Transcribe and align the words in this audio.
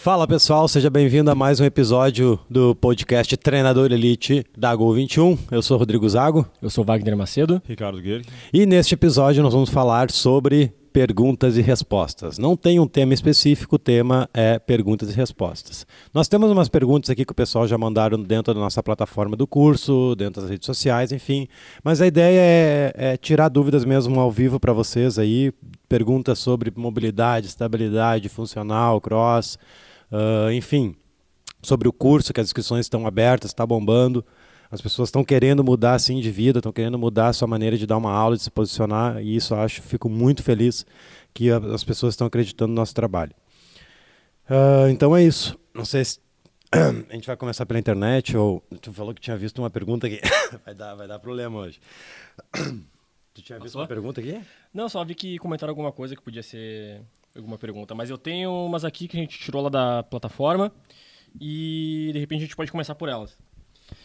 Fala 0.00 0.28
pessoal, 0.28 0.68
seja 0.68 0.88
bem-vindo 0.88 1.28
a 1.28 1.34
mais 1.34 1.58
um 1.58 1.64
episódio 1.64 2.38
do 2.48 2.72
podcast 2.72 3.36
Treinador 3.36 3.90
Elite 3.90 4.46
da 4.56 4.72
Gol 4.72 4.94
21. 4.94 5.36
Eu 5.50 5.60
sou 5.60 5.76
Rodrigo 5.76 6.08
Zago. 6.08 6.46
Eu 6.62 6.70
sou 6.70 6.84
Wagner 6.84 7.16
Macedo. 7.16 7.60
Ricardo 7.66 8.00
Guerre. 8.00 8.24
E 8.52 8.64
neste 8.64 8.94
episódio 8.94 9.42
nós 9.42 9.52
vamos 9.52 9.70
falar 9.70 10.12
sobre 10.12 10.72
perguntas 10.92 11.56
e 11.56 11.62
respostas. 11.62 12.38
Não 12.38 12.56
tem 12.56 12.78
um 12.78 12.86
tema 12.86 13.12
específico, 13.12 13.74
o 13.74 13.78
tema 13.78 14.30
é 14.32 14.60
perguntas 14.60 15.10
e 15.10 15.12
respostas. 15.12 15.84
Nós 16.14 16.28
temos 16.28 16.48
umas 16.48 16.68
perguntas 16.68 17.10
aqui 17.10 17.24
que 17.24 17.32
o 17.32 17.34
pessoal 17.34 17.66
já 17.66 17.76
mandaram 17.76 18.22
dentro 18.22 18.54
da 18.54 18.60
nossa 18.60 18.80
plataforma 18.80 19.36
do 19.36 19.48
curso, 19.48 20.14
dentro 20.14 20.40
das 20.40 20.48
redes 20.48 20.64
sociais, 20.64 21.10
enfim. 21.10 21.48
Mas 21.82 22.00
a 22.00 22.06
ideia 22.06 22.40
é, 22.40 22.92
é 22.94 23.16
tirar 23.16 23.48
dúvidas 23.48 23.84
mesmo 23.84 24.20
ao 24.20 24.30
vivo 24.30 24.60
para 24.60 24.72
vocês 24.72 25.18
aí. 25.18 25.52
Perguntas 25.88 26.38
sobre 26.38 26.72
mobilidade, 26.74 27.48
estabilidade 27.48 28.28
funcional, 28.28 29.00
cross 29.00 29.58
Uh, 30.10 30.50
enfim, 30.52 30.96
sobre 31.62 31.88
o 31.88 31.92
curso, 31.92 32.32
que 32.32 32.40
as 32.40 32.46
inscrições 32.46 32.86
estão 32.86 33.06
abertas, 33.06 33.50
está 33.50 33.66
bombando. 33.66 34.24
As 34.70 34.80
pessoas 34.80 35.08
estão 35.08 35.24
querendo 35.24 35.64
mudar 35.64 35.94
assim 35.94 36.20
de 36.20 36.30
vida, 36.30 36.58
estão 36.58 36.72
querendo 36.72 36.98
mudar 36.98 37.28
a 37.28 37.32
sua 37.32 37.48
maneira 37.48 37.76
de 37.76 37.86
dar 37.86 37.96
uma 37.96 38.12
aula, 38.12 38.36
de 38.36 38.42
se 38.42 38.50
posicionar, 38.50 39.22
e 39.22 39.34
isso 39.34 39.54
eu 39.54 39.60
acho, 39.60 39.80
fico 39.80 40.10
muito 40.10 40.42
feliz 40.42 40.84
que 41.32 41.50
as 41.50 41.84
pessoas 41.84 42.12
estão 42.12 42.26
acreditando 42.26 42.68
no 42.68 42.74
nosso 42.74 42.94
trabalho. 42.94 43.32
Uh, 44.48 44.88
então 44.90 45.16
é 45.16 45.22
isso. 45.22 45.58
Não 45.74 45.84
sei 45.84 46.04
se 46.04 46.18
a 46.72 47.14
gente 47.14 47.26
vai 47.26 47.36
começar 47.36 47.64
pela 47.64 47.78
internet 47.78 48.36
ou 48.36 48.62
tu 48.80 48.92
falou 48.92 49.14
que 49.14 49.20
tinha 49.20 49.36
visto 49.36 49.58
uma 49.58 49.70
pergunta 49.70 50.06
aqui. 50.06 50.20
vai 50.64 50.74
dar, 50.74 50.94
vai 50.94 51.08
dar 51.08 51.18
problema 51.18 51.58
hoje. 51.60 51.80
tu 53.32 53.42
tinha 53.42 53.58
visto 53.58 53.74
Passou? 53.74 53.82
uma 53.82 53.88
pergunta 53.88 54.20
aqui? 54.20 54.38
Não, 54.72 54.88
só 54.88 55.02
vi 55.04 55.14
que 55.14 55.38
comentaram 55.38 55.70
alguma 55.70 55.92
coisa 55.92 56.14
que 56.14 56.22
podia 56.22 56.42
ser 56.42 57.00
alguma 57.36 57.58
pergunta, 57.58 57.94
mas 57.94 58.10
eu 58.10 58.18
tenho 58.18 58.50
umas 58.50 58.84
aqui 58.84 59.08
que 59.08 59.16
a 59.16 59.20
gente 59.20 59.38
tirou 59.38 59.62
lá 59.62 59.68
da 59.68 60.02
plataforma 60.02 60.72
e 61.40 62.10
de 62.12 62.18
repente 62.18 62.38
a 62.38 62.44
gente 62.44 62.56
pode 62.56 62.70
começar 62.70 62.94
por 62.94 63.08
elas. 63.08 63.36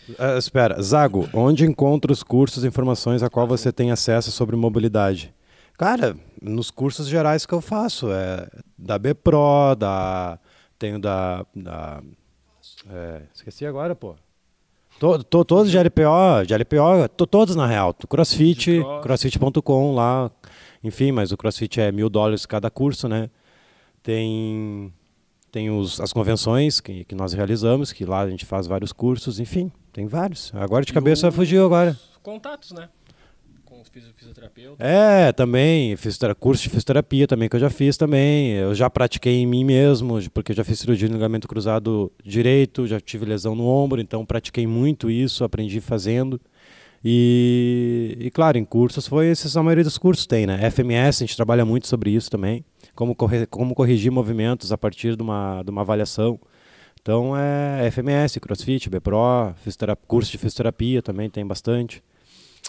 Uh, 0.09 0.37
espera, 0.37 0.81
Zago, 0.81 1.29
onde 1.33 1.65
encontra 1.65 2.11
os 2.11 2.23
cursos 2.23 2.63
e 2.63 2.67
informações 2.67 3.23
a 3.23 3.29
qual 3.29 3.47
você 3.47 3.71
tem 3.71 3.91
acesso 3.91 4.31
sobre 4.31 4.55
mobilidade? 4.55 5.33
Cara, 5.77 6.15
nos 6.41 6.69
cursos 6.69 7.07
gerais 7.07 7.45
que 7.45 7.53
eu 7.53 7.61
faço, 7.61 8.11
é 8.11 8.47
da 8.77 8.97
BPRO, 8.99 9.75
da 9.77 10.39
tenho 10.77 10.99
da, 10.99 11.45
da 11.55 12.01
é, 12.89 13.21
esqueci 13.33 13.65
agora, 13.65 13.95
pô. 13.95 14.15
To, 14.99 15.23
to, 15.23 15.43
todos 15.43 15.71
de 15.71 15.77
LPO, 15.77 16.45
de 16.45 16.53
LPO, 16.53 17.09
to, 17.17 17.25
todos 17.25 17.55
na 17.55 17.65
real. 17.65 17.93
CrossFit, 18.07 18.81
crossfit.com 19.01 19.95
lá, 19.95 20.31
enfim, 20.83 21.11
mas 21.11 21.31
o 21.31 21.37
CrossFit 21.37 21.79
é 21.79 21.91
mil 21.91 22.09
dólares 22.09 22.45
cada 22.45 22.69
curso, 22.69 23.07
né? 23.07 23.29
Tem, 24.01 24.91
tem 25.49 25.69
os, 25.69 26.01
as 26.01 26.11
convenções 26.11 26.81
que, 26.81 27.05
que 27.05 27.15
nós 27.15 27.31
realizamos, 27.31 27.93
que 27.93 28.03
lá 28.05 28.21
a 28.21 28.29
gente 28.29 28.45
faz 28.45 28.67
vários 28.67 28.91
cursos, 28.91 29.39
enfim, 29.39 29.71
tem 29.93 30.07
vários. 30.07 30.51
Agora 30.53 30.83
de 30.83 30.91
e 30.91 30.93
cabeça 30.93 31.31
fugiu 31.31 31.65
agora. 31.65 31.97
Contatos, 32.21 32.71
né? 32.71 32.89
Com 33.63 33.79
os 33.81 33.87
fisioterapeutas. 33.87 34.85
É, 34.85 35.31
também, 35.31 35.95
curso 36.39 36.63
de 36.63 36.69
fisioterapia 36.69 37.27
também 37.27 37.47
que 37.47 37.55
eu 37.55 37.59
já 37.59 37.69
fiz 37.69 37.95
também. 37.95 38.51
Eu 38.51 38.75
já 38.75 38.89
pratiquei 38.89 39.35
em 39.35 39.47
mim 39.47 39.63
mesmo, 39.63 40.19
porque 40.31 40.51
eu 40.51 40.55
já 40.55 40.63
fiz 40.63 40.79
cirurgia 40.79 41.07
de 41.07 41.13
ligamento 41.13 41.47
cruzado 41.47 42.11
direito, 42.23 42.85
já 42.85 42.99
tive 42.99 43.25
lesão 43.25 43.55
no 43.55 43.65
ombro, 43.65 44.01
então 44.01 44.25
pratiquei 44.25 44.67
muito 44.67 45.09
isso, 45.09 45.43
aprendi 45.43 45.79
fazendo. 45.79 46.41
E, 47.03 48.17
e, 48.19 48.31
claro, 48.31 48.57
em 48.57 48.63
cursos 48.63 49.07
foi 49.07 49.27
esses 49.27 49.57
a 49.57 49.63
maioria 49.63 49.83
dos 49.83 49.97
cursos 49.97 50.25
tem, 50.25 50.47
né? 50.47 50.69
FMS, 50.71 51.21
a 51.21 51.25
gente 51.25 51.35
trabalha 51.35 51.65
muito 51.65 51.87
sobre 51.87 52.11
isso 52.11 52.31
também, 52.31 52.63
como, 52.95 53.13
corre, 53.13 53.45
como 53.47 53.75
corrigir 53.75 54.11
movimentos 54.11 54.71
a 54.71 54.77
partir 54.77 55.17
de 55.17 55.21
uma, 55.21 55.61
de 55.63 55.69
uma 55.69 55.81
avaliação. 55.81 56.39
Então 57.01 57.35
é 57.35 57.91
FMS, 57.91 58.39
CrossFit, 58.39 58.89
BPRO, 58.89 59.53
curso 60.07 60.31
de 60.31 60.37
fisioterapia 60.37 61.01
também 61.01 61.29
tem 61.29 61.45
bastante. 61.45 62.01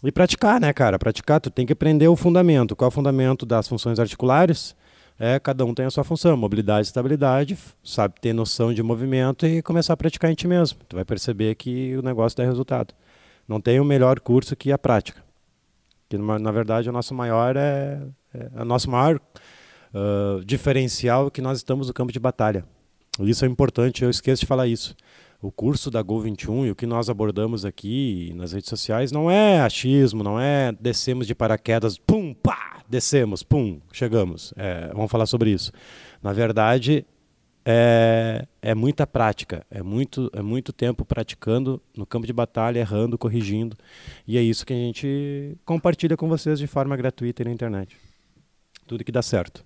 E 0.02 0.10
praticar, 0.10 0.60
né, 0.60 0.72
cara? 0.72 0.98
Praticar, 0.98 1.40
tu 1.40 1.50
tem 1.50 1.64
que 1.64 1.72
aprender 1.72 2.08
o 2.08 2.16
fundamento. 2.16 2.74
Qual 2.74 2.88
é 2.88 2.88
o 2.88 2.90
fundamento 2.90 3.46
das 3.46 3.68
funções 3.68 4.00
articulares? 4.00 4.74
É, 5.16 5.38
cada 5.38 5.64
um 5.64 5.72
tem 5.72 5.86
a 5.86 5.90
sua 5.90 6.02
função, 6.02 6.36
mobilidade 6.36 6.88
estabilidade, 6.88 7.56
sabe 7.84 8.14
ter 8.20 8.32
noção 8.32 8.74
de 8.74 8.82
movimento 8.82 9.46
e 9.46 9.62
começar 9.62 9.92
a 9.92 9.96
praticar 9.96 10.32
em 10.32 10.34
ti 10.34 10.48
mesmo. 10.48 10.80
Tu 10.88 10.96
vai 10.96 11.04
perceber 11.04 11.54
que 11.54 11.96
o 11.96 12.02
negócio 12.02 12.36
dá 12.36 12.44
resultado. 12.44 12.92
Não 13.46 13.60
tem 13.60 13.80
o 13.80 13.84
melhor 13.84 14.20
curso 14.20 14.56
que 14.56 14.72
a 14.72 14.78
prática. 14.78 15.22
Que 16.08 16.16
na 16.16 16.50
verdade 16.50 16.88
o 16.88 16.92
nosso 16.92 17.14
maior 17.14 17.56
é, 17.56 18.00
é 18.32 18.62
o 18.62 18.64
nosso 18.64 18.90
maior 18.90 19.20
uh, 19.94 20.44
diferencial 20.44 21.28
é 21.28 21.30
que 21.30 21.40
nós 21.40 21.58
estamos 21.58 21.88
no 21.88 21.94
campo 21.94 22.12
de 22.12 22.18
batalha. 22.18 22.64
Isso 23.20 23.44
é 23.44 23.48
importante, 23.48 24.02
eu 24.02 24.10
esqueço 24.10 24.40
de 24.40 24.46
falar 24.46 24.66
isso. 24.66 24.96
O 25.40 25.52
curso 25.52 25.90
da 25.90 26.00
Gol 26.02 26.20
21 26.22 26.66
e 26.66 26.70
o 26.70 26.74
que 26.74 26.86
nós 26.86 27.10
abordamos 27.10 27.64
aqui 27.64 28.32
nas 28.34 28.52
redes 28.52 28.68
sociais 28.68 29.12
não 29.12 29.30
é 29.30 29.60
achismo, 29.60 30.22
não 30.22 30.40
é 30.40 30.72
descemos 30.80 31.26
de 31.26 31.34
paraquedas, 31.34 31.98
pum, 31.98 32.34
pá, 32.34 32.82
descemos, 32.88 33.42
pum, 33.42 33.78
chegamos. 33.92 34.54
É, 34.56 34.90
vamos 34.94 35.10
falar 35.10 35.26
sobre 35.26 35.50
isso. 35.50 35.70
Na 36.22 36.32
verdade, 36.32 37.04
é, 37.64 38.46
é 38.60 38.74
muita 38.74 39.06
prática, 39.06 39.64
é 39.70 39.82
muito, 39.82 40.30
é 40.34 40.42
muito 40.42 40.72
tempo 40.72 41.04
praticando 41.04 41.80
no 41.96 42.04
campo 42.04 42.26
de 42.26 42.32
batalha, 42.32 42.78
errando, 42.78 43.16
corrigindo. 43.16 43.76
E 44.26 44.36
é 44.36 44.42
isso 44.42 44.66
que 44.66 44.72
a 44.72 44.76
gente 44.76 45.56
compartilha 45.64 46.16
com 46.16 46.28
vocês 46.28 46.58
de 46.58 46.66
forma 46.66 46.96
gratuita 46.96 47.42
na 47.44 47.50
internet. 47.50 47.96
Tudo 48.86 49.02
que 49.02 49.12
dá 49.12 49.22
certo. 49.22 49.64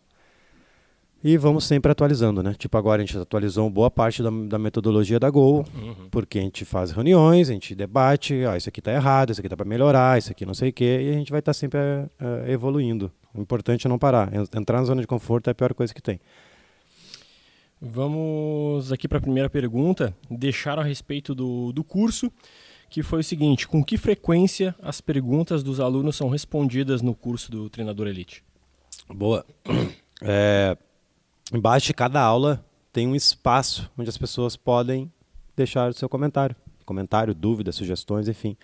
E 1.23 1.37
vamos 1.37 1.65
sempre 1.65 1.91
atualizando, 1.91 2.45
né? 2.45 2.55
Tipo, 2.57 2.79
agora 2.79 3.03
a 3.03 3.05
gente 3.05 3.19
atualizou 3.19 3.69
boa 3.69 3.91
parte 3.91 4.23
da, 4.23 4.31
da 4.31 4.57
metodologia 4.57 5.19
da 5.19 5.29
Gol, 5.29 5.65
uhum. 5.75 6.09
porque 6.13 6.39
a 6.39 6.43
gente 6.43 6.65
faz 6.65 6.93
reuniões, 6.93 7.51
a 7.51 7.53
gente 7.53 7.75
debate, 7.75 8.45
ó, 8.45 8.55
isso 8.55 8.69
aqui 8.69 8.79
está 8.79 8.93
errado, 8.93 9.33
isso 9.33 9.41
aqui 9.41 9.49
está 9.49 9.57
para 9.57 9.67
melhorar, 9.67 10.17
isso 10.17 10.31
aqui 10.31 10.47
não 10.47 10.55
sei 10.55 10.69
o 10.69 10.73
quê, 10.73 11.01
e 11.03 11.11
a 11.11 11.15
gente 11.15 11.33
vai 11.33 11.41
estar 11.41 11.51
tá 11.51 11.55
sempre 11.55 11.81
uh, 11.81 12.49
evoluindo. 12.49 13.11
O 13.35 13.41
importante 13.41 13.85
é 13.85 13.91
não 13.91 13.99
parar. 13.99 14.31
Entrar 14.55 14.79
na 14.79 14.85
zona 14.85 15.01
de 15.01 15.09
conforto 15.09 15.49
é 15.49 15.51
a 15.51 15.55
pior 15.55 15.75
coisa 15.75 15.93
que 15.93 16.01
tem. 16.01 16.21
Vamos 17.81 18.93
aqui 18.93 19.07
para 19.07 19.19
a 19.19 19.21
primeira 19.21 19.49
pergunta. 19.49 20.15
Deixaram 20.29 20.83
a 20.83 20.85
respeito 20.85 21.35
do, 21.35 21.73
do 21.73 21.85
curso, 21.85 22.31
que 22.91 23.03
foi 23.03 23.21
o 23.21 23.25
seguinte: 23.25 23.69
com 23.69 23.85
que 23.85 23.97
frequência 23.97 24.75
as 24.83 25.01
perguntas 25.01 25.63
dos 25.63 25.79
alunos 25.79 26.17
são 26.17 26.29
respondidas 26.29 27.03
no 27.03 27.15
curso 27.15 27.51
do 27.51 27.71
Treinador 27.71 28.09
Elite? 28.09 28.45
Boa. 29.09 29.45
É, 30.21 30.77
embaixo 31.55 31.87
de 31.87 31.95
cada 31.95 32.21
aula 32.21 32.67
tem 32.93 33.07
um 33.07 33.15
espaço 33.15 33.89
onde 33.97 34.09
as 34.09 34.19
pessoas 34.19 34.57
podem 34.57 35.13
deixar 35.55 35.91
o 35.91 35.95
seu 35.95 36.09
comentário. 36.09 36.57
Comentário, 36.85 37.33
dúvidas, 37.33 37.77
sugestões, 37.77 38.27
enfim. 38.27 38.57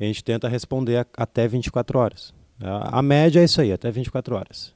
A 0.00 0.04
gente 0.04 0.24
tenta 0.24 0.48
responder 0.48 1.06
até 1.14 1.46
24 1.46 1.98
horas. 1.98 2.32
A 2.58 3.02
média 3.02 3.40
é 3.40 3.44
isso 3.44 3.60
aí, 3.60 3.74
até 3.74 3.90
24 3.90 4.34
horas 4.34 4.74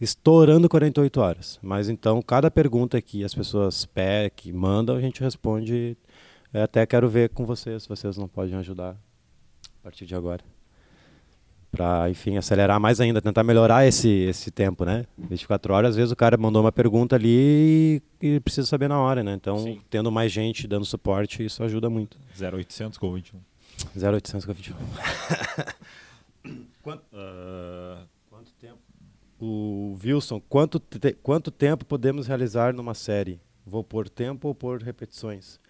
estourando 0.00 0.68
48 0.68 1.20
horas. 1.20 1.58
Mas 1.62 1.88
então, 1.88 2.22
cada 2.22 2.50
pergunta 2.50 3.00
que 3.00 3.24
as 3.24 3.34
pessoas 3.34 3.84
pé, 3.86 4.30
que 4.30 4.52
mandam, 4.52 4.96
a 4.96 5.00
gente 5.00 5.20
responde. 5.20 5.96
Eu 6.52 6.62
até 6.62 6.86
quero 6.86 7.08
ver 7.08 7.30
com 7.30 7.44
vocês, 7.44 7.82
se 7.82 7.88
vocês 7.88 8.16
não 8.16 8.28
podem 8.28 8.54
ajudar 8.56 8.92
a 8.92 9.82
partir 9.82 10.06
de 10.06 10.14
agora. 10.14 10.42
Para, 11.70 12.08
enfim, 12.08 12.38
acelerar 12.38 12.80
mais 12.80 12.98
ainda, 12.98 13.20
tentar 13.20 13.44
melhorar 13.44 13.86
esse, 13.86 14.08
esse 14.08 14.50
tempo, 14.50 14.86
né? 14.86 15.04
24 15.18 15.74
horas, 15.74 15.90
às 15.90 15.96
vezes 15.96 16.10
o 16.10 16.16
cara 16.16 16.38
mandou 16.38 16.62
uma 16.62 16.72
pergunta 16.72 17.14
ali 17.14 18.02
e, 18.22 18.40
precisa 18.40 18.66
saber 18.66 18.88
na 18.88 18.98
hora, 18.98 19.22
né? 19.22 19.34
Então, 19.34 19.58
Sim. 19.58 19.78
tendo 19.90 20.10
mais 20.10 20.32
gente 20.32 20.66
dando 20.66 20.86
suporte, 20.86 21.44
isso 21.44 21.62
ajuda 21.62 21.90
muito. 21.90 22.16
0800 22.40 22.96
com 22.96 23.12
21. 23.12 23.38
0800 23.94 24.46
com 24.46 24.54
21. 24.54 24.74
Quanto, 26.82 27.02
uh? 27.12 28.17
O 29.40 29.96
Wilson, 30.02 30.40
quanto, 30.48 30.80
te, 30.80 31.12
quanto 31.14 31.50
tempo 31.50 31.84
podemos 31.84 32.26
realizar 32.26 32.74
numa 32.74 32.94
série? 32.94 33.40
Vou 33.64 33.84
por 33.84 34.08
tempo 34.08 34.48
ou 34.48 34.54
por 34.54 34.82
repetições? 34.82 35.60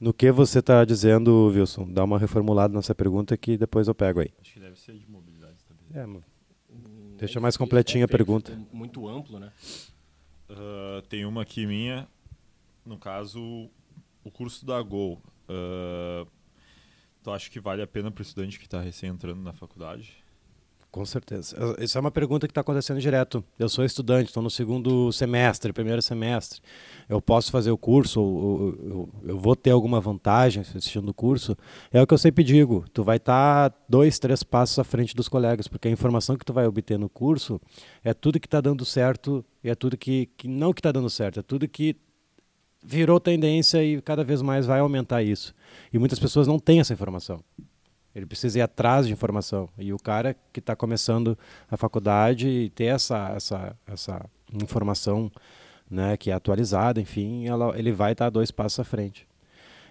No 0.00 0.14
que 0.14 0.30
você 0.30 0.60
está 0.60 0.84
dizendo, 0.84 1.48
Wilson? 1.48 1.92
Dá 1.92 2.04
uma 2.04 2.18
reformulada 2.18 2.72
nessa 2.72 2.94
pergunta 2.94 3.36
que 3.36 3.56
depois 3.56 3.88
eu 3.88 3.94
pego 3.94 4.20
aí. 4.20 4.30
Acho 4.40 4.52
que 4.52 4.60
deve 4.60 4.78
ser 4.78 4.96
de 4.96 5.10
mobilidade 5.10 5.56
também. 5.64 6.20
É, 6.20 6.20
deixa 7.18 7.40
mais 7.40 7.56
completinha 7.56 8.04
a 8.04 8.08
pergunta. 8.08 8.56
Muito 8.72 9.08
amplo, 9.08 9.40
né? 9.40 9.52
Uh, 10.48 11.02
tem 11.08 11.26
uma 11.26 11.42
aqui 11.42 11.66
minha, 11.66 12.08
no 12.86 12.96
caso, 12.96 13.68
o 14.22 14.30
curso 14.30 14.64
da 14.64 14.80
Gol. 14.80 15.20
Uh, 15.48 16.26
tu 17.22 17.30
acha 17.32 17.50
que 17.50 17.58
vale 17.58 17.82
a 17.82 17.86
pena 17.86 18.10
para 18.10 18.20
o 18.20 18.22
estudante 18.22 18.58
que 18.58 18.66
está 18.66 18.80
recém 18.80 19.10
entrando 19.10 19.42
na 19.42 19.52
faculdade? 19.52 20.24
Com 20.98 21.06
certeza. 21.06 21.56
Isso 21.78 21.96
é 21.96 22.00
uma 22.00 22.10
pergunta 22.10 22.48
que 22.48 22.50
está 22.50 22.60
acontecendo 22.60 22.98
direto. 22.98 23.44
Eu 23.56 23.68
sou 23.68 23.84
estudante, 23.84 24.30
estou 24.30 24.42
no 24.42 24.50
segundo 24.50 25.12
semestre, 25.12 25.72
primeiro 25.72 26.02
semestre. 26.02 26.60
Eu 27.08 27.22
posso 27.22 27.52
fazer 27.52 27.70
o 27.70 27.78
curso, 27.78 28.18
eu, 28.18 28.78
eu, 28.82 29.08
eu 29.28 29.38
vou 29.38 29.54
ter 29.54 29.70
alguma 29.70 30.00
vantagem 30.00 30.60
assistindo 30.60 31.08
o 31.08 31.14
curso? 31.14 31.56
É 31.92 32.02
o 32.02 32.06
que 32.06 32.12
eu 32.12 32.18
sempre 32.18 32.42
digo. 32.42 32.84
Tu 32.92 33.04
vai 33.04 33.18
estar 33.18 33.70
tá 33.70 33.76
dois, 33.88 34.18
três 34.18 34.42
passos 34.42 34.76
à 34.80 34.82
frente 34.82 35.14
dos 35.14 35.28
colegas, 35.28 35.68
porque 35.68 35.86
a 35.86 35.90
informação 35.92 36.36
que 36.36 36.44
tu 36.44 36.52
vai 36.52 36.66
obter 36.66 36.98
no 36.98 37.08
curso 37.08 37.60
é 38.02 38.12
tudo 38.12 38.40
que 38.40 38.48
está 38.48 38.60
dando 38.60 38.84
certo 38.84 39.44
e 39.62 39.70
é 39.70 39.76
tudo 39.76 39.96
que, 39.96 40.26
que 40.36 40.48
não 40.48 40.72
que 40.72 40.80
está 40.80 40.90
dando 40.90 41.08
certo, 41.08 41.38
é 41.38 41.42
tudo 41.44 41.68
que 41.68 41.94
virou 42.84 43.20
tendência 43.20 43.84
e 43.84 44.02
cada 44.02 44.24
vez 44.24 44.42
mais 44.42 44.66
vai 44.66 44.80
aumentar 44.80 45.22
isso. 45.22 45.54
E 45.92 45.98
muitas 45.98 46.18
pessoas 46.18 46.48
não 46.48 46.58
têm 46.58 46.80
essa 46.80 46.92
informação. 46.92 47.40
Ele 48.18 48.26
precisa 48.26 48.58
ir 48.58 48.62
atrás 48.62 49.06
de 49.06 49.12
informação. 49.12 49.68
E 49.78 49.92
o 49.92 49.98
cara 49.98 50.36
que 50.52 50.60
está 50.60 50.74
começando 50.74 51.38
a 51.70 51.76
faculdade 51.76 52.48
e 52.48 52.70
ter 52.70 52.86
essa, 52.86 53.32
essa, 53.34 53.76
essa 53.86 54.28
informação 54.52 55.30
né, 55.90 56.16
que 56.16 56.30
é 56.30 56.34
atualizada, 56.34 57.00
enfim, 57.00 57.46
ela, 57.46 57.78
ele 57.78 57.92
vai 57.92 58.12
estar 58.12 58.26
tá 58.26 58.30
dois 58.30 58.50
passos 58.50 58.80
à 58.80 58.84
frente. 58.84 59.26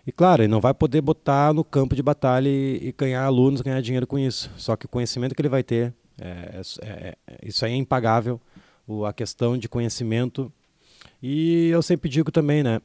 E 0.06 0.12
claro, 0.12 0.44
ele 0.44 0.52
não 0.52 0.62
vai 0.62 0.74
poder 0.74 1.02
botar 1.02 1.54
no 1.54 1.64
campo 1.64 1.96
de 1.96 2.04
batalha 2.04 2.48
e, 2.48 2.90
e 2.90 2.96
ganhar 2.98 3.24
alunos, 3.24 3.62
ganhar 3.62 3.82
dinheiro 3.82 4.06
com 4.06 4.20
isso. 4.20 4.52
Só 4.58 4.76
que 4.76 4.86
o 4.86 4.90
conhecimento 4.90 5.34
que 5.34 5.42
ele 5.42 5.50
vai 5.50 5.64
ter, 5.64 5.94
é, 6.20 6.62
é, 6.82 7.18
é, 7.28 7.38
isso 7.44 7.66
aí 7.66 7.74
é 7.74 7.76
impagável. 7.76 8.40
O, 8.88 9.06
a 9.06 9.12
questão 9.12 9.58
de 9.58 9.68
conhecimento. 9.68 10.52
E 11.22 11.68
eu 11.70 11.82
sempre 11.82 12.10
digo 12.10 12.32
também, 12.32 12.64
né? 12.64 12.82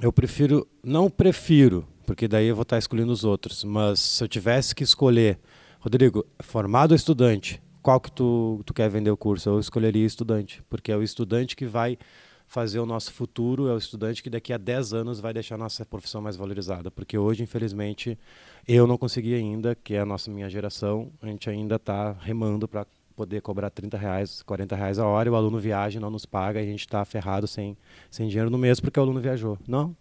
Eu 0.00 0.12
prefiro, 0.12 0.68
não 0.84 1.08
prefiro, 1.08 1.86
porque 2.06 2.28
daí 2.28 2.46
eu 2.46 2.54
vou 2.54 2.62
estar 2.62 2.78
escolhendo 2.78 3.12
os 3.12 3.24
outros. 3.24 3.64
Mas 3.64 3.98
se 4.00 4.22
eu 4.24 4.28
tivesse 4.28 4.74
que 4.74 4.84
escolher, 4.84 5.38
Rodrigo, 5.80 6.24
formado 6.40 6.92
ou 6.92 6.96
estudante, 6.96 7.60
qual 7.82 8.00
que 8.00 8.10
tu, 8.10 8.62
tu 8.64 8.72
quer 8.72 8.88
vender 8.88 9.10
o 9.10 9.16
curso? 9.16 9.48
Eu 9.50 9.60
escolheria 9.60 10.06
estudante, 10.06 10.62
porque 10.68 10.90
é 10.90 10.96
o 10.96 11.02
estudante 11.02 11.54
que 11.56 11.66
vai 11.66 11.98
fazer 12.46 12.78
o 12.78 12.86
nosso 12.86 13.12
futuro, 13.12 13.68
é 13.68 13.72
o 13.72 13.78
estudante 13.78 14.22
que 14.22 14.30
daqui 14.30 14.52
a 14.52 14.58
10 14.58 14.92
anos 14.92 15.20
vai 15.20 15.34
deixar 15.34 15.56
a 15.56 15.58
nossa 15.58 15.84
profissão 15.84 16.22
mais 16.22 16.36
valorizada. 16.36 16.90
Porque 16.90 17.18
hoje, 17.18 17.42
infelizmente, 17.42 18.18
eu 18.66 18.86
não 18.86 18.96
consegui 18.96 19.34
ainda, 19.34 19.74
que 19.74 19.94
é 19.94 20.00
a 20.00 20.06
nossa 20.06 20.30
minha 20.30 20.48
geração, 20.48 21.10
a 21.20 21.26
gente 21.26 21.50
ainda 21.50 21.76
está 21.76 22.12
remando 22.12 22.68
para 22.68 22.86
poder 23.16 23.40
cobrar 23.40 23.70
30 23.70 23.96
reais, 23.96 24.42
40 24.42 24.76
reais 24.76 24.98
a 24.98 25.06
hora, 25.06 25.28
e 25.28 25.32
o 25.32 25.34
aluno 25.34 25.58
viaja, 25.58 25.98
não 25.98 26.10
nos 26.10 26.26
paga, 26.26 26.60
e 26.60 26.64
a 26.64 26.66
gente 26.66 26.80
está 26.80 27.04
ferrado 27.04 27.46
sem, 27.46 27.76
sem 28.10 28.28
dinheiro 28.28 28.50
no 28.50 28.58
mês 28.58 28.78
porque 28.78 29.00
o 29.00 29.02
aluno 29.02 29.20
viajou. 29.20 29.58
Não, 29.66 29.96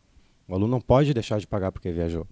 o 0.48 0.54
aluno 0.54 0.72
não 0.72 0.82
pode 0.82 1.14
deixar 1.14 1.40
de 1.40 1.48
pagar 1.48 1.72
porque 1.72 1.92
viajou. 1.92 2.28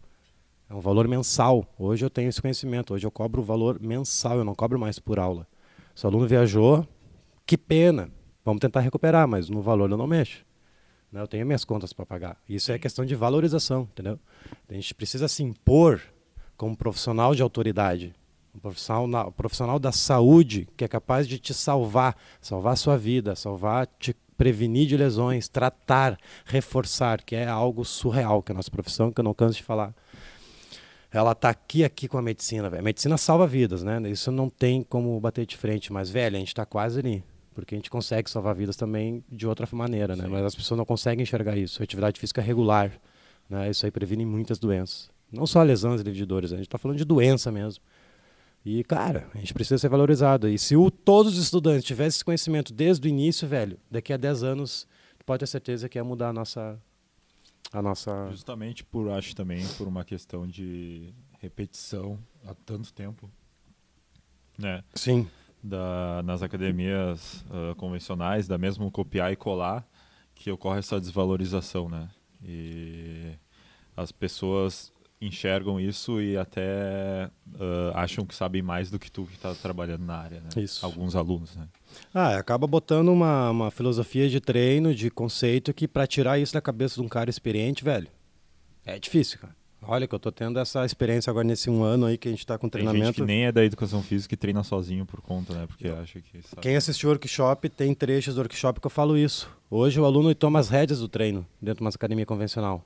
É 0.69 0.74
um 0.74 0.80
valor 0.80 1.07
mensal. 1.07 1.65
Hoje 1.77 2.06
eu 2.06 2.10
tenho 2.10 2.30
esse 2.30 2.42
conhecimento. 2.42 2.94
Hoje 2.94 3.06
eu 3.06 3.12
cobro 3.12 3.42
o 3.42 3.45
valor 3.45 3.80
mensal, 3.80 4.38
eu 4.38 4.44
não 4.44 4.56
cobro 4.56 4.80
mais 4.80 5.00
por 5.00 5.19
aula. 5.19 5.48
Se 5.95 6.06
o 6.06 6.10
aluno 6.10 6.27
viajou, 6.27 6.88
que 7.45 7.57
pena. 7.57 8.10
Vamos 8.45 8.60
tentar 8.60 8.81
recuperar, 8.81 9.27
mas 9.27 9.50
no 9.50 9.62
valor 9.62 9.89
eu 9.89 9.98
não 9.98 10.07
mexo. 10.07 10.45
Né? 11.12 11.21
Eu 11.21 11.27
tenho 11.27 11.45
minhas 11.45 11.63
contas 11.63 11.94
para 11.94 12.06
pagar. 12.06 12.38
Isso 12.48 12.71
é 12.71 12.80
questão 12.80 13.06
de 13.06 13.15
valorização, 13.15 13.83
entendeu? 13.92 14.19
A 14.68 14.74
gente 14.74 14.94
precisa 14.94 15.27
se 15.27 15.44
impor 15.44 16.01
como 16.57 16.75
profissional 16.75 17.36
de 17.36 17.42
autoridade, 17.42 18.13
um 18.54 18.60
profissional, 18.60 19.30
um 19.30 19.31
profissional 19.31 19.80
da 19.80 19.92
saúde 19.92 20.68
que 20.77 20.83
é 20.83 20.88
capaz 20.88 21.27
de 21.27 21.39
te 21.39 21.54
salvar, 21.54 22.15
salvar 22.42 22.74
a 22.74 22.75
sua 22.75 22.98
vida, 22.98 23.36
salvar, 23.36 23.88
te 24.00 24.15
prevenir 24.38 24.88
de 24.88 24.98
lesões, 24.98 25.48
tratar, 25.48 26.18
reforçar, 26.46 27.22
que 27.24 27.36
é 27.36 27.48
algo 27.48 27.86
surreal 27.86 28.42
que 28.42 28.52
é 28.52 28.54
a 28.54 28.58
nossa 28.58 28.72
profissão, 28.72 29.12
que 29.12 29.20
eu 29.20 29.24
não 29.24 29.34
canso 29.34 29.58
de 29.58 29.64
falar. 29.64 29.94
Ela 31.12 31.34
está 31.34 31.50
aqui, 31.50 31.84
aqui 31.84 32.08
com 32.08 32.18
a 32.18 32.22
medicina, 32.22 32.70
velho. 32.70 32.82
A 32.82 32.84
medicina 32.84 33.18
salva 33.18 33.46
vidas, 33.46 33.84
né? 33.84 34.02
Isso 34.10 34.32
não 34.32 34.50
tem 34.50 34.82
como 34.82 35.20
bater 35.20 35.46
de 35.46 35.56
frente, 35.56 35.94
mas, 35.94 36.10
velho, 36.10 36.36
a 36.36 36.40
gente 36.40 36.48
está 36.48 36.66
quase 36.66 37.00
ali. 37.00 37.24
Porque 37.54 37.76
a 37.76 37.78
gente 37.78 37.90
consegue 37.90 38.28
salvar 38.30 38.56
vidas 38.56 38.76
também 38.76 39.24
de 39.32 39.46
outra 39.46 39.68
maneira, 39.74 40.16
né? 40.16 40.24
Sim. 40.24 40.30
Mas 40.32 40.44
as 40.44 40.56
pessoas 40.56 40.76
não 40.76 40.86
conseguem 40.86 41.22
enxergar 41.22 41.56
isso. 41.56 41.84
Atividade 41.84 42.20
física 42.20 42.42
regular, 42.42 42.92
né? 43.48 43.70
Isso 43.70 43.86
aí 43.86 43.92
previne 43.92 44.26
muitas 44.26 44.58
doenças. 44.58 45.12
Não 45.32 45.46
só 45.46 45.62
lesões 45.62 46.02
e 46.02 46.26
dores, 46.26 46.52
a 46.52 46.56
gente 46.56 46.66
está 46.66 46.80
falando 46.80 46.98
de 46.98 47.06
doença 47.06 47.52
mesmo. 47.52 47.84
E, 48.65 48.83
cara, 48.83 49.30
a 49.33 49.38
gente 49.38 49.54
precisa 49.54 49.77
ser 49.77 49.89
valorizado. 49.89 50.48
E 50.48 50.57
se 50.57 50.75
o, 50.75 50.89
todos 50.89 51.38
os 51.38 51.44
estudantes 51.44 51.83
tivessem 51.83 52.15
esse 52.18 52.25
conhecimento 52.25 52.74
desde 52.74 53.07
o 53.07 53.10
início, 53.10 53.48
velho, 53.48 53.77
daqui 53.92 54.13
a 54.13 54.18
10 54.18 54.44
anos, 54.44 54.88
pode 55.25 55.42
ter 55.42 55.48
certeza 55.48 55.89
que 55.89 55.98
ia 55.98 56.04
mudar 56.04 56.30
a 56.30 56.33
nossa. 56.33 56.81
A 57.71 57.81
nossa... 57.81 58.30
Justamente 58.31 58.83
por, 58.83 59.10
acho 59.10 59.36
também, 59.36 59.65
por 59.77 59.88
uma 59.88 60.06
questão 60.06 60.48
de 60.48 61.13
repetição 61.39 62.19
há 62.45 62.54
tanto 62.54 62.94
tempo. 62.94 63.30
Né? 64.57 64.83
Sim. 64.94 65.27
Da, 65.62 66.21
nas 66.24 66.42
academias 66.42 67.44
uh, 67.50 67.75
convencionais, 67.75 68.48
da 68.48 68.57
mesmo 68.57 68.89
copiar 68.92 69.33
e 69.33 69.36
colar, 69.36 69.86
que 70.36 70.51
ocorre 70.51 70.80
essa 70.80 71.00
desvalorização, 71.00 71.89
né? 71.89 72.10
E 72.44 73.31
as 73.95 74.12
pessoas 74.12 74.92
enxergam 75.25 75.80
isso 75.80 76.22
e 76.22 76.38
até 76.38 77.30
uh, 77.56 77.96
acham 77.96 78.25
que 78.25 78.36
sabem 78.36 78.62
mais 78.62 78.90
do 78.90 79.00
que 79.00 79.12
tu 79.12 79.25
que 79.25 79.36
está 79.36 79.54
trabalhando 79.56 80.06
na 80.06 80.18
área, 80.18 80.42
né? 80.42 80.50
Isso. 80.62 80.86
Alguns 80.86 81.16
alunos, 81.16 81.56
né? 81.56 81.68
Ah, 82.14 82.38
acaba 82.38 82.66
botando 82.66 83.10
uma, 83.10 83.50
uma 83.50 83.72
filosofia 83.72 84.30
de 84.30 84.40
treino, 84.40 84.94
de 84.94 85.10
conceito, 85.10 85.74
que 85.74 85.88
para 85.88 86.08
tirar 86.08 86.40
isso 86.40 86.54
da 86.54 86.62
cabeça 86.62 86.96
de 86.96 87.02
um 87.02 87.10
cara 87.10 87.30
experiente, 87.30 87.84
velho, 87.84 88.08
é 88.86 89.00
difícil, 89.00 89.40
cara. 89.40 89.56
Olha 89.86 90.08
que 90.08 90.16
eu 90.16 90.20
tô 90.20 90.31
tendo 90.31 90.60
essa 90.60 90.86
experiência 90.86 91.30
agora 91.30 91.46
nesse 91.46 91.70
um 91.70 91.84
ano 91.84 92.06
aí 92.06 92.18
que 92.18 92.28
a 92.28 92.31
gente 92.31 92.40
está 92.40 92.58
com 92.58 92.70
treinamento. 92.70 93.02
Tem 93.02 93.08
gente 93.08 93.16
que 93.16 93.25
nem 93.25 93.46
é 93.46 93.52
da 93.52 93.64
educação 93.66 94.02
física 94.02 94.34
e 94.34 94.38
treina 94.38 94.64
sozinho 94.64 95.06
por 95.06 95.22
conta, 95.22 95.54
né? 95.54 95.68
Porque 95.68 95.88
acha 95.88 96.22
que 96.22 96.42
sabe. 96.42 96.62
Quem 96.62 96.75
assistiu 96.75 97.10
o 97.10 97.12
workshop, 97.12 97.68
tem 97.70 97.94
trechos 97.94 98.36
do 98.36 98.40
workshop 98.40 98.80
que 98.80 98.88
eu 98.88 98.92
falo 98.92 99.18
isso. 99.18 99.50
Hoje 99.70 100.00
o 100.00 100.06
aluno 100.06 100.34
toma 100.34 100.60
as 100.60 100.70
rédeas 100.70 101.00
do 101.00 101.08
treino 101.10 101.46
dentro 101.62 101.80
de 101.80 101.84
uma 101.84 101.90
academia 101.90 102.25
convencional. 102.25 102.86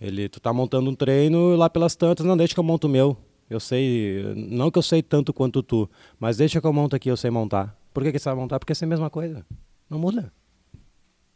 Ele, 0.00 0.28
tu 0.28 0.40
tá 0.40 0.52
montando 0.52 0.90
um 0.90 0.94
treino 0.94 1.54
e 1.54 1.56
lá 1.56 1.70
pelas 1.70 1.96
tantas, 1.96 2.24
não, 2.26 2.36
deixa 2.36 2.54
que 2.54 2.60
eu 2.60 2.64
monto 2.64 2.86
o 2.86 2.90
meu. 2.90 3.16
Eu 3.48 3.60
sei, 3.60 4.34
não 4.34 4.70
que 4.70 4.78
eu 4.78 4.82
sei 4.82 5.02
tanto 5.02 5.32
quanto 5.32 5.62
tu, 5.62 5.88
mas 6.18 6.36
deixa 6.36 6.60
que 6.60 6.66
eu 6.66 6.72
monto 6.72 6.96
aqui, 6.96 7.08
eu 7.08 7.16
sei 7.16 7.30
montar. 7.30 7.76
Por 7.94 8.02
que, 8.02 8.12
que 8.12 8.18
você 8.18 8.28
vai 8.28 8.36
montar? 8.36 8.58
Porque 8.58 8.72
é 8.72 8.76
a 8.78 8.86
mesma 8.86 9.08
coisa. 9.08 9.46
Não 9.88 9.98
muda. 9.98 10.32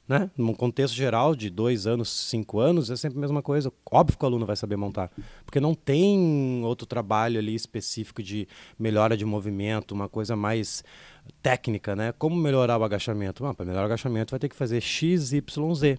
Né? 0.06 0.28
Num 0.36 0.52
contexto 0.52 0.94
geral 0.94 1.36
de 1.36 1.48
dois 1.48 1.86
anos, 1.86 2.10
cinco 2.10 2.58
anos, 2.58 2.90
é 2.90 2.96
sempre 2.96 3.16
a 3.16 3.20
mesma 3.20 3.40
coisa. 3.40 3.72
Óbvio 3.90 4.18
que 4.18 4.24
o 4.24 4.26
aluno 4.26 4.44
vai 4.44 4.56
saber 4.56 4.76
montar. 4.76 5.08
Porque 5.44 5.60
não 5.60 5.72
tem 5.72 6.62
outro 6.64 6.84
trabalho 6.84 7.38
ali 7.38 7.54
específico 7.54 8.20
de 8.20 8.48
melhora 8.76 9.16
de 9.16 9.24
movimento, 9.24 9.92
uma 9.92 10.08
coisa 10.08 10.34
mais 10.34 10.82
técnica, 11.40 11.94
né? 11.94 12.12
Como 12.12 12.34
melhorar 12.34 12.78
o 12.78 12.82
agachamento? 12.82 13.46
Ah, 13.46 13.54
Para 13.54 13.64
melhorar 13.64 13.84
o 13.84 13.86
agachamento 13.86 14.32
vai 14.32 14.40
ter 14.40 14.48
que 14.48 14.56
fazer 14.56 14.80
X, 14.80 15.32
Y, 15.32 15.74
Z 15.74 15.98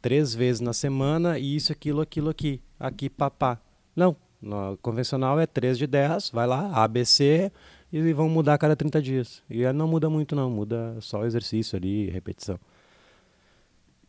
três 0.00 0.34
vezes 0.34 0.60
na 0.60 0.72
semana 0.72 1.38
e 1.38 1.56
isso, 1.56 1.72
aquilo, 1.72 2.00
aquilo 2.00 2.30
aqui. 2.30 2.60
Aqui, 2.78 3.08
papá. 3.08 3.60
Não. 3.94 4.16
No 4.40 4.76
convencional 4.78 5.40
é 5.40 5.46
3 5.46 5.76
de 5.76 5.86
10, 5.86 6.30
vai 6.30 6.46
lá, 6.46 6.70
ABC, 6.84 7.50
e 7.92 8.12
vão 8.12 8.28
mudar 8.28 8.54
a 8.54 8.58
cada 8.58 8.76
30 8.76 9.02
dias. 9.02 9.42
E 9.50 9.70
não 9.72 9.88
muda 9.88 10.08
muito, 10.08 10.36
não. 10.36 10.48
Muda 10.48 10.96
só 11.00 11.24
exercício 11.24 11.76
ali, 11.76 12.08
repetição. 12.08 12.58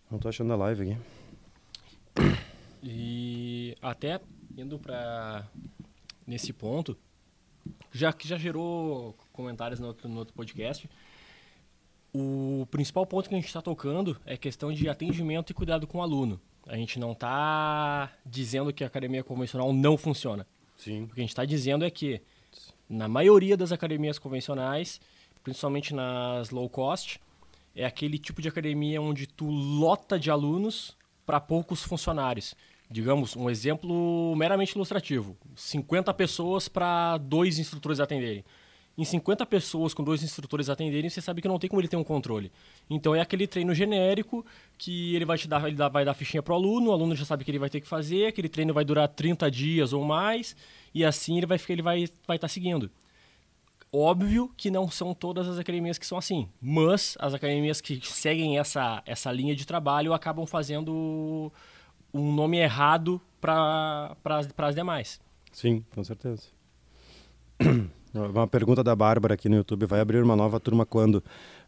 Não 0.10 0.18
estou 0.18 0.30
achando 0.30 0.54
a 0.54 0.56
live 0.56 0.92
aqui. 0.92 2.36
E 2.84 3.76
até 3.82 4.22
indo 4.58 4.78
para 4.78 5.48
nesse 6.28 6.54
ponto, 6.54 6.96
já 7.92 8.14
que 8.14 8.28
já 8.28 8.38
gerou 8.38 9.16
comentários 9.34 9.80
no 9.80 9.88
outro, 9.88 10.08
no 10.08 10.20
outro 10.20 10.34
podcast, 10.34 10.88
o 12.14 12.68
principal 12.72 13.06
ponto 13.06 13.30
que 13.30 13.36
a 13.36 13.38
gente 13.38 13.48
está 13.48 13.62
tocando 13.62 14.18
é 14.26 14.36
questão 14.36 14.72
de 14.72 14.90
atendimento 14.90 15.52
e 15.52 15.54
cuidado 15.54 15.86
com 15.86 16.00
o 16.00 16.02
aluno. 16.02 16.40
A 16.68 16.76
gente 16.76 17.00
não 17.00 17.14
está 17.14 18.12
dizendo 18.26 18.74
que 18.74 18.84
a 18.84 18.88
academia 18.88 19.24
convencional 19.24 19.74
não 19.74 19.98
funciona. 19.98 20.46
Sim. 20.78 21.04
O 21.04 21.08
que 21.08 21.20
a 21.20 21.24
gente 21.24 21.30
está 21.30 21.46
dizendo 21.46 21.84
é 21.84 21.90
que, 21.90 22.22
na 22.88 23.08
maioria 23.08 23.58
das 23.58 23.72
academias 23.72 24.20
convencionais, 24.20 25.00
principalmente 25.44 25.94
nas 25.94 26.52
low 26.52 26.70
cost, 26.70 27.20
é 27.76 27.86
aquele 27.86 28.18
tipo 28.18 28.42
de 28.42 28.48
academia 28.48 29.02
onde 29.02 29.28
tu 29.28 29.50
lota 29.50 30.20
de 30.20 30.30
alunos 30.30 30.98
para 31.26 31.40
poucos 31.40 31.84
funcionários. 31.84 32.56
Digamos, 32.90 33.36
um 33.36 33.50
exemplo 33.50 34.36
meramente 34.36 34.72
ilustrativo: 34.74 35.38
50 35.56 36.14
pessoas 36.14 36.68
para 36.68 37.18
dois 37.18 37.60
instrutores 37.60 38.00
atenderem 38.00 38.44
em 39.00 39.06
50 39.06 39.46
pessoas 39.46 39.94
com 39.94 40.04
dois 40.04 40.22
instrutores 40.22 40.70
atenderem, 40.70 41.10
você 41.10 41.22
sabe 41.22 41.42
que 41.42 41.48
não 41.48 41.58
tem 41.58 41.70
como 41.70 41.80
ele 41.80 41.88
ter 41.88 41.96
um 41.96 42.04
controle. 42.04 42.52
Então 42.90 43.16
é 43.16 43.22
aquele 43.22 43.48
treino 43.48 43.74
genérico 43.74 44.46
que 44.78 45.16
ele 45.16 45.24
vai 45.24 45.38
te 45.38 45.48
dar, 45.48 45.66
ele 45.66 45.78
vai 45.78 46.04
dar 46.04 46.14
fichinha 46.14 46.44
pro 46.44 46.54
aluno, 46.54 46.90
o 46.90 46.94
aluno 46.94 47.16
já 47.16 47.24
sabe 47.24 47.46
que 47.46 47.52
ele 47.52 47.60
vai 47.60 47.70
ter 47.70 47.80
que 47.80 47.88
fazer, 47.88 48.26
aquele 48.26 48.50
treino 48.50 48.74
vai 48.74 48.84
durar 48.84 49.08
30 49.08 49.50
dias 49.50 49.94
ou 49.94 50.04
mais, 50.04 50.54
e 50.94 51.06
assim 51.06 51.38
ele 51.38 51.46
vai 51.46 51.58
ficar, 51.58 51.72
ele 51.72 51.82
vai 51.82 51.98
vai 52.28 52.36
estar 52.36 52.40
tá 52.40 52.48
seguindo. 52.50 52.92
Óbvio 53.90 54.52
que 54.58 54.70
não 54.70 54.92
são 54.92 55.14
todas 55.14 55.48
as 55.48 55.58
academias 55.58 55.98
que 55.98 56.06
são 56.06 56.18
assim, 56.18 56.50
mas 56.62 57.18
as 57.22 57.34
academias 57.34 57.80
que 57.80 58.06
seguem 58.06 58.60
essa, 58.60 59.02
essa 59.06 59.32
linha 59.32 59.56
de 59.56 59.66
trabalho 59.66 60.14
acabam 60.14 60.46
fazendo 60.46 61.50
um 62.14 62.34
nome 62.34 62.58
errado 62.58 63.22
para 63.40 64.14
as 64.58 64.76
demais. 64.76 65.22
Sim, 65.54 65.86
com 65.96 66.04
certeza. 66.04 66.50
Uma 68.14 68.48
pergunta 68.48 68.84
da 68.84 68.96
Bárbara 68.96 69.36
aqui 69.36 69.48
no 69.48 69.58
YouTube. 69.58 69.86
Vai 69.86 70.00
abrir 70.00 70.24
uma 70.24 70.36
nova 70.36 70.60
turma 70.60 70.86
quando? 70.86 71.16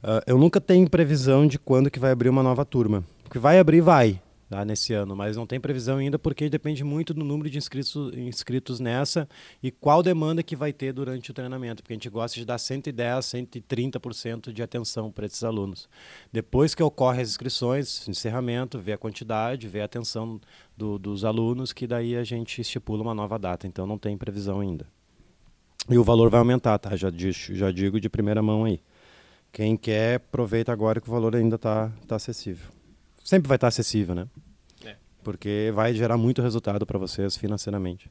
Uh, 0.03 0.21
eu 0.25 0.37
nunca 0.37 0.59
tenho 0.59 0.89
previsão 0.89 1.45
de 1.45 1.59
quando 1.59 1.91
que 1.91 1.99
vai 1.99 2.11
abrir 2.11 2.29
uma 2.29 2.41
nova 2.41 2.65
turma. 2.65 3.03
Porque 3.23 3.37
vai 3.37 3.59
abrir, 3.59 3.81
vai. 3.81 4.19
tá, 4.49 4.65
nesse 4.65 4.91
ano, 4.91 5.15
mas 5.15 5.37
não 5.37 5.47
tem 5.47 5.61
previsão 5.61 5.97
ainda 5.97 6.19
porque 6.19 6.49
depende 6.49 6.83
muito 6.83 7.13
do 7.13 7.23
número 7.23 7.49
de 7.49 7.57
inscritos, 7.57 8.13
inscritos 8.17 8.81
nessa 8.81 9.29
e 9.63 9.71
qual 9.71 10.03
demanda 10.03 10.43
que 10.43 10.55
vai 10.55 10.73
ter 10.73 10.91
durante 10.91 11.31
o 11.31 11.33
treinamento, 11.33 11.81
porque 11.81 11.93
a 11.93 11.95
gente 11.95 12.09
gosta 12.09 12.37
de 12.37 12.45
dar 12.45 12.57
110, 12.57 13.23
130% 13.23 14.51
de 14.51 14.61
atenção 14.61 15.09
para 15.09 15.25
esses 15.25 15.43
alunos. 15.43 15.87
Depois 16.33 16.75
que 16.75 16.83
ocorre 16.83 17.21
as 17.21 17.29
inscrições, 17.29 18.05
encerramento, 18.09 18.77
vê 18.77 18.91
a 18.91 18.97
quantidade, 18.97 19.69
vê 19.69 19.81
a 19.81 19.85
atenção 19.85 20.41
do, 20.75 20.99
dos 20.99 21.23
alunos, 21.23 21.71
que 21.71 21.87
daí 21.87 22.17
a 22.17 22.23
gente 22.23 22.59
estipula 22.59 23.03
uma 23.03 23.13
nova 23.13 23.39
data, 23.39 23.67
então 23.67 23.85
não 23.85 23.97
tem 23.97 24.17
previsão 24.17 24.59
ainda. 24.59 24.85
E 25.91 25.97
o 25.97 26.03
valor 26.03 26.29
vai 26.29 26.39
aumentar, 26.39 26.77
tá? 26.79 26.95
Já, 26.95 27.09
já 27.11 27.69
digo 27.69 27.99
de 27.99 28.09
primeira 28.09 28.41
mão 28.41 28.63
aí. 28.63 28.79
Quem 29.51 29.75
quer, 29.75 30.15
aproveita 30.15 30.71
agora 30.71 31.01
que 31.01 31.09
o 31.09 31.11
valor 31.11 31.35
ainda 31.35 31.57
está 31.57 31.91
tá 32.07 32.15
acessível. 32.15 32.69
Sempre 33.23 33.49
vai 33.49 33.57
estar 33.57 33.65
tá 33.65 33.69
acessível, 33.69 34.15
né? 34.15 34.27
É. 34.85 34.95
Porque 35.21 35.71
vai 35.75 35.93
gerar 35.93 36.17
muito 36.17 36.41
resultado 36.41 36.85
para 36.85 36.97
vocês 36.97 37.35
financeiramente. 37.35 38.09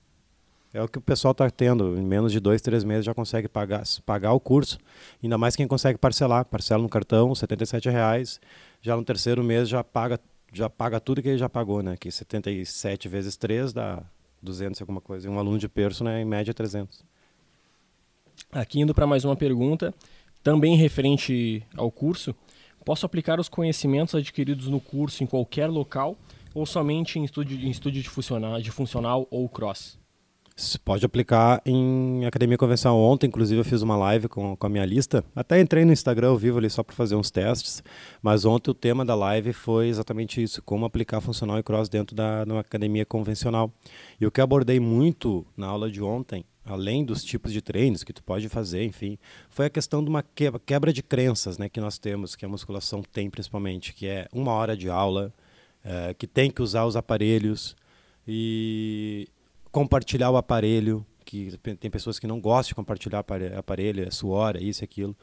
É 0.73 0.83
o 0.83 0.89
que 0.89 0.99
o 0.99 1.01
pessoal 1.01 1.33
está 1.33 1.49
tendo. 1.51 1.97
Em 1.99 2.03
menos 2.03 2.31
de 2.31 2.39
dois, 2.39 2.61
três 2.61 2.85
meses 2.85 3.05
já 3.05 3.15
consegue 3.15 3.49
pagar, 3.49 3.83
pagar 4.05 4.33
o 4.33 4.41
curso. 4.41 4.79
Ainda 5.23 5.39
mais 5.39 5.57
quem 5.57 5.67
consegue 5.67 5.99
parcelar. 5.99 6.45
Parcela 6.45 6.83
no 6.83 6.89
cartão, 6.89 7.33
R$ 7.33 7.91
reais. 7.91 8.39
Já 8.83 8.95
no 8.95 9.03
terceiro 9.03 9.43
mês 9.43 9.69
já 9.69 9.83
paga, 9.83 10.21
já 10.53 10.69
paga 10.69 11.01
tudo 11.01 11.23
que 11.23 11.29
ele 11.29 11.39
já 11.39 11.49
pagou, 11.49 11.83
né? 11.83 11.97
Que 11.99 12.11
77 12.11 13.09
vezes 13.09 13.37
3 13.37 13.73
dá 13.73 14.03
200 14.43 14.79
e 14.79 14.83
alguma 14.83 15.01
coisa. 15.01 15.27
E 15.27 15.31
um 15.31 15.39
aluno 15.39 15.59
de 15.59 15.69
perso, 15.69 16.05
né, 16.05 16.21
em 16.21 16.25
média, 16.25 16.55
300. 16.55 17.03
Aqui 18.53 18.81
indo 18.81 18.95
para 18.95 19.07
mais 19.07 19.25
uma 19.25 19.37
pergunta 19.37 19.95
também 20.43 20.77
referente 20.77 21.63
ao 21.77 21.91
curso, 21.91 22.35
posso 22.85 23.05
aplicar 23.05 23.39
os 23.39 23.49
conhecimentos 23.49 24.15
adquiridos 24.15 24.69
no 24.69 24.81
curso 24.81 25.23
em 25.23 25.27
qualquer 25.27 25.69
local 25.69 26.17
ou 26.55 26.65
somente 26.65 27.19
em 27.19 27.25
estúdio, 27.25 27.61
em 27.61 27.71
estúdio 27.71 28.03
de, 28.03 28.09
funcional, 28.09 28.61
de 28.61 28.71
funcional 28.71 29.29
ou 29.31 29.49
cross? 29.49 30.00
Você 30.61 30.79
pode 30.79 31.07
aplicar 31.07 31.63
em 31.65 32.27
academia 32.27 32.59
convencional. 32.59 33.01
Ontem, 33.01 33.29
inclusive, 33.29 33.59
eu 33.59 33.65
fiz 33.65 33.81
uma 33.81 33.97
live 33.97 34.29
com, 34.29 34.55
com 34.55 34.67
a 34.67 34.69
minha 34.69 34.85
lista. 34.85 35.25
Até 35.35 35.59
entrei 35.59 35.87
no 35.87 35.93
Instagram 35.93 36.29
ao 36.29 36.37
vivo 36.37 36.59
ali 36.59 36.69
só 36.69 36.83
para 36.83 36.95
fazer 36.95 37.15
uns 37.15 37.31
testes. 37.31 37.83
Mas 38.21 38.45
ontem 38.45 38.71
o 38.71 38.75
tema 38.75 39.03
da 39.03 39.15
live 39.15 39.55
foi 39.55 39.89
exatamente 39.89 40.43
isso: 40.43 40.61
como 40.63 40.85
aplicar 40.85 41.23
funcional 41.23 41.59
e 41.59 41.63
cross 41.63 41.89
dentro 41.89 42.15
da 42.15 42.45
uma 42.47 42.61
academia 42.61 43.07
convencional. 43.07 43.73
E 44.21 44.27
o 44.27 44.31
que 44.31 44.39
abordei 44.39 44.79
muito 44.79 45.47
na 45.57 45.67
aula 45.67 45.91
de 45.91 46.03
ontem 46.03 46.45
além 46.63 47.07
dos 47.07 47.25
tipos 47.25 47.55
de 47.55 47.63
treinos 47.63 48.05
que 48.05 48.13
tu 48.13 48.23
pode 48.23 48.49
fazer, 48.49 48.85
enfim, 48.85 49.19
foi 49.49 49.67
a 49.67 49.71
questão 49.71 50.05
de 50.05 50.11
uma 50.11 50.23
quebra 50.23 50.93
de 50.93 51.03
crenças, 51.03 51.59
né, 51.59 51.69
que 51.71 51.81
nós 51.81 51.99
temos, 51.99 52.37
que 52.37 52.45
a 52.45 52.49
musculação 52.49 53.03
tem 53.03 53.29
principalmente, 53.29 53.93
que 53.93 54.07
é 54.07 54.29
uma 54.31 54.53
hora 54.53 54.77
de 54.77 54.89
aula, 54.89 55.33
é, 55.83 56.15
que 56.15 56.29
tem 56.29 56.49
que 56.49 56.63
usar 56.63 56.85
os 56.85 56.97
aparelhos 56.97 57.75
e 58.29 59.27
compartilhar 59.71 60.31
o 60.31 60.37
aparelho, 60.37 61.05
que 61.25 61.57
tem 61.79 61.91
pessoas 61.91 62.19
que 62.19 62.27
não 62.27 62.41
gostam 62.41 62.71
de 62.71 62.75
compartilhar 62.75 63.25
aparelho, 63.57 64.07
é 64.07 64.11
suor, 64.11 64.57
é 64.57 64.61
isso 64.61 64.83
e 64.83 64.85
aquilo. 64.85 65.17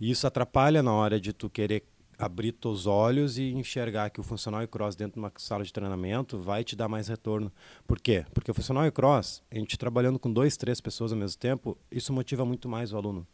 E 0.00 0.10
isso 0.10 0.26
atrapalha 0.26 0.82
na 0.82 0.92
hora 0.92 1.20
de 1.20 1.32
tu 1.32 1.48
querer 1.48 1.84
abrir 2.18 2.52
teus 2.52 2.86
olhos 2.86 3.38
e 3.38 3.52
enxergar 3.52 4.10
que 4.10 4.20
o 4.20 4.24
funcional 4.24 4.62
e 4.62 4.66
cross 4.66 4.96
dentro 4.96 5.14
de 5.14 5.18
uma 5.20 5.32
sala 5.36 5.64
de 5.64 5.72
treinamento 5.72 6.38
vai 6.38 6.64
te 6.64 6.74
dar 6.74 6.88
mais 6.88 7.06
retorno. 7.06 7.52
Por 7.86 8.00
quê? 8.00 8.26
Porque 8.34 8.50
o 8.50 8.54
funcional 8.54 8.84
e 8.86 8.90
cross, 8.90 9.40
a 9.50 9.54
gente 9.54 9.78
trabalhando 9.78 10.18
com 10.18 10.30
dois, 10.30 10.56
três 10.56 10.80
pessoas 10.80 11.12
ao 11.12 11.18
mesmo 11.18 11.38
tempo, 11.38 11.78
isso 11.90 12.12
motiva 12.12 12.44
muito 12.44 12.68
mais 12.68 12.92
o 12.92 12.96
aluno. 12.96 13.26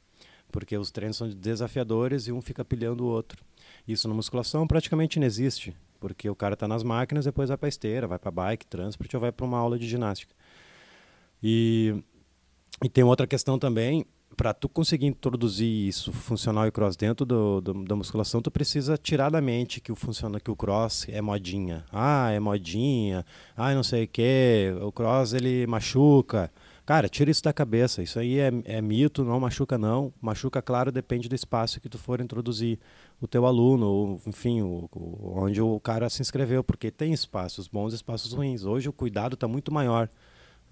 Porque 0.52 0.76
os 0.76 0.90
treinos 0.90 1.16
são 1.16 1.28
desafiadores 1.28 2.28
e 2.28 2.32
um 2.32 2.42
fica 2.42 2.64
pilhando 2.64 3.04
o 3.04 3.08
outro. 3.08 3.42
Isso 3.88 4.06
na 4.06 4.14
musculação 4.14 4.66
praticamente 4.66 5.18
não 5.18 5.26
existe, 5.26 5.74
porque 5.98 6.28
o 6.28 6.36
cara 6.36 6.52
está 6.52 6.68
nas 6.68 6.82
máquinas, 6.82 7.24
depois 7.24 7.48
vai 7.48 7.56
para 7.56 7.68
esteira, 7.68 8.06
vai 8.06 8.18
para 8.18 8.30
bike, 8.30 8.66
transporte 8.66 9.16
ou 9.16 9.20
vai 9.20 9.32
para 9.32 9.46
uma 9.46 9.58
aula 9.58 9.78
de 9.78 9.88
ginástica. 9.88 10.34
E, 11.46 11.94
e 12.82 12.88
tem 12.88 13.04
outra 13.04 13.26
questão 13.26 13.58
também, 13.58 14.06
para 14.34 14.54
tu 14.54 14.66
conseguir 14.66 15.04
introduzir 15.04 15.68
isso 15.68 16.10
funcional 16.10 16.66
e 16.66 16.70
cross 16.70 16.96
dentro 16.96 17.26
do, 17.26 17.60
do, 17.60 17.84
da 17.84 17.94
musculação, 17.94 18.40
tu 18.40 18.50
precisa 18.50 18.96
tirar 18.96 19.30
da 19.30 19.42
mente 19.42 19.78
que 19.78 19.92
o 19.92 19.94
funciona 19.94 20.40
que 20.40 20.50
o 20.50 20.56
cross 20.56 21.06
é 21.06 21.20
modinha. 21.20 21.84
Ah, 21.92 22.30
é 22.30 22.40
modinha. 22.40 23.26
Ah, 23.54 23.74
não 23.74 23.82
sei 23.82 24.04
o 24.04 24.08
que. 24.08 24.74
O 24.80 24.90
cross 24.90 25.34
ele 25.34 25.66
machuca. 25.66 26.50
Cara, 26.86 27.10
tira 27.10 27.30
isso 27.30 27.42
da 27.42 27.52
cabeça. 27.52 28.02
Isso 28.02 28.18
aí 28.18 28.38
é, 28.38 28.50
é 28.64 28.80
mito, 28.80 29.22
não 29.22 29.38
machuca 29.38 29.76
não. 29.76 30.12
Machuca, 30.22 30.62
claro, 30.62 30.90
depende 30.90 31.28
do 31.28 31.34
espaço 31.34 31.78
que 31.78 31.90
tu 31.90 31.98
for 31.98 32.22
introduzir 32.22 32.78
o 33.20 33.28
teu 33.28 33.44
aluno, 33.44 33.86
ou 33.86 34.20
enfim, 34.26 34.62
o, 34.62 34.88
o, 34.92 35.34
onde 35.36 35.60
o 35.60 35.78
cara 35.78 36.08
se 36.08 36.22
inscreveu, 36.22 36.64
porque 36.64 36.90
tem 36.90 37.12
espaços 37.12 37.68
bons 37.68 37.92
espaços 37.92 38.32
ruins. 38.32 38.64
Hoje 38.64 38.88
o 38.88 38.92
cuidado 38.92 39.34
está 39.34 39.46
muito 39.46 39.72
maior. 39.72 40.08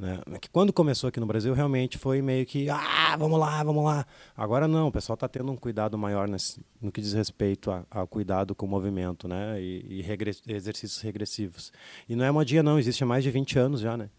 Né? 0.02 0.18
Que 0.40 0.50
quando 0.50 0.72
começou 0.72 1.06
aqui 1.06 1.20
no 1.20 1.26
Brasil, 1.26 1.54
realmente 1.54 1.96
foi 1.96 2.20
meio 2.20 2.44
que, 2.44 2.68
ah, 2.68 3.16
vamos 3.16 3.38
lá, 3.38 3.62
vamos 3.62 3.84
lá. 3.84 4.04
Agora 4.36 4.66
não, 4.66 4.88
o 4.88 4.92
pessoal 4.92 5.14
está 5.14 5.28
tendo 5.28 5.52
um 5.52 5.56
cuidado 5.56 5.96
maior 5.96 6.26
nesse, 6.26 6.60
no 6.80 6.90
que 6.90 7.00
diz 7.00 7.12
respeito 7.12 7.70
ao 7.88 8.04
cuidado 8.08 8.52
com 8.52 8.66
o 8.66 8.68
movimento 8.68 9.28
né? 9.28 9.62
e, 9.62 10.02
e 10.02 10.52
exercícios 10.52 11.00
regressivos. 11.00 11.72
E 12.08 12.16
não 12.16 12.24
é 12.24 12.32
modinha, 12.32 12.64
não, 12.64 12.80
existe 12.80 13.04
há 13.04 13.06
mais 13.06 13.22
de 13.22 13.30
20 13.30 13.56
anos 13.60 13.80
já. 13.80 13.96
Né? 13.96 14.10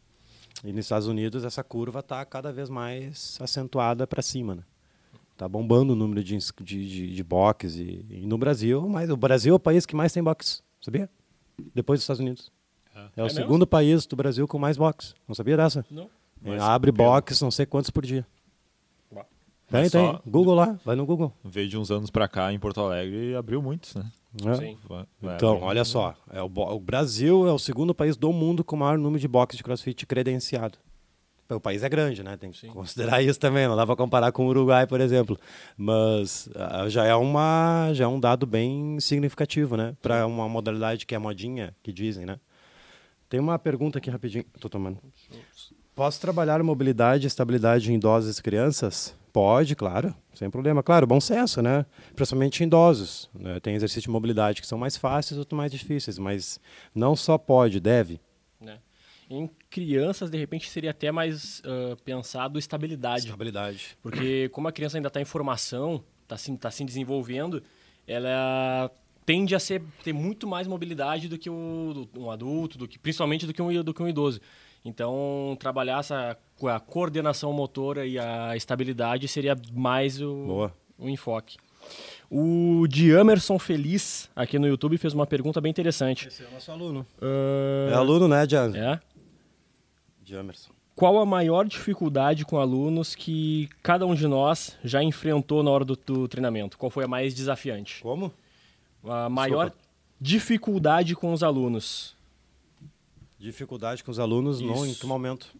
E 0.63 0.71
nos 0.71 0.85
Estados 0.85 1.05
Unidos, 1.05 1.43
essa 1.43 1.61
curva 1.65 1.99
está 1.99 2.23
cada 2.23 2.53
vez 2.53 2.69
mais 2.69 3.37
acentuada 3.41 4.07
para 4.07 4.21
cima. 4.21 4.55
Né? 4.55 4.63
Tá 5.35 5.49
bombando 5.49 5.91
o 5.91 5.95
número 5.97 6.23
de, 6.23 6.37
de, 6.37 6.87
de, 6.87 7.13
de 7.13 7.23
boxes. 7.25 7.75
E, 7.75 8.05
e, 8.09 8.25
no 8.25 8.37
Brasil, 8.37 8.87
mas 8.87 9.09
o 9.09 9.17
Brasil 9.17 9.51
é 9.51 9.57
o 9.57 9.59
país 9.59 9.85
que 9.85 9.97
mais 9.97 10.13
tem 10.13 10.23
boxe, 10.23 10.61
sabia? 10.79 11.09
Depois 11.75 11.99
dos 11.99 12.05
Estados 12.05 12.21
Unidos. 12.21 12.49
É, 12.95 13.21
é 13.21 13.23
o 13.23 13.29
segundo 13.29 13.59
mesmo? 13.59 13.67
país 13.67 14.05
do 14.05 14.15
Brasil 14.15 14.47
com 14.47 14.59
mais 14.59 14.77
box. 14.77 15.13
Não 15.27 15.35
sabia 15.35 15.57
dessa? 15.57 15.85
Não. 15.89 16.09
É, 16.45 16.59
abre 16.59 16.91
box 16.91 17.41
não 17.41 17.51
sei 17.51 17.65
quantos 17.65 17.89
por 17.89 18.05
dia. 18.05 18.25
Tem, 19.69 19.89
tem. 19.89 20.19
Google 20.27 20.53
lá, 20.53 20.79
vai 20.85 20.95
no 20.95 21.03
Google. 21.03 21.33
Veio 21.43 21.67
de 21.67 21.77
uns 21.77 21.89
anos 21.89 22.11
para 22.11 22.27
cá 22.27 22.53
em 22.53 22.59
Porto 22.59 22.79
Alegre 22.79 23.31
e 23.31 23.35
abriu 23.35 23.59
muitos, 23.59 23.95
né? 23.95 24.05
É. 24.45 24.53
Sim. 24.55 24.77
então, 25.21 25.61
olha 25.61 25.83
só, 25.83 26.15
é 26.31 26.41
o, 26.41 26.45
o, 26.45 26.79
Brasil 26.79 27.47
é 27.47 27.51
o 27.51 27.59
segundo 27.59 27.93
país 27.93 28.15
do 28.15 28.31
mundo 28.31 28.63
com 28.63 28.75
o 28.75 28.79
maior 28.79 28.97
número 28.97 29.19
de 29.19 29.27
boxes 29.27 29.57
de 29.57 29.63
crossfit 29.63 30.05
credenciado. 30.05 30.77
O 31.49 31.59
país 31.59 31.83
é 31.83 31.89
grande, 31.89 32.23
né? 32.23 32.35
Tem 32.37 32.51
que 32.51 32.57
Sim. 32.57 32.69
considerar 32.69 33.21
isso 33.21 33.39
também. 33.39 33.67
Não 33.67 33.75
dá 33.75 33.85
para 33.85 33.95
comparar 33.95 34.31
com 34.31 34.45
o 34.45 34.49
Uruguai, 34.49 34.87
por 34.87 34.99
exemplo. 34.99 35.37
Mas 35.77 36.47
uh, 36.47 36.89
já 36.89 37.05
é 37.05 37.13
uma, 37.13 37.91
já 37.93 38.05
é 38.05 38.07
um 38.07 38.19
dado 38.19 38.47
bem 38.47 38.99
significativo, 38.99 39.77
né? 39.77 39.95
Para 40.01 40.25
uma 40.25 40.49
modalidade 40.49 41.05
que 41.05 41.13
é 41.13 41.19
modinha, 41.19 41.75
que 41.83 41.91
dizem, 41.91 42.25
né? 42.25 42.39
Tem 43.33 43.39
uma 43.39 43.57
pergunta 43.57 43.97
aqui 43.97 44.11
rapidinho. 44.11 44.45
Tô 44.59 44.69
tomando. 44.69 44.99
Posso 45.95 46.21
trabalhar 46.21 46.61
mobilidade 46.61 47.25
e 47.25 47.27
estabilidade 47.27 47.91
em 47.91 47.95
idosos 47.95 48.37
e 48.37 48.43
crianças? 48.43 49.17
Pode, 49.31 49.75
claro, 49.75 50.13
sem 50.35 50.51
problema. 50.51 50.83
Claro, 50.83 51.07
bom 51.07 51.19
senso, 51.19 51.59
né? 51.59 51.83
Principalmente 52.15 52.63
em 52.63 52.67
idosos. 52.67 53.31
Né? 53.33 53.59
Tem 53.59 53.73
exercícios 53.73 54.03
de 54.03 54.09
mobilidade 54.11 54.61
que 54.61 54.67
são 54.67 54.77
mais 54.77 54.95
fáceis, 54.97 55.39
outros 55.39 55.57
mais 55.57 55.71
difíceis, 55.71 56.19
mas 56.19 56.59
não 56.93 57.15
só 57.15 57.35
pode, 57.35 57.79
deve. 57.79 58.21
Né? 58.61 58.77
Em 59.27 59.49
crianças, 59.67 60.29
de 60.29 60.37
repente, 60.37 60.69
seria 60.69 60.91
até 60.91 61.11
mais 61.11 61.59
uh, 61.61 61.97
pensado 62.05 62.59
estabilidade. 62.59 63.25
Estabilidade. 63.25 63.97
Porque 64.03 64.47
como 64.49 64.67
a 64.67 64.71
criança 64.71 64.99
ainda 64.99 65.07
está 65.07 65.19
em 65.19 65.25
formação, 65.25 66.03
está 66.21 66.37
se, 66.37 66.55
tá 66.55 66.69
se 66.69 66.85
desenvolvendo, 66.85 67.63
ela 68.05 68.91
tende 69.25 69.55
a 69.55 69.59
ser, 69.59 69.81
ter 70.03 70.13
muito 70.13 70.47
mais 70.47 70.67
mobilidade 70.67 71.27
do 71.27 71.37
que 71.37 71.49
o, 71.49 72.07
um 72.15 72.29
adulto, 72.29 72.77
do 72.77 72.87
que, 72.87 72.99
principalmente 72.99 73.45
do 73.45 73.53
que, 73.53 73.61
um, 73.61 73.83
do 73.83 73.93
que 73.93 74.03
um 74.03 74.07
idoso. 74.07 74.39
Então, 74.85 75.55
trabalhar 75.59 75.99
essa, 75.99 76.37
a 76.67 76.79
coordenação 76.79 77.53
motora 77.53 78.05
e 78.05 78.19
a 78.19 78.55
estabilidade 78.55 79.27
seria 79.27 79.55
mais 79.73 80.21
o, 80.21 80.69
o 80.97 81.09
enfoque. 81.09 81.57
O 82.29 82.85
Diamerson 82.87 83.59
Feliz, 83.59 84.29
aqui 84.35 84.57
no 84.57 84.67
YouTube, 84.67 84.97
fez 84.97 85.13
uma 85.13 85.27
pergunta 85.27 85.61
bem 85.61 85.69
interessante. 85.69 86.27
Esse 86.27 86.43
é 86.43 86.47
o 86.47 86.51
nosso 86.51 86.71
aluno. 86.71 87.05
Uh... 87.21 87.91
É 87.91 87.93
aluno, 87.93 88.27
né, 88.27 88.45
Diamerson? 88.45 88.79
É. 88.79 88.99
Diamerson. 90.21 90.71
Qual 90.95 91.17
a 91.19 91.25
maior 91.25 91.65
dificuldade 91.65 92.45
com 92.45 92.57
alunos 92.57 93.15
que 93.15 93.67
cada 93.81 94.05
um 94.05 94.13
de 94.13 94.27
nós 94.27 94.77
já 94.83 95.03
enfrentou 95.03 95.63
na 95.63 95.71
hora 95.71 95.83
do, 95.83 95.95
do 95.95 96.27
treinamento? 96.27 96.77
Qual 96.77 96.89
foi 96.89 97.05
a 97.05 97.07
mais 97.07 97.33
desafiante? 97.33 98.01
Como? 98.01 98.31
A 99.03 99.29
maior 99.29 99.67
Sopa. 99.67 99.77
dificuldade 100.19 101.15
com 101.15 101.33
os 101.33 101.43
alunos? 101.43 102.15
Dificuldade 103.37 104.03
com 104.03 104.11
os 104.11 104.19
alunos 104.19 104.61
no, 104.61 104.85
em 104.85 104.93
que 104.93 105.05
momento? 105.05 105.53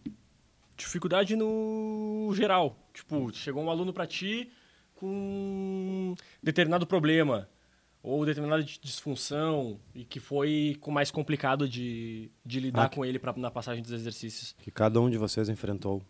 Dificuldade 0.76 1.36
no 1.36 2.32
geral. 2.34 2.76
Tipo, 2.92 3.32
chegou 3.32 3.62
um 3.62 3.70
aluno 3.70 3.92
para 3.92 4.06
ti 4.06 4.50
com 4.94 6.14
determinado 6.42 6.86
problema 6.86 7.48
ou 8.02 8.24
determinada 8.24 8.62
disfunção 8.62 9.78
e 9.94 10.04
que 10.04 10.20
foi 10.20 10.78
mais 10.88 11.10
complicado 11.10 11.68
de, 11.68 12.30
de 12.44 12.60
lidar 12.60 12.84
ah, 12.84 12.88
com 12.88 13.04
ele 13.04 13.18
pra, 13.18 13.32
na 13.34 13.50
passagem 13.50 13.82
dos 13.82 13.92
exercícios. 13.92 14.54
Que 14.62 14.70
cada 14.70 15.00
um 15.00 15.08
de 15.08 15.16
vocês 15.16 15.48
enfrentou. 15.48 16.02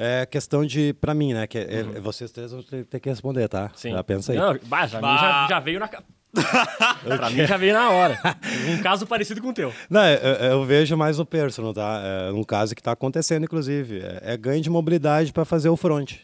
É 0.00 0.24
questão 0.26 0.64
de, 0.64 0.92
pra 0.92 1.12
mim, 1.12 1.34
né? 1.34 1.44
Que 1.48 1.58
é, 1.58 1.82
uhum. 1.82 2.00
vocês 2.00 2.30
três 2.30 2.52
vão 2.52 2.62
ter 2.62 3.00
que 3.00 3.08
responder, 3.08 3.48
tá? 3.48 3.68
Sim. 3.74 3.90
Já 3.90 4.04
pensa 4.04 4.30
aí. 4.30 4.38
Não, 4.38 4.56
bah, 4.66 4.86
já, 4.86 5.00
bah. 5.00 5.16
já, 5.16 5.46
já, 5.48 5.60
veio 5.60 5.80
na. 5.80 5.88
pra 7.16 7.30
mim 7.30 7.44
já 7.44 7.56
veio 7.56 7.74
na 7.74 7.90
hora. 7.90 8.20
Um 8.68 8.80
caso 8.80 9.08
parecido 9.08 9.42
com 9.42 9.48
o 9.48 9.52
teu. 9.52 9.72
Não, 9.90 10.06
eu, 10.06 10.34
eu 10.34 10.64
vejo 10.64 10.96
mais 10.96 11.18
o 11.18 11.26
personal, 11.26 11.74
tá? 11.74 12.00
É 12.28 12.32
um 12.32 12.44
caso 12.44 12.76
que 12.76 12.80
está 12.80 12.92
acontecendo, 12.92 13.42
inclusive. 13.42 13.98
É, 13.98 14.34
é, 14.34 14.36
ganho 14.36 14.62
de 14.62 14.70
mobilidade 14.70 15.32
para 15.32 15.44
fazer 15.44 15.68
o 15.68 15.76
front. 15.76 16.18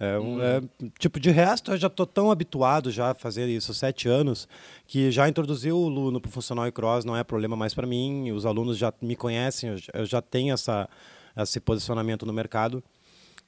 É, 0.00 0.18
um, 0.18 0.38
hum. 0.38 0.42
é, 0.42 0.60
tipo, 0.98 1.20
de 1.20 1.30
resto, 1.30 1.70
eu 1.70 1.76
já 1.76 1.86
estou 1.86 2.04
tão 2.04 2.28
habituado 2.28 2.90
já 2.90 3.12
a 3.12 3.14
fazer 3.14 3.46
isso 3.46 3.70
há 3.70 3.74
sete 3.74 4.08
anos 4.08 4.48
que 4.84 5.12
já 5.12 5.28
introduziu 5.28 5.76
o 5.76 5.88
Luno 5.88 6.20
para 6.20 6.28
o 6.28 6.32
funcional 6.32 6.66
e 6.66 6.72
cross, 6.72 7.04
não 7.04 7.16
é 7.16 7.22
problema 7.22 7.54
mais 7.54 7.72
para 7.72 7.86
mim. 7.86 8.32
Os 8.32 8.44
alunos 8.44 8.76
já 8.76 8.92
me 9.00 9.14
conhecem, 9.14 9.76
eu 9.92 10.04
já 10.04 10.20
tenho 10.20 10.52
essa, 10.52 10.88
esse 11.36 11.60
posicionamento 11.60 12.24
no 12.24 12.32
mercado. 12.32 12.82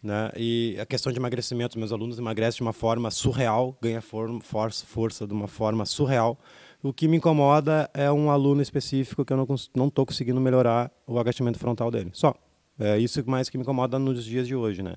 Né? 0.02 0.30
E 0.36 0.76
a 0.80 0.86
questão 0.86 1.12
de 1.12 1.18
emagrecimento, 1.18 1.78
meus 1.78 1.92
alunos 1.92 2.18
emagrecem 2.18 2.58
de 2.58 2.62
uma 2.62 2.72
forma 2.72 3.10
surreal, 3.10 3.76
ganham 3.80 4.02
força, 4.40 4.86
força 4.86 5.26
de 5.26 5.32
uma 5.32 5.48
forma 5.48 5.84
surreal. 5.84 6.38
O 6.82 6.92
que 6.92 7.08
me 7.08 7.16
incomoda 7.16 7.90
é 7.92 8.10
um 8.12 8.30
aluno 8.30 8.62
específico 8.62 9.24
que 9.24 9.32
eu 9.32 9.36
não 9.74 9.88
estou 9.88 10.06
conseguindo 10.06 10.40
melhorar 10.40 10.90
o 11.06 11.18
agachamento 11.18 11.58
frontal 11.58 11.90
dele. 11.90 12.10
Só. 12.12 12.34
É 12.78 12.98
isso 12.98 13.22
mais 13.28 13.48
que 13.48 13.56
me 13.56 13.62
incomoda 13.62 13.98
nos 13.98 14.22
dias 14.22 14.46
de 14.46 14.54
hoje, 14.54 14.82
né? 14.82 14.96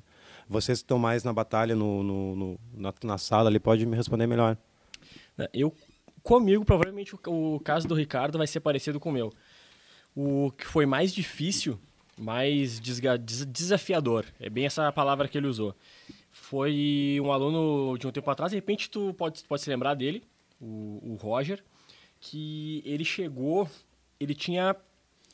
Vocês 0.49 0.79
que 0.79 0.83
estão 0.83 0.99
mais 0.99 1.23
na 1.23 1.31
batalha, 1.31 1.75
no, 1.75 2.03
no, 2.03 2.35
no 2.35 2.59
na, 2.73 2.93
na, 3.03 3.17
sala, 3.17 3.49
ali 3.49 3.59
pode 3.59 3.85
me 3.85 3.95
responder 3.95 4.27
melhor. 4.27 4.57
É, 5.37 5.49
eu, 5.53 5.73
comigo, 6.21 6.65
provavelmente 6.65 7.15
o, 7.15 7.55
o 7.55 7.59
caso 7.61 7.87
do 7.87 7.95
Ricardo 7.95 8.37
vai 8.37 8.47
ser 8.47 8.59
parecido 8.59 8.99
com 8.99 9.09
o 9.09 9.13
meu. 9.13 9.31
O 10.13 10.51
que 10.51 10.65
foi 10.65 10.85
mais 10.85 11.13
difícil 11.13 11.79
mais 12.19 12.79
desafiador. 12.79 14.25
É 14.39 14.49
bem 14.49 14.65
essa 14.65 14.91
palavra 14.91 15.27
que 15.27 15.37
ele 15.37 15.47
usou. 15.47 15.73
Foi 16.31 17.17
um 17.23 17.31
aluno 17.31 17.97
de 17.97 18.05
um 18.05 18.11
tempo 18.11 18.29
atrás, 18.29 18.51
de 18.51 18.57
repente 18.57 18.89
tu 18.89 19.13
pode, 19.13 19.43
pode 19.45 19.61
se 19.61 19.69
lembrar 19.69 19.93
dele, 19.95 20.23
o, 20.61 20.99
o 21.03 21.15
Roger, 21.15 21.63
que 22.19 22.83
ele 22.85 23.05
chegou, 23.05 23.67
ele 24.19 24.35
tinha 24.35 24.75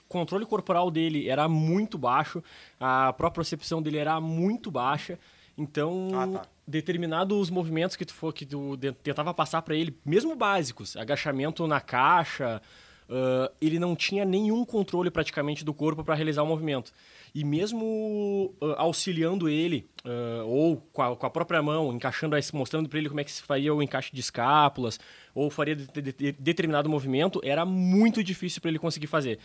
controle 0.08 0.46
corporal 0.46 0.92
dele 0.92 1.28
era 1.28 1.48
muito 1.50 1.98
baixo, 1.98 2.44
a 2.80 3.12
própria 3.14 3.42
percepção 3.42 3.82
dele 3.82 3.98
era 3.98 4.22
muito 4.22 4.70
baixa. 4.70 5.20
Então, 5.58 6.10
ah, 6.14 6.40
tá. 6.40 6.48
determinados 6.68 7.50
movimentos 7.50 7.96
que 7.96 8.06
tu, 8.06 8.14
for, 8.14 8.34
que 8.34 8.46
tu 8.46 8.78
tentava 9.02 9.34
passar 9.34 9.62
para 9.62 9.76
ele, 9.76 9.98
mesmo 10.06 10.36
básicos, 10.36 10.98
agachamento 10.98 11.66
na 11.66 11.80
caixa, 11.80 12.62
uh, 13.10 13.54
ele 13.62 13.80
não 13.80 13.96
tinha 13.96 14.26
nenhum 14.26 14.66
controle 14.66 15.10
praticamente 15.10 15.64
do 15.64 15.74
corpo 15.74 16.04
para 16.04 16.16
realizar 16.16 16.44
o 16.44 16.46
movimento. 16.46 16.92
E 17.34 17.44
mesmo 17.44 18.54
uh, 18.62 18.74
auxiliando 18.78 19.50
ele, 19.50 19.90
uh, 20.06 20.46
ou 20.46 20.78
com 20.94 21.02
a, 21.02 21.16
com 21.16 21.26
a, 21.26 21.30
própria 21.30 21.62
mão, 21.62 21.94
encaixando, 21.94 22.36
mostrando 22.54 22.88
para 22.88 23.00
ele 23.00 23.10
como 23.10 23.20
é 23.20 23.24
que 23.24 23.32
se 23.32 23.42
faria 23.42 23.74
o 23.74 23.84
encaixe 23.84 24.14
de 24.14 24.22
escápulas, 24.22 25.00
ou 25.34 25.50
faria 25.50 25.76
de, 25.76 25.88
de, 25.88 26.14
de, 26.14 26.32
determinado 26.34 26.90
movimento, 26.90 27.42
era 27.44 27.66
muito 27.66 28.24
difícil 28.24 28.62
para 28.62 28.70
ele 28.70 28.80
conseguir 28.80 29.08
fazer. 29.08 29.40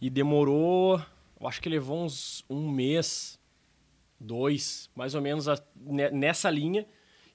E 0.00 0.10
demorou, 0.10 1.00
eu 1.40 1.46
acho 1.46 1.60
que 1.60 1.68
levou 1.68 2.04
uns 2.04 2.44
um 2.50 2.68
mês, 2.68 3.38
dois, 4.18 4.90
mais 4.94 5.14
ou 5.14 5.22
menos 5.22 5.48
a, 5.48 5.58
nessa 6.12 6.50
linha, 6.50 6.86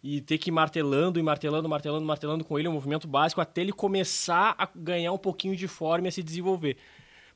e 0.04 0.20
ter 0.20 0.38
que 0.38 0.50
ir 0.50 0.52
martelando 0.52 1.20
e 1.20 1.24
martelando, 1.24 1.70
martelando, 1.70 2.06
martelando 2.06 2.44
com 2.44 2.58
ele 2.58 2.68
um 2.68 2.74
movimento 2.74 3.08
básico 3.08 3.40
até 3.40 3.62
ele 3.62 3.72
começar 3.72 4.56
a 4.58 4.68
ganhar 4.76 5.12
um 5.12 5.18
pouquinho 5.18 5.56
de 5.56 5.68
forma 5.68 6.08
e 6.08 6.10
a 6.10 6.12
se 6.12 6.24
desenvolver. 6.24 6.78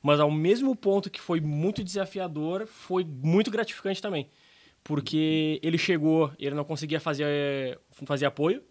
Mas 0.02 0.20
ao 0.20 0.30
mesmo 0.30 0.74
ponto 0.74 1.10
que 1.10 1.20
foi 1.20 1.40
muito 1.40 1.82
desafiador, 1.82 2.66
foi 2.66 3.04
muito 3.04 3.50
gratificante 3.50 4.02
também. 4.02 4.28
Porque 4.82 5.60
ele 5.62 5.78
chegou, 5.78 6.32
ele 6.38 6.54
não 6.54 6.64
conseguia 6.64 7.00
fazer, 7.00 7.80
fazer 8.04 8.26
apoio, 8.26 8.62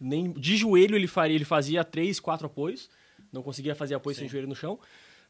nem 0.00 0.32
de 0.32 0.56
joelho 0.56 0.94
ele 0.94 1.06
faria, 1.06 1.34
ele 1.34 1.44
fazia 1.44 1.84
três, 1.84 2.20
quatro 2.20 2.46
apoios, 2.46 2.90
não 3.32 3.42
conseguia 3.42 3.74
fazer 3.74 3.94
apoio 3.94 4.14
Sim. 4.14 4.20
sem 4.20 4.28
joelho 4.28 4.48
no 4.48 4.54
chão. 4.54 4.78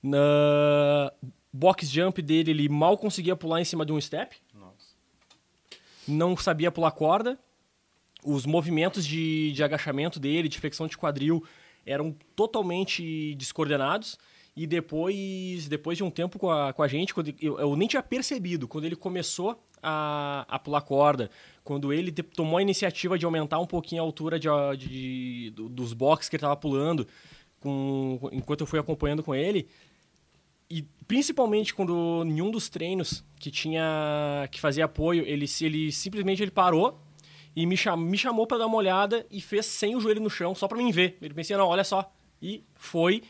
Na 0.02 1.12
box 1.52 1.88
jump 1.88 2.22
dele, 2.22 2.50
ele 2.50 2.68
mal 2.68 2.96
conseguia 2.96 3.34
pular 3.34 3.60
em 3.60 3.64
cima 3.64 3.84
de 3.84 3.92
um 3.92 4.00
step. 4.00 4.36
Nossa. 4.54 4.96
Não 6.06 6.36
sabia 6.36 6.70
pular 6.70 6.90
corda 6.92 7.38
os 8.25 8.46
movimentos 8.46 9.06
de, 9.06 9.52
de 9.52 9.62
agachamento 9.62 10.18
dele, 10.18 10.48
de 10.48 10.58
flexão 10.58 10.87
de 10.87 10.96
quadril, 10.96 11.44
eram 11.87 12.14
totalmente 12.34 13.34
descoordenados. 13.34 14.18
E 14.56 14.66
depois, 14.66 15.68
depois 15.68 15.96
de 15.96 16.02
um 16.02 16.10
tempo 16.10 16.37
com 16.37 16.50
a, 16.50 16.72
com 16.72 16.83
a 16.83 16.88
gente, 16.88 17.14
quando 17.14 17.33
eu, 17.40 17.61
eu 17.61 17.76
nem 17.76 17.87
tinha 17.87 18.02
percebido, 18.02 18.66
quando 18.66 18.87
ele 18.87 18.96
começou 18.96 19.62
a, 19.81 20.44
a 20.48 20.59
pular 20.59 20.81
corda, 20.81 21.31
quando 21.62 21.92
ele 21.92 22.11
tomou 22.11 22.59
a 22.59 22.62
iniciativa 22.62 23.16
de 23.16 23.24
aumentar 23.24 23.61
um 23.61 23.66
pouquinho 23.66 24.02
a 24.02 24.04
altura 24.04 24.37
de, 24.37 24.48
de, 24.76 25.52
dos 25.54 25.92
boxes 25.92 26.28
que 26.28 26.35
ele 26.35 26.40
estava 26.40 26.57
pulando, 26.57 27.07
com, 27.61 28.18
enquanto 28.33 28.62
eu 28.62 28.66
fui 28.66 28.81
acompanhando 28.81 29.22
com 29.22 29.33
ele, 29.33 29.68
e 30.68 30.83
principalmente 31.07 31.72
quando 31.72 32.24
em 32.26 32.42
um 32.42 32.50
dos 32.50 32.68
treinos 32.68 33.24
que 33.38 33.52
tinha 33.52 34.48
que 34.50 34.61
fazer 34.61 34.83
apoio, 34.83 35.24
ele, 35.24 35.46
ele 35.62 35.92
simplesmente 35.92 36.42
ele 36.42 36.50
parou 36.50 37.00
e 37.54 37.66
me, 37.66 37.76
cham 37.76 37.96
me 37.96 38.16
chamou 38.16 38.46
para 38.46 38.58
dar 38.58 38.66
uma 38.66 38.76
olhada 38.76 39.26
e 39.30 39.40
fez 39.40 39.66
sem 39.66 39.96
o 39.96 40.00
joelho 40.00 40.20
no 40.20 40.30
chão, 40.30 40.54
só 40.54 40.68
para 40.68 40.78
mim 40.78 40.90
ver. 40.90 41.18
Ele 41.20 41.34
pensei, 41.34 41.56
não, 41.56 41.66
olha 41.66 41.84
só. 41.84 42.11
E 42.40 42.64
foi 42.74 43.22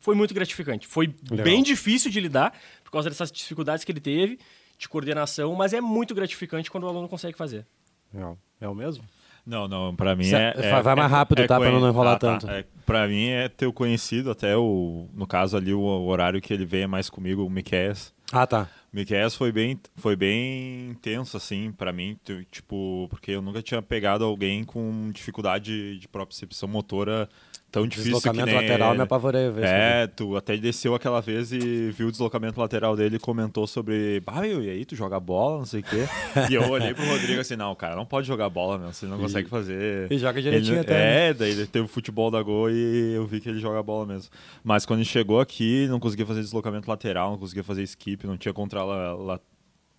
foi 0.00 0.14
muito 0.14 0.32
gratificante. 0.32 0.86
Foi 0.86 1.14
Legal. 1.30 1.44
bem 1.44 1.62
difícil 1.62 2.10
de 2.10 2.20
lidar, 2.20 2.52
por 2.84 2.90
causa 2.90 3.08
dessas 3.08 3.30
dificuldades 3.30 3.84
que 3.84 3.92
ele 3.92 4.00
teve 4.00 4.38
de 4.78 4.88
coordenação, 4.88 5.54
mas 5.54 5.72
é 5.72 5.80
muito 5.80 6.14
gratificante 6.14 6.70
quando 6.70 6.84
o 6.84 6.88
aluno 6.88 7.08
consegue 7.08 7.36
fazer. 7.36 7.66
Legal. 8.14 8.38
É 8.60 8.68
o 8.68 8.74
mesmo? 8.74 9.04
Não, 9.44 9.66
não, 9.66 9.96
para 9.96 10.14
mim 10.14 10.30
é, 10.30 10.52
é, 10.56 10.82
Vai 10.82 10.94
mais 10.94 11.10
rápido, 11.10 11.40
é, 11.40 11.46
tá? 11.46 11.58
Pra 11.58 11.70
não 11.70 11.88
enrolar 11.88 12.16
ah, 12.16 12.18
tá. 12.18 12.38
tanto. 12.38 12.50
É, 12.50 12.64
pra 12.84 13.08
mim 13.08 13.28
é 13.28 13.48
ter 13.48 13.66
o 13.66 13.72
conhecido, 13.72 14.30
até 14.30 14.56
o. 14.56 15.08
No 15.14 15.26
caso 15.26 15.56
ali, 15.56 15.72
o, 15.72 15.80
o 15.80 16.06
horário 16.06 16.40
que 16.40 16.52
ele 16.52 16.66
veio 16.66 16.88
mais 16.88 17.08
comigo, 17.08 17.44
o 17.44 17.50
Miquel. 17.50 17.94
Ah, 18.32 18.46
tá. 18.46 18.68
Miquel 18.92 19.30
foi 19.30 19.52
bem, 19.52 19.78
foi 19.96 20.16
bem 20.16 20.90
intenso, 20.90 21.36
assim, 21.36 21.72
para 21.72 21.92
mim, 21.92 22.18
tipo, 22.50 23.06
porque 23.10 23.32
eu 23.32 23.42
nunca 23.42 23.62
tinha 23.62 23.82
pegado 23.82 24.24
alguém 24.24 24.64
com 24.64 25.10
dificuldade 25.12 25.98
de 25.98 26.08
propriocepção 26.08 26.68
motora 26.68 27.28
tão 27.70 27.86
difícil 27.86 28.12
deslocamento 28.12 28.46
que 28.46 28.52
nem 28.52 28.62
lateral 28.62 28.94
me 28.94 29.02
apavorei 29.02 29.50
ver 29.50 29.64
É, 29.64 30.06
tu 30.06 30.36
até 30.36 30.56
desceu 30.56 30.94
aquela 30.94 31.20
vez 31.20 31.52
e 31.52 31.90
viu 31.90 32.08
o 32.08 32.10
deslocamento 32.10 32.58
lateral 32.58 32.96
dele 32.96 33.16
e 33.16 33.18
comentou 33.18 33.66
sobre, 33.66 34.22
ah, 34.26 34.40
meu, 34.40 34.62
e 34.62 34.70
aí 34.70 34.84
tu 34.84 34.96
joga 34.96 35.20
bola, 35.20 35.58
não 35.58 35.66
sei 35.66 35.80
o 35.80 35.82
quê. 35.82 36.06
e 36.50 36.54
eu 36.54 36.68
olhei 36.70 36.94
pro 36.94 37.04
Rodrigo 37.04 37.40
assim, 37.40 37.56
não, 37.56 37.74
cara, 37.74 37.94
não 37.94 38.06
pode 38.06 38.26
jogar 38.26 38.48
bola, 38.48 38.78
meu, 38.78 38.92
você 38.92 39.06
não 39.06 39.18
e... 39.18 39.20
consegue 39.20 39.48
fazer. 39.48 40.10
E 40.10 40.18
joga 40.18 40.40
direitinho 40.40 40.74
ele, 40.74 40.80
até. 40.80 40.94
Né? 40.94 41.28
É, 41.28 41.34
daí 41.34 41.50
ele 41.50 41.66
teve 41.66 41.84
o 41.84 41.88
futebol 41.88 42.30
da 42.30 42.42
Gol 42.42 42.70
e 42.70 43.14
eu 43.14 43.26
vi 43.26 43.40
que 43.40 43.48
ele 43.48 43.58
joga 43.60 43.82
bola 43.82 44.06
mesmo. 44.06 44.30
Mas 44.64 44.86
quando 44.86 45.00
ele 45.00 45.08
chegou 45.08 45.40
aqui, 45.40 45.86
não 45.88 46.00
conseguia 46.00 46.26
fazer 46.26 46.40
deslocamento 46.40 46.88
lateral, 46.88 47.32
não 47.32 47.38
conseguia 47.38 47.64
fazer 47.64 47.82
skip, 47.82 48.26
não 48.26 48.36
tinha 48.36 48.54
contra 48.54 48.82
la, 48.82 49.14
la... 49.14 49.40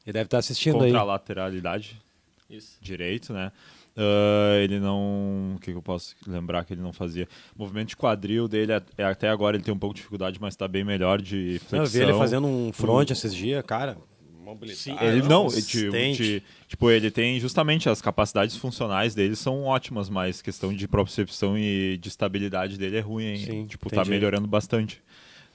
Ele 0.06 0.14
deve 0.14 0.26
estar 0.26 0.40
assistindo 0.40 0.74
contra 0.74 0.88
aí. 0.88 0.92
Contra 0.92 1.04
a 1.04 1.12
lateralidade. 1.12 2.02
Isso. 2.50 2.78
Direito, 2.82 3.32
né? 3.32 3.52
Uh, 4.00 4.56
ele 4.64 4.80
não. 4.80 5.56
O 5.56 5.60
que, 5.60 5.72
que, 5.72 5.78
eu 5.78 5.82
posso 5.82 6.16
lembrar 6.26 6.64
que 6.64 6.74
ele 6.74 6.82
não 6.82 6.94
fazia? 6.94 7.28
O 7.54 7.60
movimento 7.60 7.90
de 7.90 7.98
quadril 7.98 8.48
dele, 8.48 8.72
é, 8.98 9.04
até 9.04 9.28
agora 9.28 9.58
ele 9.58 9.64
tem 9.64 9.74
um 9.74 9.78
pouco 9.78 9.94
de 9.94 9.98
dificuldade, 9.98 10.40
mas 10.40 10.54
está 10.54 10.70
bem 10.70 10.86
melhor 10.86 11.22
de 11.22 11.60
flexão. 11.68 11.80
Eu 11.80 11.86
vi 11.86 12.00
ele 12.00 12.14
fazendo 12.18 12.48
um 12.48 12.72
front 12.72 13.10
esses 13.10 13.36
dias, 13.36 13.62
cara. 13.66 13.98
Sim, 14.74 14.96
ele 15.00 15.22
não, 15.22 15.48
tipo, 15.48 15.92
tipo, 16.68 16.90
ele 16.90 17.12
tem 17.12 17.40
justamente 17.40 17.88
as 17.88 18.02
capacidades 18.02 18.56
funcionais 18.56 19.14
dele 19.14 19.36
são 19.36 19.62
ótimas, 19.64 20.10
mas 20.10 20.42
questão 20.42 20.74
de 20.74 20.88
propriocepção 20.88 21.56
e 21.56 22.00
de 22.02 22.10
estabilidade 22.10 22.76
dele 22.76 22.98
é 22.98 23.00
ruim, 23.00 23.26
hein? 23.26 23.38
Sim, 23.38 23.66
tipo, 23.68 23.92
tá 23.92 24.04
melhorando 24.04 24.48
bastante. 24.48 25.04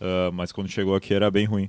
Uh, 0.00 0.30
mas 0.32 0.52
quando 0.52 0.68
chegou 0.68 0.94
aqui 0.94 1.12
era 1.12 1.28
bem 1.28 1.44
ruim. 1.44 1.68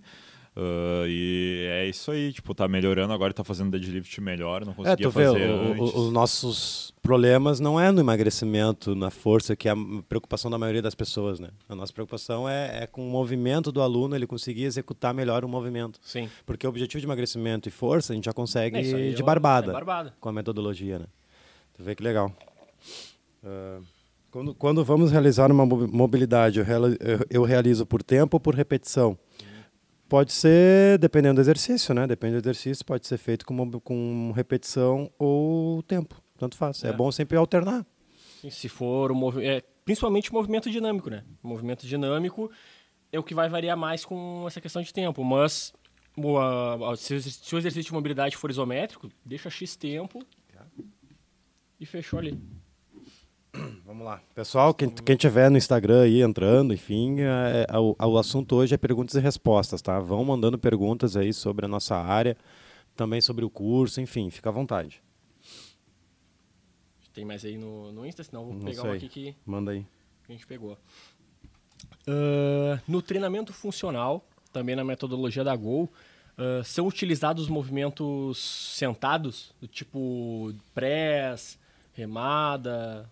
Uh, 0.57 1.05
e 1.07 1.67
é 1.69 1.85
isso 1.85 2.09
aí, 2.11 2.31
tipo, 2.31 2.55
tá 2.55 2.65
melhorando 2.65 3.11
agora, 3.11 3.33
tá 3.33 3.43
fazendo 3.43 3.71
deadlift 3.71 4.21
melhor, 4.21 4.63
não 4.63 4.71
é, 4.71 4.75
conseguia 4.75 5.07
é, 5.07 5.11
fazer 5.11 5.49
o, 5.49 5.83
os 5.83 6.13
nossos 6.13 6.93
problemas 7.01 7.59
não 7.59 7.77
é 7.77 7.91
no 7.91 7.99
emagrecimento, 7.99 8.95
na 8.95 9.09
força, 9.09 9.53
que 9.53 9.67
é 9.67 9.73
a 9.73 9.75
preocupação 10.07 10.49
da 10.49 10.57
maioria 10.57 10.81
das 10.81 10.95
pessoas, 10.95 11.41
né? 11.41 11.49
A 11.67 11.75
nossa 11.75 11.91
preocupação 11.91 12.47
é, 12.47 12.83
é 12.83 12.87
com 12.87 13.05
o 13.05 13.11
movimento 13.11 13.69
do 13.69 13.81
aluno, 13.81 14.15
ele 14.15 14.25
conseguir 14.25 14.63
executar 14.63 15.13
melhor 15.13 15.43
o 15.43 15.49
movimento. 15.49 15.99
Sim. 16.01 16.29
Porque 16.45 16.65
o 16.65 16.69
objetivo 16.69 17.01
de 17.01 17.05
emagrecimento 17.05 17.67
e 17.67 17.71
força 17.71 18.13
a 18.13 18.15
gente 18.15 18.25
já 18.25 18.33
consegue 18.33 18.77
é 18.77 19.11
de 19.11 19.23
barbada, 19.23 19.71
é 19.71 19.73
barbada, 19.73 20.13
com 20.21 20.29
a 20.29 20.31
metodologia, 20.31 20.99
né? 20.99 21.05
Tu 21.73 21.83
vê 21.83 21.93
que 21.95 22.01
legal. 22.01 22.31
Uh, 23.43 23.83
quando, 24.31 24.55
quando 24.55 24.85
vamos 24.85 25.11
realizar 25.11 25.51
uma 25.51 25.65
mobilidade, 25.65 26.61
eu 27.29 27.43
realizo 27.43 27.85
por 27.85 28.01
tempo 28.01 28.37
ou 28.37 28.39
por 28.39 28.55
repetição? 28.55 29.17
Pode 30.07 30.31
ser, 30.31 30.99
dependendo 30.99 31.35
do 31.35 31.41
exercício, 31.41 31.93
né? 31.93 32.05
Depende 32.05 32.33
do 32.33 32.43
exercício, 32.43 32.85
pode 32.85 33.07
ser 33.07 33.17
feito 33.17 33.45
com, 33.45 33.71
com 33.79 34.31
repetição 34.35 35.11
ou 35.17 35.81
tempo. 35.83 36.21
Tanto 36.37 36.55
faz. 36.55 36.83
É, 36.83 36.89
é 36.89 36.93
bom 36.93 37.11
sempre 37.11 37.37
alternar. 37.37 37.85
Se 38.49 38.69
for 38.69 39.11
o 39.11 39.15
movimento. 39.15 39.49
É, 39.49 39.63
principalmente 39.83 40.29
o 40.29 40.33
movimento 40.33 40.69
dinâmico, 40.69 41.09
né? 41.09 41.23
O 41.41 41.47
movimento 41.47 41.87
dinâmico 41.87 42.51
é 43.11 43.17
o 43.17 43.23
que 43.23 43.33
vai 43.33 43.49
variar 43.49 43.75
mais 43.75 44.05
com 44.05 44.45
essa 44.47 44.61
questão 44.61 44.81
de 44.81 44.93
tempo. 44.93 45.23
Mas 45.23 45.73
se, 46.97 47.21
se 47.21 47.55
o 47.55 47.57
exercício 47.57 47.89
de 47.89 47.93
mobilidade 47.93 48.37
for 48.37 48.51
isométrico, 48.51 49.09
deixa 49.23 49.49
X 49.49 49.75
tempo 49.75 50.19
e 51.79 51.85
fechou 51.85 52.19
ali. 52.19 52.39
Vamos 53.85 54.05
lá. 54.05 54.21
Pessoal, 54.33 54.73
quem, 54.73 54.89
quem 54.89 55.15
tiver 55.15 55.49
no 55.49 55.57
Instagram 55.57 56.03
aí 56.03 56.21
entrando, 56.21 56.73
enfim, 56.73 57.21
é, 57.21 57.65
é, 57.69 57.77
o, 57.77 57.95
o 57.97 58.17
assunto 58.17 58.55
hoje 58.55 58.73
é 58.73 58.77
perguntas 58.77 59.15
e 59.15 59.19
respostas, 59.19 59.81
tá? 59.81 59.99
Vão 59.99 60.23
mandando 60.23 60.57
perguntas 60.57 61.15
aí 61.15 61.33
sobre 61.33 61.65
a 61.65 61.67
nossa 61.67 61.95
área, 61.95 62.37
também 62.95 63.21
sobre 63.21 63.45
o 63.45 63.49
curso, 63.49 64.01
enfim, 64.01 64.29
fica 64.29 64.49
à 64.49 64.51
vontade. 64.51 65.01
Tem 67.13 67.23
mais 67.23 67.45
aí 67.45 67.57
no, 67.57 67.91
no 67.93 68.05
Insta, 68.05 68.23
senão 68.23 68.45
vou 68.45 68.53
Não 68.53 68.61
pegar 68.65 68.81
sei. 68.81 68.91
um 68.91 68.93
aqui 68.93 69.07
que 69.07 69.35
Manda 69.45 69.71
aí. 69.71 69.85
a 70.27 70.31
gente 70.31 70.45
pegou. 70.45 70.77
Ah, 72.07 72.79
no 72.87 73.01
treinamento 73.01 73.53
funcional, 73.53 74.25
também 74.51 74.75
na 74.75 74.83
metodologia 74.83 75.43
da 75.43 75.55
Gol, 75.55 75.89
ah, 76.37 76.61
são 76.63 76.87
utilizados 76.87 77.47
movimentos 77.47 78.37
sentados, 78.75 79.53
do 79.61 79.67
tipo 79.67 80.53
press, 80.73 81.57
remada, 81.93 83.09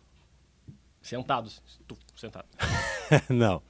sentados, 1.03 1.61
tu, 1.87 1.95
sentado. 2.15 2.45
não, 3.29 3.61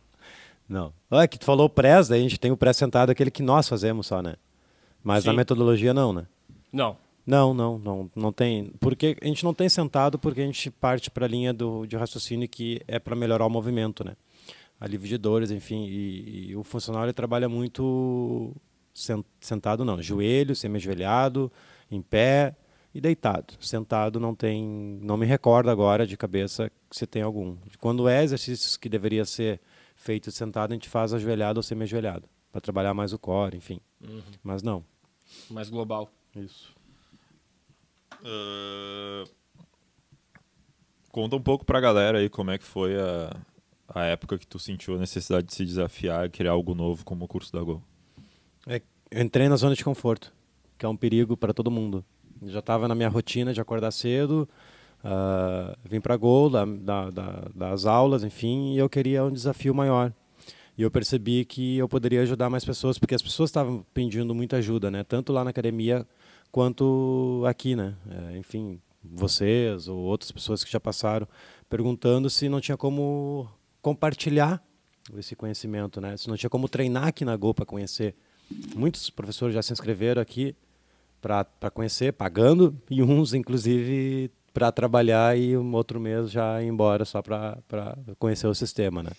não. 0.69 0.93
Olha, 1.11 1.27
que 1.27 1.37
tu 1.37 1.43
falou 1.45 1.67
press, 1.67 2.07
daí 2.07 2.19
a 2.21 2.23
gente 2.23 2.39
tem 2.39 2.51
o 2.51 2.55
pré 2.57 2.71
sentado, 2.71 3.09
aquele 3.09 3.29
que 3.31 3.43
nós 3.43 3.67
fazemos 3.67 4.07
só, 4.07 4.21
né? 4.21 4.35
Mas 5.03 5.25
na 5.25 5.31
Sim. 5.33 5.37
metodologia 5.37 5.93
não, 5.93 6.13
né? 6.13 6.25
Não, 6.71 6.95
Não, 7.25 7.53
não, 7.53 7.77
não, 7.77 8.11
não 8.15 8.31
tem. 8.31 8.71
Porque 8.79 9.17
a 9.21 9.25
gente 9.27 9.43
não 9.43 9.53
tem 9.53 9.67
sentado 9.67 10.17
porque 10.17 10.39
a 10.41 10.45
gente 10.45 10.71
parte 10.71 11.11
para 11.11 11.25
a 11.25 11.29
linha 11.29 11.53
do, 11.53 11.85
de 11.85 11.97
raciocínio 11.97 12.47
que 12.47 12.81
é 12.87 12.99
para 12.99 13.15
melhorar 13.15 13.45
o 13.45 13.49
movimento, 13.49 14.03
né? 14.05 14.15
Alívio 14.79 15.07
de 15.09 15.17
dores, 15.17 15.51
enfim. 15.51 15.85
E, 15.85 16.49
e 16.51 16.55
o 16.55 16.63
funcional 16.63 17.03
ele 17.03 17.13
trabalha 17.13 17.47
muito 17.49 18.53
sen- 18.93 19.23
sentado, 19.39 19.83
não. 19.85 20.01
Joelho, 20.01 20.55
semi-ajoelhado, 20.55 21.51
em 21.91 22.01
pé 22.01 22.55
e 22.93 23.01
deitado. 23.01 23.55
Sentado 23.59 24.19
não 24.19 24.35
tem. 24.35 24.63
Não 25.01 25.17
me 25.17 25.25
recordo 25.25 25.69
agora 25.69 26.05
de 26.05 26.15
cabeça 26.15 26.71
se 26.91 27.07
tem 27.07 27.21
algum. 27.21 27.57
Quando 27.79 28.07
é 28.07 28.23
exercícios 28.23 28.77
que 28.77 28.87
deveria 28.87 29.25
ser 29.25 29.59
feito 29.95 30.31
sentado, 30.31 30.71
a 30.71 30.75
gente 30.75 30.89
faz 30.89 31.13
ajoelhado 31.13 31.59
ou 31.59 31.63
semi-ajoelhado. 31.63 32.27
Para 32.51 32.61
trabalhar 32.61 32.93
mais 32.93 33.13
o 33.13 33.19
core, 33.19 33.57
enfim. 33.57 33.79
Mas 34.43 34.61
não. 34.61 34.85
mais 35.49 35.69
global. 35.69 36.11
Isso. 36.35 36.73
Ah, 38.23 39.23
conta 41.11 41.35
um 41.35 41.41
pouco 41.41 41.65
pra 41.65 41.79
galera 41.79 42.19
aí 42.19 42.29
como 42.29 42.51
é 42.51 42.57
que 42.57 42.63
foi 42.63 42.95
a, 42.95 43.35
a 43.87 44.03
época 44.05 44.37
que 44.37 44.47
tu 44.47 44.59
sentiu 44.59 44.95
a 44.95 44.99
necessidade 44.99 45.47
de 45.47 45.53
se 45.53 45.65
desafiar 45.65 46.25
e 46.25 46.29
criar 46.29 46.51
algo 46.51 46.73
novo 46.73 47.03
como 47.03 47.25
o 47.25 47.27
curso 47.27 47.51
da 47.51 47.61
Gol. 47.61 47.81
É, 48.67 48.81
eu 49.11 49.21
entrei 49.21 49.49
na 49.49 49.55
zona 49.55 49.75
de 49.75 49.83
conforto, 49.83 50.33
que 50.77 50.85
é 50.85 50.89
um 50.89 50.95
perigo 50.95 51.35
para 51.35 51.53
todo 51.53 51.69
mundo. 51.71 52.05
Já 52.47 52.59
estava 52.59 52.87
na 52.87 52.95
minha 52.95 53.09
rotina 53.09 53.53
de 53.53 53.61
acordar 53.61 53.91
cedo, 53.91 54.47
ah, 55.03 55.77
vim 55.83 55.99
para 56.01 56.15
Gol, 56.17 56.49
da, 56.49 56.65
da- 56.65 57.09
da- 57.09 57.47
das 57.53 57.85
aulas, 57.85 58.23
enfim, 58.23 58.73
e 58.73 58.77
eu 58.77 58.89
queria 58.89 59.23
um 59.23 59.31
desafio 59.31 59.73
maior. 59.73 60.11
E 60.77 60.81
eu 60.81 60.89
percebi 60.89 61.45
que 61.45 61.77
eu 61.77 61.87
poderia 61.87 62.21
ajudar 62.21 62.49
mais 62.49 62.65
pessoas, 62.65 62.97
porque 62.97 63.13
as 63.13 63.21
pessoas 63.21 63.49
estavam 63.49 63.85
pedindo 63.93 64.33
muita 64.33 64.57
ajuda, 64.57 64.89
né? 64.89 65.03
Tanto 65.03 65.31
lá 65.31 65.43
na 65.43 65.51
academia 65.51 66.05
quanto 66.51 67.43
aqui, 67.47 67.75
né? 67.75 67.93
É, 68.33 68.37
enfim, 68.37 68.79
vocês 69.03 69.87
ou 69.87 69.97
outras 69.99 70.31
pessoas 70.31 70.63
que 70.63 70.71
já 70.71 70.79
passaram, 70.79 71.27
perguntando 71.69 72.29
se 72.29 72.49
não 72.49 72.59
tinha 72.59 72.75
como 72.77 73.47
compartilhar 73.81 74.63
esse 75.17 75.35
conhecimento, 75.35 75.99
né? 76.01 76.15
Se 76.17 76.27
não 76.27 76.37
tinha 76.37 76.49
como 76.49 76.67
treinar 76.69 77.07
aqui 77.07 77.23
na 77.25 77.35
Gol 77.35 77.53
para 77.53 77.65
conhecer. 77.65 78.15
Muitos 78.75 79.09
professores 79.09 79.53
já 79.53 79.61
se 79.61 79.73
inscreveram 79.73 80.21
aqui 80.21 80.55
para 81.23 81.71
conhecer, 81.71 82.11
pagando, 82.11 82.75
e 82.89 83.01
uns, 83.01 83.33
inclusive, 83.33 84.29
para 84.53 84.71
trabalhar 84.71 85.37
e 85.37 85.57
um 85.57 85.73
outro 85.73 85.99
mês 85.99 86.29
já 86.29 86.61
ir 86.61 86.67
embora 86.67 87.05
só 87.05 87.21
para 87.21 87.57
conhecer 88.19 88.47
o 88.47 88.53
sistema, 88.53 89.01
né? 89.01 89.11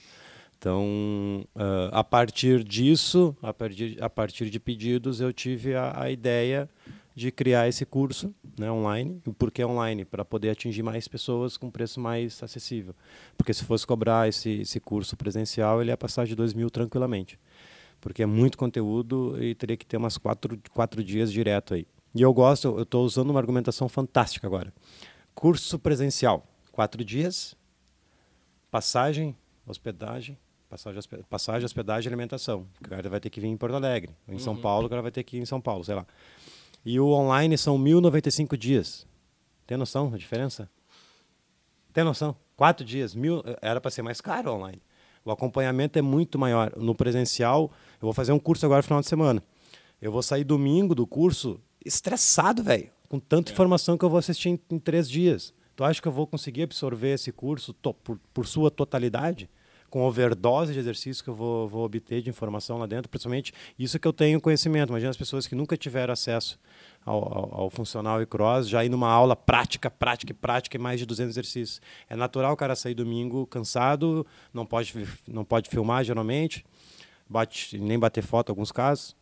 Então, 0.58 1.46
ah, 1.54 1.90
a 1.92 2.04
partir 2.04 2.62
disso, 2.62 3.36
a 3.42 3.52
partir, 3.52 4.02
a 4.02 4.08
partir 4.08 4.48
de 4.48 4.60
pedidos, 4.60 5.20
eu 5.20 5.32
tive 5.32 5.74
a, 5.74 6.02
a 6.02 6.10
ideia 6.10 6.68
de 7.14 7.30
criar 7.30 7.68
esse 7.68 7.86
curso 7.86 8.34
né, 8.58 8.70
online. 8.70 9.20
Por 9.38 9.50
que 9.50 9.64
online? 9.64 10.04
Para 10.04 10.24
poder 10.24 10.50
atingir 10.50 10.82
mais 10.82 11.06
pessoas 11.06 11.56
com 11.56 11.70
preço 11.70 12.00
mais 12.00 12.42
acessível. 12.42 12.94
Porque 13.36 13.54
se 13.54 13.64
fosse 13.64 13.86
cobrar 13.86 14.28
esse, 14.28 14.62
esse 14.62 14.80
curso 14.80 15.16
presencial, 15.16 15.80
ele 15.80 15.90
ia 15.90 15.96
passar 15.96 16.26
de 16.26 16.34
2 16.34 16.54
mil 16.54 16.70
tranquilamente. 16.70 17.38
Porque 18.00 18.22
é 18.22 18.26
muito 18.26 18.58
conteúdo 18.58 19.36
e 19.42 19.54
teria 19.54 19.76
que 19.76 19.86
ter 19.86 19.96
umas 19.96 20.18
quatro, 20.18 20.58
quatro 20.72 21.02
dias 21.04 21.32
direto 21.32 21.74
aí. 21.74 21.86
E 22.14 22.22
eu 22.22 22.32
gosto, 22.32 22.68
eu 22.68 22.82
estou 22.82 23.04
usando 23.04 23.30
uma 23.30 23.40
argumentação 23.40 23.88
fantástica 23.88 24.46
agora. 24.46 24.72
Curso 25.34 25.78
presencial, 25.78 26.46
quatro 26.70 27.04
dias, 27.04 27.56
passagem, 28.70 29.36
hospedagem, 29.66 30.38
passagem, 30.68 30.98
hospe- 30.98 31.22
passagem, 31.28 31.64
hospedagem 31.64 32.08
e 32.08 32.08
alimentação. 32.12 32.66
O 32.80 32.88
cara 32.88 33.08
vai 33.08 33.20
ter 33.20 33.30
que 33.30 33.40
vir 33.40 33.48
em 33.48 33.56
Porto 33.56 33.74
Alegre. 33.74 34.14
Em 34.28 34.38
São 34.38 34.56
Paulo, 34.56 34.86
o 34.86 34.90
cara 34.90 35.02
vai 35.02 35.10
ter 35.10 35.22
que 35.24 35.36
ir 35.36 35.40
em 35.40 35.46
São 35.46 35.60
Paulo, 35.60 35.84
sei 35.84 35.94
lá. 35.94 36.06
E 36.84 37.00
o 37.00 37.08
online 37.08 37.56
são 37.58 37.78
1.095 37.78 38.56
dias. 38.56 39.06
Tem 39.66 39.76
noção 39.76 40.10
da 40.10 40.16
diferença? 40.18 40.68
Tem 41.92 42.04
noção? 42.04 42.36
Quatro 42.56 42.84
dias, 42.84 43.14
mil, 43.14 43.42
era 43.60 43.80
para 43.80 43.90
ser 43.90 44.02
mais 44.02 44.20
caro 44.20 44.52
online. 44.52 44.80
O 45.24 45.30
acompanhamento 45.30 45.98
é 45.98 46.02
muito 46.02 46.38
maior. 46.38 46.72
No 46.76 46.94
presencial, 46.94 47.70
eu 47.94 48.02
vou 48.02 48.12
fazer 48.12 48.32
um 48.32 48.38
curso 48.38 48.64
agora 48.66 48.78
no 48.80 48.82
final 48.84 49.00
de 49.00 49.08
semana. 49.08 49.42
Eu 50.00 50.12
vou 50.12 50.22
sair 50.22 50.44
domingo 50.44 50.94
do 50.94 51.06
curso 51.06 51.58
estressado, 51.84 52.62
velho, 52.62 52.90
com 53.08 53.18
tanta 53.18 53.52
informação 53.52 53.96
que 53.98 54.04
eu 54.04 54.10
vou 54.10 54.18
assistir 54.18 54.48
em, 54.48 54.60
em 54.70 54.78
três 54.78 55.08
dias. 55.08 55.52
Tu 55.76 55.82
acha 55.82 56.00
que 56.00 56.08
eu 56.08 56.12
vou 56.12 56.26
conseguir 56.26 56.62
absorver 56.62 57.14
esse 57.14 57.32
curso 57.32 57.74
por, 57.74 58.18
por 58.32 58.46
sua 58.46 58.70
totalidade? 58.70 59.50
Com 59.90 60.02
overdose 60.02 60.72
de 60.72 60.78
exercício 60.80 61.22
que 61.22 61.30
eu 61.30 61.34
vou, 61.34 61.68
vou 61.68 61.84
obter 61.84 62.20
de 62.20 62.28
informação 62.28 62.78
lá 62.78 62.86
dentro, 62.86 63.08
principalmente 63.08 63.52
isso 63.78 63.98
que 63.98 64.08
eu 64.08 64.12
tenho 64.12 64.40
conhecimento. 64.40 64.90
Imagina 64.90 65.10
as 65.10 65.16
pessoas 65.16 65.46
que 65.46 65.54
nunca 65.54 65.76
tiveram 65.76 66.12
acesso 66.12 66.58
ao, 67.04 67.16
ao, 67.16 67.60
ao 67.62 67.70
funcional 67.70 68.20
e 68.20 68.26
cross, 68.26 68.68
já 68.68 68.84
ir 68.84 68.88
numa 68.88 69.08
aula 69.08 69.36
prática, 69.36 69.88
prática 69.88 70.32
e 70.32 70.34
prática 70.34 70.76
e 70.76 70.80
mais 70.80 70.98
de 70.98 71.06
200 71.06 71.30
exercícios. 71.30 71.80
É 72.08 72.16
natural 72.16 72.54
o 72.54 72.56
cara 72.56 72.74
sair 72.74 72.94
domingo 72.94 73.46
cansado, 73.46 74.26
não 74.52 74.66
pode, 74.66 74.92
não 75.28 75.44
pode 75.44 75.70
filmar 75.70 76.02
geralmente, 76.02 76.64
bate, 77.28 77.78
nem 77.78 77.98
bater 77.98 78.22
foto 78.22 78.48
em 78.48 78.52
alguns 78.52 78.72
casos. 78.72 79.14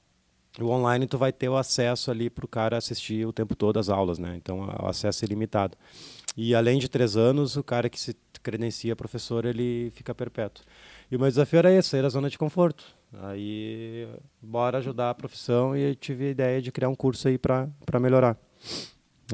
O 0.61 0.67
online 0.67 1.07
tu 1.07 1.17
vai 1.17 1.33
ter 1.33 1.49
o 1.49 1.57
acesso 1.57 2.11
ali 2.11 2.29
para 2.29 2.45
o 2.45 2.49
cara 2.49 2.77
assistir 2.77 3.27
o 3.27 3.33
tempo 3.33 3.57
todo 3.57 3.79
as 3.79 3.89
aulas, 3.89 4.19
né? 4.19 4.35
Então 4.37 4.69
o 4.83 4.87
acesso 4.87 5.25
é 5.25 5.27
ilimitado. 5.27 5.77
E 6.37 6.55
além 6.55 6.79
de 6.79 6.89
três 6.89 7.17
anos, 7.17 7.57
o 7.57 7.63
cara 7.63 7.89
que 7.89 7.99
se 7.99 8.17
credencia 8.43 8.97
professor 8.97 9.45
ele 9.45 9.91
fica 9.95 10.15
perpétuo. 10.15 10.65
E 11.11 11.17
o 11.17 11.19
meu 11.19 11.29
desafio 11.29 11.59
era 11.59 11.73
esse, 11.73 11.91
sair 11.91 12.03
da 12.03 12.09
zona 12.09 12.29
de 12.29 12.37
conforto. 12.37 12.85
Aí 13.23 14.09
bora 14.41 14.79
ajudar 14.79 15.11
a 15.11 15.15
profissão 15.15 15.77
e 15.77 15.95
tive 15.95 16.27
a 16.27 16.31
ideia 16.31 16.63
de 16.63 16.73
criar 16.73 16.89
um 16.89 16.95
curso 16.95 17.29
aí 17.29 17.39
para 17.39 17.69
melhorar. 18.01 18.37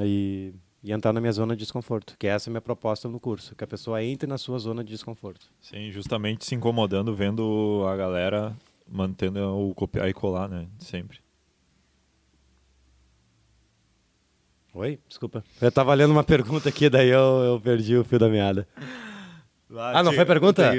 E, 0.01 0.53
e 0.83 0.91
entrar 0.91 1.13
na 1.13 1.19
minha 1.21 1.31
zona 1.31 1.55
de 1.55 1.59
desconforto, 1.59 2.15
que 2.17 2.27
essa 2.27 2.49
é 2.49 2.51
a 2.51 2.53
minha 2.53 2.61
proposta 2.61 3.07
no 3.07 3.19
curso, 3.19 3.55
que 3.55 3.63
a 3.63 3.67
pessoa 3.67 4.03
entre 4.03 4.27
na 4.27 4.37
sua 4.37 4.59
zona 4.59 4.83
de 4.83 4.91
desconforto. 4.91 5.47
Sim, 5.61 5.91
justamente 5.91 6.45
se 6.45 6.55
incomodando 6.55 7.13
vendo 7.15 7.85
a 7.87 7.95
galera 7.95 8.55
mantendo 8.91 9.39
o 9.69 9.73
copiar 9.75 10.07
e 10.09 10.13
colar, 10.13 10.47
né? 10.49 10.67
Sempre. 10.79 11.19
Oi? 14.73 14.99
Desculpa. 15.07 15.43
Eu 15.61 15.69
estava 15.69 15.93
lendo 15.93 16.11
uma 16.11 16.23
pergunta 16.23 16.69
aqui, 16.69 16.89
daí 16.89 17.09
eu, 17.09 17.19
eu 17.43 17.59
perdi 17.61 17.97
o 17.97 18.03
fio 18.03 18.19
da 18.19 18.29
meada. 18.29 18.67
Ah, 19.77 20.01
não 20.03 20.13
foi 20.13 20.25
pergunta? 20.25 20.71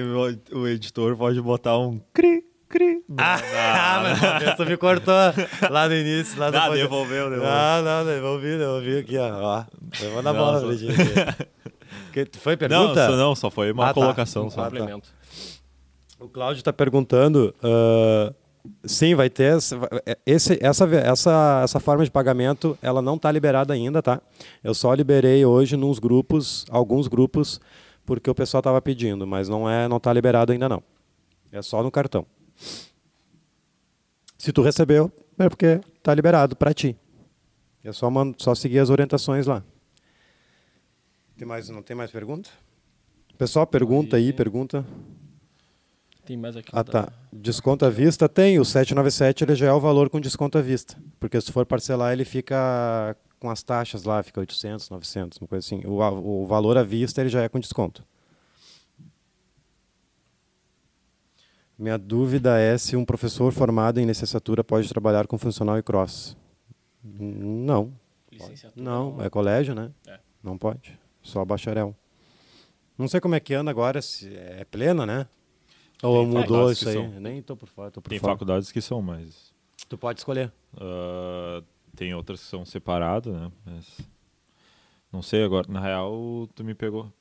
o, 0.53 0.59
o 0.61 0.69
editor 0.69 1.17
pode 1.17 1.41
botar 1.41 1.79
um 1.79 2.01
cri, 2.13 2.45
cri. 2.69 3.03
Ah, 3.19 3.39
mas 4.03 4.23
a 4.23 4.39
cabeça 4.41 4.65
me 4.65 4.77
cortou 4.77 5.15
lá 5.71 5.89
no 5.89 5.95
início. 5.95 6.39
Lá 6.39 6.47
Ah, 6.51 6.51
depois- 6.51 6.81
devolveu, 6.81 7.31
devolveu. 7.31 7.51
Não, 7.53 7.83
não, 7.83 8.05
devolvi, 8.07 8.59
devolvi 8.59 8.99
aqui, 8.99 9.19
ó. 9.19 9.31
ó. 9.43 9.65
Eu 10.01 10.11
vou 10.13 10.23
dar 10.23 10.33
Não, 10.33 10.41
bola 10.41 10.61
só- 10.61 10.67
Foi 12.41 12.53
Não, 12.55 12.59
pergunta? 12.59 13.07
só, 13.07 13.17
não, 13.17 13.35
só 13.37 13.51
foi 13.51 13.73
uma 13.73 13.85
Ah, 13.85 13.89
tá. 13.89 13.95
colocação. 13.95 14.51
Só. 14.51 14.61
Ah, 14.63 14.65
tá. 14.65 14.71
Complemento. 14.71 15.13
O 16.21 16.29
Cláudio 16.29 16.61
está 16.61 16.73
perguntando. 16.73 17.55
ah, 17.63 18.33
sim, 18.85 19.15
vai 19.15 19.31
ter. 19.31 19.57
esse- 19.57 19.75
Esse, 20.27 20.59
essa, 20.61 20.85
essa, 20.97 21.61
essa 21.65 21.81
forma 21.81 22.05
de 22.05 22.11
pagamento, 22.11 22.77
ela 22.83 23.01
não 23.01 23.17
está 23.17 23.31
liberada 23.33 23.73
ainda, 23.73 24.03
tá? 24.03 24.21
Eu 24.63 24.75
só 24.75 24.93
liberei 24.95 25.45
hoje 25.45 25.77
nos 25.77 25.99
grupos, 25.99 26.67
alguns 26.71 27.09
grupos, 27.09 27.61
porque 28.05 28.29
o 28.31 28.35
pessoal 28.35 28.61
estava 28.61 28.81
pedindo, 28.83 29.27
mas 29.27 29.49
não 29.49 29.69
é, 29.69 29.89
não 29.89 29.97
está 29.97 30.13
liberado 30.13 30.53
ainda 30.53 30.69
não. 30.69 30.83
É 31.51 31.63
só 31.63 31.83
no 31.83 31.91
cartão. 31.91 32.27
Se 34.39 34.53
tu 34.53 34.63
recebeu, 34.63 35.11
é 35.39 35.49
porque 35.49 35.81
está 35.97 36.15
liberado 36.15 36.55
para 36.57 36.73
ti. 36.75 36.97
É 37.83 37.93
só, 37.93 38.11
man- 38.11 38.35
só 38.37 38.55
seguir 38.55 38.79
as 38.79 38.91
orientações 38.91 39.47
lá. 39.47 39.63
Tem 41.37 41.47
mais, 41.49 41.69
não 41.71 41.83
tem 41.83 41.97
mais 41.97 42.11
pergunta? 42.11 42.51
Pessoal, 43.39 43.67
pergunta 43.67 44.17
aí, 44.17 44.33
pergunta. 44.35 44.85
Tem 46.31 46.37
mais 46.37 46.55
aqui. 46.57 46.71
Ah, 46.73 46.85
da- 46.85 46.93
tá. 46.93 47.13
Desconto 47.33 47.85
à 47.85 47.91
vista 47.91 48.29
tem. 48.29 48.61
O 48.61 48.65
797 48.65 49.43
ele 49.43 49.57
já 49.57 49.67
é 49.67 49.73
o 49.73 49.81
valor 49.81 50.09
com 50.09 50.21
desconto 50.21 50.57
à 50.57 50.63
vista. 50.63 50.97
Porque 51.19 51.41
se 51.41 51.51
for 51.51 51.67
parcelar, 51.67 52.13
ele 52.13 52.25
fica 52.25 53.17
com 53.41 53.51
as 53.51 53.65
taxas 53.65 54.05
lá, 54.05 54.23
fica 54.23 54.39
800, 54.39 54.91
900, 54.91 55.39
uma 55.39 55.49
coisa 55.49 55.67
assim. 55.67 55.83
O, 55.85 55.95
o 56.43 56.47
valor 56.47 56.79
à 56.79 56.85
vista 56.85 57.21
ele 57.21 57.29
já 57.31 57.43
é 57.43 57.49
com 57.49 57.59
desconto. 57.59 58.05
Minha 61.77 61.99
dúvida 61.99 62.61
é 62.61 62.79
se 62.79 62.95
um 62.95 63.05
professor 63.05 63.53
formado 63.53 63.99
em 63.99 64.05
licenciatura 64.07 64.63
pode 64.63 64.89
trabalhar 64.89 65.27
com 65.27 65.37
funcional 65.37 65.79
e 65.79 65.83
cross. 65.83 66.37
Não. 67.03 67.93
Não, 68.77 69.21
é 69.21 69.29
colégio, 69.29 69.75
né? 69.75 69.91
É. 70.07 70.21
Não 70.45 70.57
pode. 70.57 70.97
Só 71.25 71.45
bacharel. 71.45 71.93
Não 72.97 73.09
sei 73.09 73.19
como 73.19 73.35
é 73.35 73.41
que 73.41 73.53
anda 73.53 73.69
agora, 73.73 74.01
se 74.01 74.33
é 74.33 74.65
plena, 74.71 75.05
né? 75.05 75.27
Ou 76.03 76.25
Tem 76.25 76.35
mudou 76.35 76.73
isso 76.73 76.89
aí? 76.89 76.95
São. 76.95 77.09
Nem 77.21 77.43
tô 77.43 77.57
por 77.57 77.69
fora. 77.69 77.91
Tô 77.91 78.01
por 78.01 78.09
Tem 78.09 78.19
fora. 78.19 78.33
faculdades 78.33 78.73
que 78.73 78.81
são, 78.81 79.03
mas. 79.03 79.53
Tu 79.89 79.99
pode 79.99 80.21
escolher. 80.21 80.53
Uh, 80.75 81.65
tem 81.97 82.15
outras 82.15 82.41
que 82.41 82.47
são 82.47 82.65
separadas, 82.65 83.33
né? 83.33 83.51
Mas. 83.67 84.01
Não 85.13 85.23
sei 85.23 85.45
agora. 85.45 85.67
Na 85.69 85.81
real, 85.81 86.49
tu 86.55 86.63
me 86.65 86.75
pegou. 86.75 87.13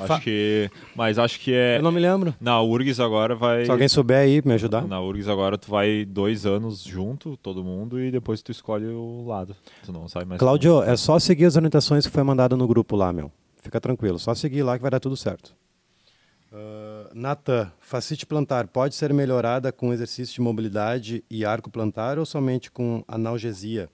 Acho 0.00 0.20
que. 0.22 0.70
Mas 0.94 1.18
acho 1.18 1.38
que 1.40 1.52
é. 1.52 1.78
Eu 1.78 1.82
não 1.82 1.92
me 1.92 2.00
lembro. 2.00 2.34
Na 2.40 2.60
URGS 2.60 3.00
agora 3.00 3.34
vai. 3.34 3.64
Se 3.64 3.70
alguém 3.70 3.88
souber 3.88 4.18
aí 4.18 4.42
me 4.44 4.54
ajudar. 4.54 4.86
Na 4.86 5.00
URGS 5.00 5.28
agora 5.28 5.56
tu 5.58 5.70
vai 5.70 6.04
dois 6.04 6.44
anos 6.46 6.82
junto, 6.82 7.36
todo 7.36 7.62
mundo, 7.62 8.00
e 8.00 8.10
depois 8.10 8.42
tu 8.42 8.50
escolhe 8.50 8.86
o 8.86 9.24
lado. 9.26 9.54
Tu 9.84 9.92
não 9.92 10.08
sabe 10.08 10.26
mais. 10.26 10.38
Cláudio, 10.38 10.80
como. 10.80 10.90
é 10.90 10.96
só 10.96 11.18
seguir 11.18 11.44
as 11.44 11.56
orientações 11.56 12.06
que 12.06 12.12
foi 12.12 12.22
mandada 12.22 12.56
no 12.56 12.66
grupo 12.66 12.96
lá, 12.96 13.12
meu. 13.12 13.30
Fica 13.60 13.80
tranquilo. 13.80 14.18
Só 14.18 14.34
seguir 14.34 14.62
lá 14.62 14.76
que 14.76 14.82
vai 14.82 14.90
dar 14.90 15.00
tudo 15.00 15.16
certo. 15.16 15.54
Uh, 16.52 17.10
Natan, 17.12 17.70
facite 17.80 18.24
plantar 18.24 18.68
pode 18.68 18.94
ser 18.94 19.12
melhorada 19.12 19.72
com 19.72 19.92
exercício 19.92 20.34
de 20.34 20.40
mobilidade 20.40 21.24
e 21.28 21.44
arco 21.44 21.70
plantar 21.70 22.18
ou 22.18 22.24
somente 22.24 22.70
com 22.70 23.04
analgesia? 23.08 23.90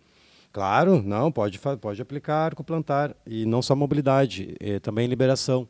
Claro, 0.53 1.03
não, 1.03 1.33
pode, 1.33 1.59
pode 1.81 2.03
aplicar 2.03 2.45
arco 2.45 2.63
plantar 2.63 3.17
e 3.27 3.47
não 3.47 3.63
só 3.63 3.75
mobilidade, 3.75 4.55
também 4.83 5.07
liberação. 5.07 5.67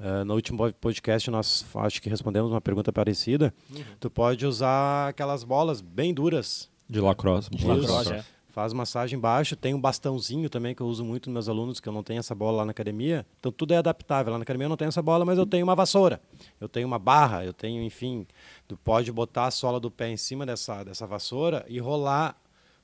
Uh, 0.00 0.24
no 0.24 0.34
último 0.34 0.72
podcast 0.74 1.28
nós 1.28 1.66
acho 1.74 2.00
que 2.00 2.08
respondemos 2.08 2.52
uma 2.52 2.60
pergunta 2.60 2.92
parecida. 2.92 3.52
Uhum. 3.68 3.82
Tu 3.98 4.08
pode 4.08 4.46
usar 4.46 5.08
aquelas 5.08 5.42
bolas 5.42 5.80
bem 5.80 6.14
duras. 6.14 6.70
De 6.88 7.00
lacrosse. 7.00 7.50
De 7.50 7.66
lacrosse, 7.66 8.12
é. 8.12 8.24
Faz 8.50 8.72
massagem 8.72 9.16
embaixo, 9.18 9.54
tem 9.54 9.74
um 9.74 9.80
bastãozinho 9.80 10.48
também 10.48 10.74
que 10.74 10.80
eu 10.80 10.86
uso 10.86 11.04
muito 11.04 11.28
nos 11.28 11.34
meus 11.34 11.48
alunos, 11.48 11.80
que 11.80 11.88
eu 11.88 11.92
não 11.92 12.02
tenho 12.02 12.18
essa 12.18 12.34
bola 12.34 12.58
lá 12.58 12.64
na 12.64 12.70
academia. 12.70 13.26
Então 13.38 13.52
tudo 13.52 13.74
é 13.74 13.76
adaptável. 13.76 14.32
Lá 14.32 14.38
na 14.38 14.42
academia 14.42 14.64
eu 14.64 14.70
não 14.70 14.76
tenho 14.76 14.88
essa 14.88 15.02
bola, 15.02 15.24
mas 15.24 15.38
eu 15.38 15.46
tenho 15.46 15.64
uma 15.64 15.74
vassoura. 15.74 16.20
Eu 16.60 16.68
tenho 16.68 16.86
uma 16.86 16.98
barra, 16.98 17.44
eu 17.44 17.52
tenho, 17.52 17.82
enfim, 17.82 18.26
tu 18.66 18.76
pode 18.76 19.12
botar 19.12 19.46
a 19.46 19.50
sola 19.50 19.78
do 19.78 19.90
pé 19.90 20.08
em 20.08 20.16
cima 20.16 20.46
dessa, 20.46 20.82
dessa 20.82 21.06
vassoura 21.06 21.64
e 21.68 21.78
rolar 21.78 22.36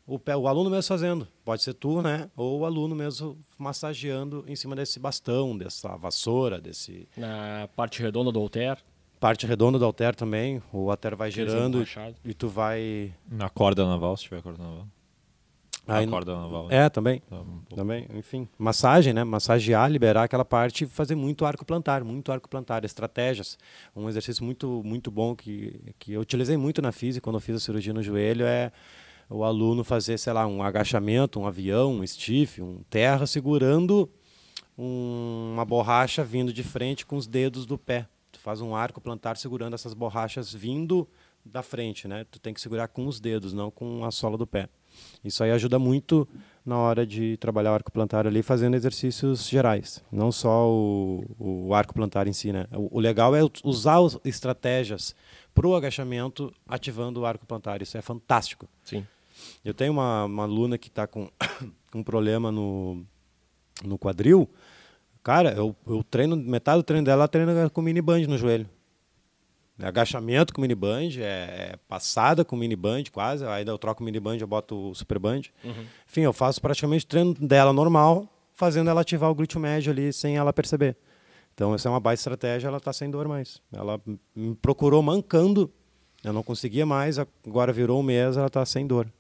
o, 0.07 0.18
pé, 0.18 0.37
o 0.37 0.46
aluno 0.46 0.68
mesmo 0.68 0.88
fazendo. 0.88 1.27
Pode 1.44 1.62
ser 1.62 1.74
tu, 1.74 2.03
né? 2.03 2.31
Ou 2.37 2.61
o 2.61 2.64
aluno 2.66 2.94
mesmo 2.94 3.38
massageando 3.59 4.44
em 4.46 4.55
cima 4.55 4.77
desse 4.77 5.00
bastão, 5.00 5.57
dessa 5.57 5.96
vassoura, 5.96 6.61
desse. 6.61 7.09
Na 7.16 7.68
parte 7.74 8.03
redonda 8.03 8.31
do 8.31 8.38
halter. 8.38 8.79
Parte 9.18 9.46
redonda 9.46 9.79
do 9.79 9.85
halter 9.85 10.14
também. 10.14 10.62
O 10.72 10.90
halter 10.90 11.16
vai 11.16 11.31
girando 11.31 11.83
e, 11.83 12.31
e 12.31 12.35
tu 12.35 12.48
vai. 12.48 13.14
Na 13.31 13.48
corda 13.48 13.87
naval, 13.87 14.16
se 14.16 14.24
tiver 14.24 14.42
corda 14.42 14.62
naval. 14.62 14.87
Aí, 15.87 16.07
corda 16.07 16.35
naval. 16.35 16.68
É, 16.70 16.88
também. 16.88 17.20
Tá 17.29 17.37
um 17.37 17.61
também, 17.75 18.07
enfim. 18.14 18.49
Massagem, 18.59 19.12
né? 19.12 19.23
Massagear, 19.23 19.90
liberar 19.90 20.25
aquela 20.25 20.44
parte 20.44 20.85
e 20.85 20.87
fazer 20.87 21.14
muito 21.14 21.44
arco 21.44 21.64
plantar, 21.64 22.03
muito 22.03 22.33
arco 22.33 22.49
plantar, 22.49 22.85
estratégias. 22.85 23.59
Um 23.94 24.09
exercício 24.09 24.44
muito 24.44 24.83
muito 24.85 25.11
bom 25.11 25.37
que, 25.37 25.94
que 25.99 26.12
eu 26.14 26.20
utilizei 26.20 26.57
muito 26.57 26.81
na 26.81 26.92
física 26.92 27.23
quando 27.23 27.37
eu 27.37 27.40
fiz 27.40 27.57
a 27.57 27.61
cirurgia 27.61 27.92
no 27.92 28.03
joelho 28.03 28.47
é 28.47 28.73
o 29.29 29.44
aluno 29.44 29.85
fazer, 29.85 30.18
sei 30.18 30.33
lá, 30.33 30.47
um 30.47 30.62
agachamento, 30.62 31.40
um 31.40 31.47
avião, 31.47 31.92
um 31.92 32.07
stiff, 32.07 32.62
um 32.62 32.83
terra, 32.88 33.27
segurando 33.27 34.09
um, 34.77 35.53
uma 35.55 35.64
borracha 35.64 36.25
vindo 36.25 36.53
de 36.53 36.62
frente 36.62 37.07
com 37.07 37.16
os 37.16 37.27
dedos 37.27 37.66
do 37.66 37.79
pé. 37.79 38.07
Tu 38.33 38.38
faz 38.38 38.61
um 38.61 38.75
arco 38.75 39.01
plantar 39.01 39.37
segurando 39.37 39.75
essas 39.75 39.94
borrachas 39.94 40.53
vindo 40.53 41.09
da 41.44 41.62
frente, 41.62 42.09
né? 42.09 42.25
Tu 42.31 42.38
tem 42.38 42.55
que 42.55 42.61
segurar 42.61 42.88
com 42.88 43.07
os 43.07 43.20
dedos, 43.20 43.53
não 43.53 43.70
com 43.70 44.05
a 44.05 44.11
sola 44.11 44.37
do 44.37 44.47
pé. 44.47 44.68
Isso 45.24 45.42
aí 45.42 45.50
ajuda 45.50 45.78
muito 45.78 46.28
na 46.64 46.78
hora 46.78 47.07
de 47.07 47.37
trabalhar 47.37 47.72
o 47.72 47.74
arco 47.74 47.92
plantar 47.92 48.26
ali, 48.26 48.42
fazendo 48.42 48.74
exercícios 48.74 49.48
gerais, 49.48 50.02
não 50.11 50.33
só 50.33 50.70
o, 50.70 51.24
o 51.38 51.74
arco 51.74 51.92
plantar 51.92 52.26
em 52.26 52.33
si, 52.33 52.52
né? 52.52 52.66
O, 52.72 52.98
o 52.98 53.00
legal 53.00 53.35
é 53.37 53.40
usar 53.62 53.98
estratégias 54.24 55.14
para 55.54 55.66
o 55.66 55.76
agachamento 55.76 56.52
ativando 56.66 57.20
o 57.20 57.26
arco 57.26 57.46
plantar. 57.46 57.83
Isso 57.83 57.96
é 57.96 58.02
fantástico. 58.02 58.68
Sim. 58.83 59.07
Eu 59.64 59.74
tenho 59.74 59.92
uma, 59.92 60.24
uma 60.24 60.44
aluna 60.44 60.78
que 60.78 60.88
está 60.88 61.07
com, 61.07 61.28
um 61.94 62.02
problema 62.02 62.50
no, 62.50 63.04
no 63.85 63.98
quadril. 63.98 64.48
Cara, 65.22 65.52
eu, 65.52 65.74
eu 65.87 66.02
treino, 66.02 66.37
metade 66.37 66.78
do 66.78 66.83
treino 66.83 67.04
dela 67.04 67.22
ela 67.22 67.28
treina 67.28 67.70
com 67.70 67.83
mini 67.83 68.00
band 68.00 68.26
no 68.26 68.37
joelho. 68.37 68.68
É 69.79 69.87
agachamento 69.87 70.55
com 70.55 70.61
mini 70.61 70.75
band, 70.75 71.11
é, 71.19 71.23
é, 71.23 71.79
passada 71.89 72.45
com 72.45 72.55
mini 72.57 72.77
band 72.77 73.05
quase. 73.13 73.45
Aí 73.45 73.67
eu 73.67 73.77
troco 73.77 74.03
o 74.03 74.05
mini 74.05 74.21
band, 74.21 74.37
eu 74.37 74.47
boto 74.47 74.91
o 74.91 74.95
super 74.95 75.19
band. 75.19 75.43
Uhum. 75.65 75.85
Enfim, 76.09 76.21
eu 76.21 76.33
faço 76.33 76.61
praticamente 76.61 77.05
o 77.05 77.09
treino 77.09 77.35
dela 77.35 77.73
normal, 77.73 78.29
fazendo 78.53 78.89
ela 78.89 79.01
ativar 79.01 79.31
o 79.31 79.35
glúteo 79.35 79.59
médio 79.59 79.91
ali 79.91 80.13
sem 80.13 80.37
ela 80.37 80.53
perceber. 80.53 80.97
Então, 81.55 81.75
essa 81.75 81.89
é 81.89 81.91
uma 81.91 82.01
baita 82.01 82.21
estratégia, 82.21 82.69
ela 82.69 82.79
está 82.79 82.93
sem 82.93 83.11
dor 83.11 83.27
mais. 83.27 83.61
Ela 83.73 84.01
me 84.35 84.55
procurou 84.57 85.03
mancando, 85.03 85.71
eu 86.23 86.33
não 86.33 86.43
conseguia 86.43 86.87
mais, 86.87 87.19
agora 87.19 87.73
virou 87.73 88.01
um 88.01 88.03
mês, 88.03 88.37
ela 88.37 88.47
está 88.47 88.65
sem 88.65 88.87
dor. 88.87 89.11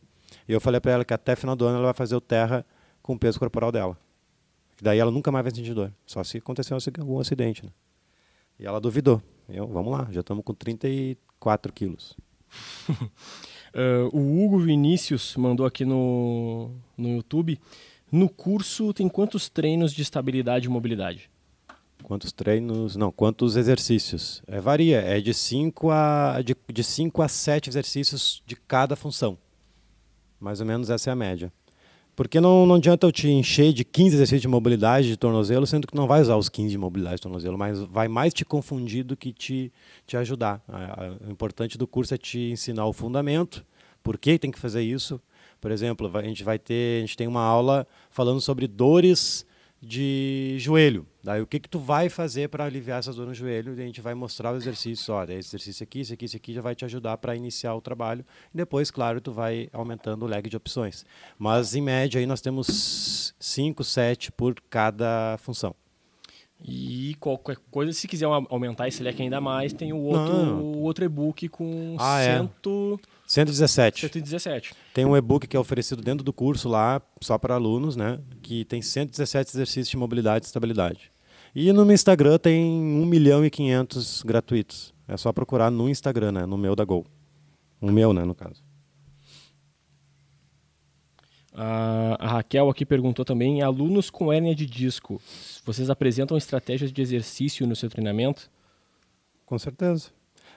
E 0.48 0.52
eu 0.52 0.60
falei 0.60 0.80
para 0.80 0.92
ela 0.92 1.04
que 1.04 1.14
até 1.14 1.34
final 1.34 1.56
do 1.56 1.64
ano 1.64 1.78
ela 1.78 1.86
vai 1.86 1.94
fazer 1.94 2.14
o 2.14 2.20
terra 2.20 2.64
com 3.02 3.14
o 3.14 3.18
peso 3.18 3.38
corporal 3.38 3.70
dela. 3.70 3.96
Daí 4.80 4.98
ela 4.98 5.10
nunca 5.10 5.30
mais 5.30 5.44
vai 5.44 5.54
sentir 5.54 5.74
dor, 5.74 5.92
só 6.06 6.22
se 6.24 6.38
acontecer 6.38 6.74
algum 6.98 7.18
acidente. 7.18 7.64
Né? 7.64 7.70
E 8.58 8.66
ela 8.66 8.80
duvidou. 8.80 9.22
Eu, 9.48 9.66
vamos 9.66 9.92
lá, 9.92 10.08
já 10.10 10.20
estamos 10.20 10.44
com 10.44 10.54
34 10.54 11.72
quilos. 11.72 12.16
uh, 12.88 14.08
o 14.16 14.44
Hugo 14.44 14.58
Vinícius 14.58 15.36
mandou 15.36 15.66
aqui 15.66 15.84
no, 15.84 16.70
no 16.96 17.08
YouTube. 17.16 17.60
No 18.10 18.28
curso 18.28 18.92
tem 18.94 19.08
quantos 19.08 19.48
treinos 19.48 19.92
de 19.92 20.02
estabilidade 20.02 20.66
e 20.66 20.68
mobilidade? 20.68 21.30
Quantos 22.02 22.32
treinos? 22.32 22.96
Não, 22.96 23.10
quantos 23.10 23.56
exercícios? 23.56 24.42
É, 24.46 24.60
varia, 24.60 25.00
é 25.00 25.20
de 25.20 25.32
5 25.32 25.90
a, 25.90 26.42
de, 26.42 26.54
de 26.72 26.84
cinco 26.84 27.22
a 27.22 27.28
7 27.28 27.70
exercícios 27.70 28.42
de 28.46 28.56
cada 28.56 28.94
função. 28.94 29.38
Mais 30.38 30.60
ou 30.60 30.66
menos 30.66 30.90
essa 30.90 31.10
é 31.10 31.12
a 31.12 31.16
média. 31.16 31.52
Porque 32.16 32.40
não, 32.40 32.64
não 32.64 32.76
adianta 32.76 33.06
eu 33.06 33.12
te 33.12 33.28
encher 33.28 33.72
de 33.72 33.84
15 33.84 34.14
exercícios 34.16 34.42
de 34.42 34.48
mobilidade 34.48 35.08
de 35.08 35.16
tornozelo, 35.16 35.66
sendo 35.66 35.86
que 35.86 35.96
não 35.96 36.06
vai 36.06 36.20
usar 36.20 36.36
os 36.36 36.48
15 36.48 36.70
de 36.70 36.78
mobilidade 36.78 37.16
de 37.16 37.22
tornozelo, 37.22 37.58
mas 37.58 37.80
vai 37.80 38.06
mais 38.06 38.32
te 38.32 38.44
confundir 38.44 39.02
do 39.02 39.16
que 39.16 39.32
te, 39.32 39.72
te 40.06 40.16
ajudar. 40.16 40.62
O 41.26 41.30
importante 41.30 41.76
do 41.76 41.86
curso 41.86 42.14
é 42.14 42.18
te 42.18 42.50
ensinar 42.52 42.86
o 42.86 42.92
fundamento, 42.92 43.64
por 44.02 44.16
que 44.16 44.38
tem 44.38 44.50
que 44.50 44.58
fazer 44.58 44.82
isso. 44.82 45.20
Por 45.60 45.70
exemplo, 45.70 46.10
a 46.16 46.22
gente 46.22 46.44
vai 46.44 46.58
ter, 46.58 46.98
a 46.98 47.00
gente 47.00 47.16
tem 47.16 47.26
uma 47.26 47.42
aula 47.42 47.86
falando 48.10 48.40
sobre 48.40 48.68
dores 48.68 49.44
de 49.84 50.56
joelho. 50.58 51.06
Daí 51.22 51.40
o 51.40 51.46
que 51.46 51.60
que 51.60 51.68
tu 51.68 51.78
vai 51.78 52.08
fazer 52.08 52.48
para 52.48 52.64
aliviar 52.64 52.98
essas 52.98 53.16
dores 53.16 53.28
no 53.28 53.34
joelho? 53.34 53.74
E 53.78 53.82
a 53.82 53.86
gente 53.86 54.00
vai 54.00 54.14
mostrar 54.14 54.52
o 54.52 54.56
exercício, 54.56 55.14
olha, 55.14 55.32
esse 55.34 55.50
exercício 55.50 55.84
aqui, 55.84 56.00
esse 56.00 56.14
aqui, 56.14 56.24
esse 56.24 56.36
aqui 56.36 56.52
já 56.52 56.60
vai 56.60 56.74
te 56.74 56.84
ajudar 56.84 57.16
para 57.18 57.34
iniciar 57.36 57.74
o 57.74 57.80
trabalho. 57.80 58.24
E 58.52 58.56
depois, 58.56 58.90
claro, 58.90 59.20
tu 59.20 59.32
vai 59.32 59.68
aumentando 59.72 60.24
o 60.24 60.28
lag 60.28 60.48
de 60.48 60.56
opções. 60.56 61.04
Mas 61.38 61.74
em 61.74 61.80
média 61.80 62.18
aí 62.18 62.26
nós 62.26 62.40
temos 62.40 63.34
5, 63.38 63.84
7 63.84 64.32
por 64.32 64.54
cada 64.68 65.36
função. 65.38 65.74
E 66.66 67.14
qualquer 67.20 67.56
coisa, 67.70 67.92
se 67.92 68.08
quiser 68.08 68.24
aumentar 68.24 68.88
esse 68.88 69.02
leque 69.02 69.22
ainda 69.22 69.40
mais, 69.40 69.72
tem 69.72 69.92
o 69.92 69.98
outro, 69.98 70.34
o 70.34 70.82
outro 70.82 71.04
e-book 71.04 71.48
com 71.48 71.96
ah, 71.98 72.22
cento... 72.22 72.98
é. 73.02 73.13
117. 73.34 74.00
117. 74.02 74.74
Tem 74.92 75.04
um 75.04 75.16
e-book 75.16 75.48
que 75.48 75.56
é 75.56 75.60
oferecido 75.60 76.00
dentro 76.00 76.24
do 76.24 76.32
curso 76.32 76.68
lá, 76.68 77.02
só 77.20 77.36
para 77.36 77.54
alunos, 77.54 77.96
né? 77.96 78.20
Que 78.40 78.64
tem 78.64 78.80
117 78.80 79.50
exercícios 79.50 79.88
de 79.88 79.96
mobilidade 79.96 80.44
e 80.44 80.46
estabilidade. 80.46 81.10
E 81.52 81.72
no 81.72 81.84
meu 81.84 81.94
Instagram 81.94 82.38
tem 82.38 82.64
1 82.64 83.04
milhão 83.04 83.44
e 83.44 83.50
500 83.50 84.22
gratuitos. 84.22 84.94
É 85.08 85.16
só 85.16 85.32
procurar 85.32 85.68
no 85.68 85.88
Instagram, 85.88 86.30
né? 86.30 86.46
No 86.46 86.56
meu 86.56 86.76
da 86.76 86.84
Gol. 86.84 87.04
O 87.80 87.90
meu, 87.90 88.12
né, 88.12 88.24
no 88.24 88.36
caso. 88.36 88.62
A 91.52 92.16
Raquel 92.20 92.70
aqui 92.70 92.86
perguntou 92.86 93.24
também: 93.24 93.62
alunos 93.62 94.10
com 94.10 94.32
hérnia 94.32 94.54
de 94.54 94.64
disco, 94.64 95.20
vocês 95.64 95.90
apresentam 95.90 96.36
estratégias 96.36 96.92
de 96.92 97.02
exercício 97.02 97.66
no 97.66 97.74
seu 97.74 97.90
treinamento? 97.90 98.48
Com 99.44 99.58
certeza. 99.58 100.10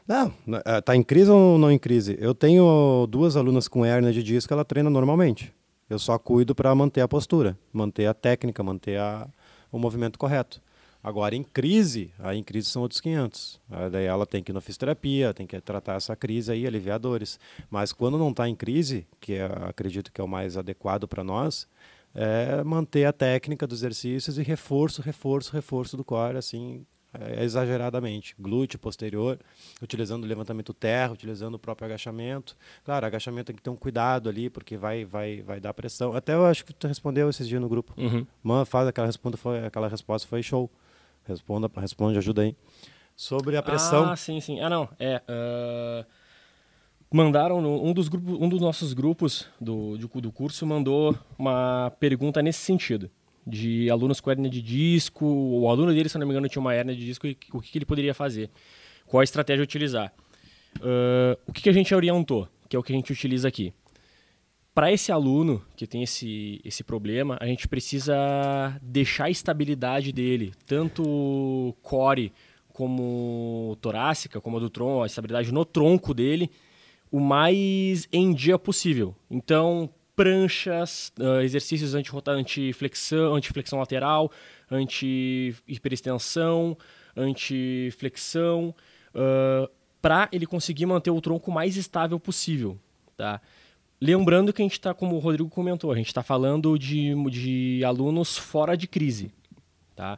Não, 0.08 0.34
é, 0.66 0.96
em 0.96 1.04
crise 1.04 1.30
ou 1.30 1.58
não 1.58 1.70
em 1.70 1.78
crise? 1.78 2.18
Eu 2.20 2.34
tenho 2.34 3.06
duas 3.10 3.36
alunas 3.36 3.68
com 3.68 3.84
hérnia 3.84 4.14
de 4.14 4.24
disco, 4.24 4.54
ela 4.54 4.64
treina 4.64 4.90
normalmente. 4.90 5.54
Eu 5.90 6.00
só 6.00 6.18
cuido 6.18 6.56
para 6.56 6.74
manter 6.74 7.02
a 7.02 7.08
postura, 7.08 7.58
manter 7.74 8.06
a 8.06 8.14
técnica, 8.14 8.64
manter 8.64 9.00
a, 9.00 9.28
o 9.70 9.78
movimento 9.78 10.18
correto. 10.18 10.62
Agora, 11.04 11.36
em 11.36 11.44
crise, 11.44 12.12
aí 12.20 12.38
em 12.38 12.44
crise 12.44 12.70
são 12.70 12.82
outros 12.82 13.02
500. 13.02 13.62
Aí 13.70 13.90
daí 13.90 14.06
ela 14.06 14.26
tem 14.26 14.42
que 14.42 14.52
ir 14.52 14.54
na 14.54 14.62
fisioterapia, 14.62 15.34
tem 15.34 15.46
que 15.46 15.60
tratar 15.60 15.96
essa 15.96 16.16
crise 16.16 16.52
aí, 16.52 16.66
aliviar 16.66 17.00
dores. 17.00 17.40
Mas 17.70 17.92
quando 17.92 18.18
não 18.18 18.30
está 18.30 18.48
em 18.48 18.56
crise, 18.56 19.06
que 19.20 19.34
é, 19.34 19.46
acredito 19.68 20.12
que 20.12 20.22
é 20.22 20.24
o 20.24 20.28
mais 20.28 20.58
adequado 20.58 21.08
para 21.08 21.24
nós, 21.24 21.68
é 22.16 22.64
manter 22.64 23.06
a 23.06 23.14
técnica 23.14 23.68
dos 23.68 23.80
exercícios 23.80 24.38
e 24.38 24.44
reforço, 24.44 25.02
reforço, 25.02 25.54
reforço 25.54 25.96
do 25.96 26.04
core, 26.04 26.38
assim, 26.38 26.86
é, 27.14 27.44
exageradamente. 27.44 28.36
Glúteo 28.38 28.78
posterior, 28.78 29.40
utilizando 29.82 30.24
o 30.24 30.28
levantamento 30.28 30.74
terra, 30.74 31.14
utilizando 31.14 31.56
o 31.56 31.60
próprio 31.60 31.86
agachamento. 31.86 32.56
Claro, 32.84 33.06
agachamento 33.06 33.48
tem 33.48 33.56
que 33.56 33.62
ter 33.62 33.70
um 33.70 33.76
cuidado 33.76 34.30
ali, 34.30 34.50
porque 34.50 34.78
vai, 34.78 35.06
vai, 35.06 35.42
vai 35.42 35.60
dar 35.60 35.74
pressão. 35.74 36.14
Até 36.14 36.34
eu 36.34 36.46
acho 36.46 36.66
que 36.66 36.74
tu 36.74 36.88
respondeu 36.88 37.30
esses 37.30 37.48
dias 37.48 37.62
no 37.62 37.70
grupo. 37.70 37.94
Uhum. 37.98 38.26
Man, 38.44 38.66
faz 38.66 38.88
aquela 38.88 39.08
resposta, 39.08 39.38
foi, 39.38 39.66
aquela 39.66 39.88
resposta 39.88 40.28
foi 40.28 40.44
show. 40.44 40.70
Responda, 41.26 41.70
responde, 41.78 42.18
ajuda 42.18 42.42
aí. 42.42 42.56
Sobre 43.16 43.58
a 43.58 43.64
pressão. 43.64 44.10
Ah, 44.10 44.16
sim, 44.16 44.40
sim. 44.40 44.60
Ah, 44.60 44.70
não. 44.70 44.88
É. 45.00 45.22
Uh, 45.28 46.06
mandaram 47.12 47.62
no, 47.62 47.84
um 47.84 47.94
dos 47.94 48.10
grupos, 48.10 48.36
um 48.40 48.48
dos 48.48 48.62
nossos 48.62 48.94
grupos 48.94 49.48
do, 49.60 49.98
do, 49.98 50.08
do 50.22 50.32
curso 50.32 50.66
mandou 50.66 51.18
uma 51.38 51.92
pergunta 52.00 52.42
nesse 52.42 52.60
sentido 52.60 53.10
de 53.48 53.90
alunos 53.90 54.20
com 54.20 54.30
hernia 54.30 54.50
de 54.50 54.62
disco, 54.62 55.26
o 55.26 55.70
aluno 55.70 55.94
dele, 55.94 56.10
se 56.10 56.18
não 56.18 56.28
me 56.28 56.34
engano, 56.34 56.50
tinha 56.50 56.60
uma 56.60 56.76
hernia 56.76 56.96
de 56.96 57.06
disco, 57.06 57.26
e 57.26 57.38
o 57.54 57.62
que, 57.62 57.72
que 57.72 57.78
ele 57.78 57.86
poderia 57.86 58.14
fazer? 58.14 58.50
Qual 59.06 59.22
a 59.22 59.24
estratégia 59.24 59.64
utilizar? 59.64 60.14
Uh, 60.78 61.40
o 61.48 61.54
que, 61.54 61.64
que 61.64 61.70
a 61.70 61.74
gente 61.74 61.96
orientou, 61.96 62.48
que 62.68 62.76
é 62.76 62.80
o 62.80 62.84
que 62.84 62.92
a 62.92 62.96
gente 62.96 63.12
utiliza 63.12 63.48
aqui? 63.48 63.74
Para 64.76 64.92
esse 64.92 65.12
aluno 65.12 65.64
que 65.76 65.88
tem 65.88 66.04
esse, 66.04 66.62
esse 66.64 66.84
problema, 66.84 67.38
a 67.40 67.48
gente 67.48 67.68
precisa 67.68 68.16
deixar 68.82 69.26
a 69.26 69.30
estabilidade 69.30 70.12
dele, 70.12 70.54
tanto 70.68 71.74
core 71.82 72.32
como 72.68 73.76
torácica, 73.82 74.40
como 74.40 74.58
a 74.58 74.60
do 74.60 74.70
tronco, 74.70 75.02
a 75.02 75.08
estabilidade 75.08 75.52
no 75.52 75.66
tronco 75.66 76.14
dele, 76.14 76.52
o 77.12 77.20
mais 77.20 78.08
em 78.12 78.32
dia 78.34 78.60
possível. 78.60 79.16
Então, 79.32 79.90
pranchas, 80.18 81.14
uh, 81.20 81.42
exercícios 81.42 81.94
anti-flexão, 81.94 83.36
anti-flexão 83.36 83.78
lateral, 83.78 84.32
anti-hiperextensão, 84.70 86.76
anti-flexão, 87.16 88.74
uh, 89.14 89.70
para 90.02 90.28
ele 90.32 90.48
conseguir 90.48 90.88
manter 90.88 91.12
o 91.12 91.22
tronco 91.22 91.52
mais 91.52 91.78
estável 91.78 92.20
possível. 92.20 92.80
Tá? 93.16 93.40
Lembrando 94.02 94.52
que 94.52 94.60
a 94.60 94.66
gente 94.66 94.74
está, 94.74 94.92
como 94.92 95.16
o 95.16 95.20
Rodrigo 95.20 95.50
comentou, 95.50 95.92
a 95.92 95.96
gente 95.96 96.08
está 96.08 96.24
falando 96.24 96.80
de, 96.80 97.14
de 97.30 97.84
alunos 97.86 98.38
fora 98.38 98.76
de 98.76 98.88
crise. 98.88 99.32
Tá? 99.96 100.18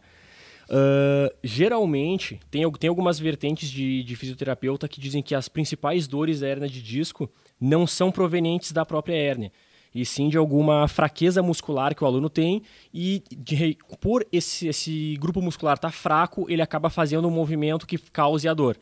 Uh, 0.70 1.36
geralmente, 1.44 2.40
tem, 2.50 2.72
tem 2.74 2.88
algumas 2.88 3.20
vertentes 3.20 3.70
de, 3.70 4.02
de 4.04 4.16
fisioterapeuta 4.16 4.88
que 4.88 5.02
dizem 5.02 5.22
que 5.22 5.36
as 5.36 5.50
principais 5.50 6.08
dores 6.08 6.40
da 6.40 6.48
hérnia 6.48 6.70
de 6.70 6.82
disco 6.82 7.30
não 7.60 7.86
são 7.86 8.12
provenientes 8.12 8.72
da 8.72 8.86
própria 8.86 9.16
hérnia, 9.16 9.52
e 9.94 10.06
sim 10.06 10.30
de 10.30 10.38
alguma 10.38 10.88
fraqueza 10.88 11.42
muscular 11.42 11.96
que 11.96 12.04
o 12.04 12.08
aluno 12.08 12.30
tem 12.30 12.62
e 12.94 13.24
de, 13.32 13.78
por 14.00 14.26
esse, 14.32 14.68
esse 14.68 15.18
grupo 15.20 15.42
muscular 15.42 15.76
estar 15.76 15.90
tá 15.90 15.92
fraco, 15.92 16.46
ele 16.50 16.62
acaba 16.62 16.90
fazendo 16.90 17.28
um 17.28 17.32
movimento 17.32 17.88
que 17.88 17.98
cause 17.98 18.48
a 18.48 18.54
dor. 18.54 18.78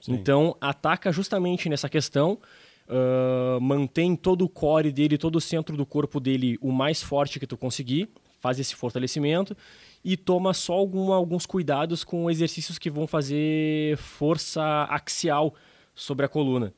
Sim. 0.00 0.14
Então, 0.14 0.56
ataca 0.60 1.12
justamente 1.12 1.68
nessa 1.68 1.88
questão, 1.88 2.38
uh, 2.88 3.60
mantém 3.60 4.16
todo 4.16 4.44
o 4.44 4.48
core 4.48 4.90
dele, 4.90 5.16
todo 5.16 5.36
o 5.36 5.40
centro 5.40 5.76
do 5.76 5.86
corpo 5.86 6.18
dele 6.18 6.58
o 6.60 6.72
mais 6.72 7.02
forte 7.02 7.38
que 7.38 7.46
tu 7.46 7.56
conseguir, 7.56 8.08
faz 8.40 8.58
esse 8.58 8.74
fortalecimento 8.74 9.56
e 10.04 10.16
toma 10.16 10.52
só 10.52 10.72
algum, 10.72 11.12
alguns 11.12 11.46
cuidados 11.46 12.02
com 12.02 12.28
exercícios 12.28 12.78
que 12.78 12.90
vão 12.90 13.06
fazer 13.06 13.96
força 13.96 14.62
axial 14.90 15.54
sobre 15.94 16.26
a 16.26 16.28
coluna. 16.28 16.74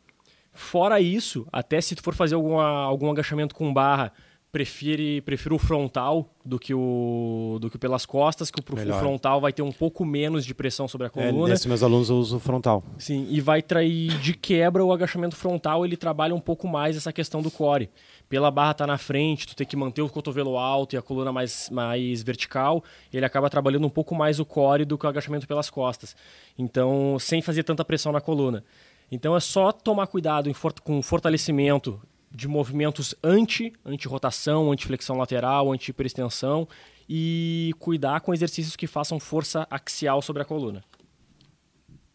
Fora 0.54 1.00
isso, 1.00 1.46
até 1.52 1.80
se 1.80 1.94
tu 1.94 2.02
for 2.02 2.14
fazer 2.14 2.36
alguma, 2.36 2.64
algum 2.64 3.10
agachamento 3.10 3.54
com 3.54 3.74
barra, 3.74 4.12
prefere, 4.54 5.20
prefiro 5.22 5.56
o 5.56 5.58
frontal 5.58 6.32
do 6.44 6.60
que 6.60 6.72
o 6.72 7.58
do 7.60 7.68
que 7.68 7.76
pelas 7.76 8.06
costas, 8.06 8.52
que 8.52 8.60
o, 8.60 8.94
frontal 9.00 9.40
vai 9.40 9.52
ter 9.52 9.62
um 9.62 9.72
pouco 9.72 10.04
menos 10.04 10.46
de 10.46 10.54
pressão 10.54 10.86
sobre 10.86 11.08
a 11.08 11.08
é, 11.08 11.10
coluna. 11.10 11.48
É, 11.48 11.50
nesses 11.50 11.66
meus 11.66 11.82
alunos 11.82 12.08
eu 12.08 12.14
uso 12.16 12.36
o 12.36 12.38
frontal. 12.38 12.84
Sim, 12.96 13.26
e 13.28 13.40
vai 13.40 13.60
trair 13.60 14.16
de 14.20 14.32
quebra 14.32 14.84
o 14.84 14.92
agachamento 14.92 15.34
frontal, 15.34 15.84
ele 15.84 15.96
trabalha 15.96 16.32
um 16.32 16.40
pouco 16.40 16.68
mais 16.68 16.96
essa 16.96 17.12
questão 17.12 17.42
do 17.42 17.50
core. 17.50 17.90
Pela 18.28 18.48
barra 18.48 18.74
tá 18.74 18.86
na 18.86 18.96
frente, 18.96 19.48
tu 19.48 19.56
tem 19.56 19.66
que 19.66 19.76
manter 19.76 20.02
o 20.02 20.08
cotovelo 20.08 20.56
alto 20.56 20.94
e 20.94 20.96
a 20.96 21.02
coluna 21.02 21.32
mais, 21.32 21.68
mais 21.70 22.22
vertical, 22.22 22.84
ele 23.12 23.26
acaba 23.26 23.50
trabalhando 23.50 23.88
um 23.88 23.90
pouco 23.90 24.14
mais 24.14 24.38
o 24.38 24.44
core 24.44 24.84
do 24.84 24.96
que 24.96 25.04
o 25.04 25.08
agachamento 25.08 25.48
pelas 25.48 25.68
costas. 25.68 26.14
Então, 26.56 27.16
sem 27.18 27.42
fazer 27.42 27.64
tanta 27.64 27.84
pressão 27.84 28.12
na 28.12 28.20
coluna. 28.20 28.62
Então 29.10 29.36
é 29.36 29.40
só 29.40 29.70
tomar 29.72 30.06
cuidado 30.06 30.52
for 30.54 30.72
com 30.80 31.00
fortalecimento 31.02 32.00
de 32.30 32.48
movimentos 32.48 33.14
anti, 33.22 33.72
anti-rotação, 33.84 34.72
anti-flexão 34.72 35.16
lateral, 35.16 35.72
anti-hiperextensão 35.72 36.66
e 37.08 37.72
cuidar 37.78 38.20
com 38.20 38.34
exercícios 38.34 38.74
que 38.74 38.86
façam 38.86 39.20
força 39.20 39.66
axial 39.70 40.20
sobre 40.20 40.42
a 40.42 40.44
coluna. 40.44 40.82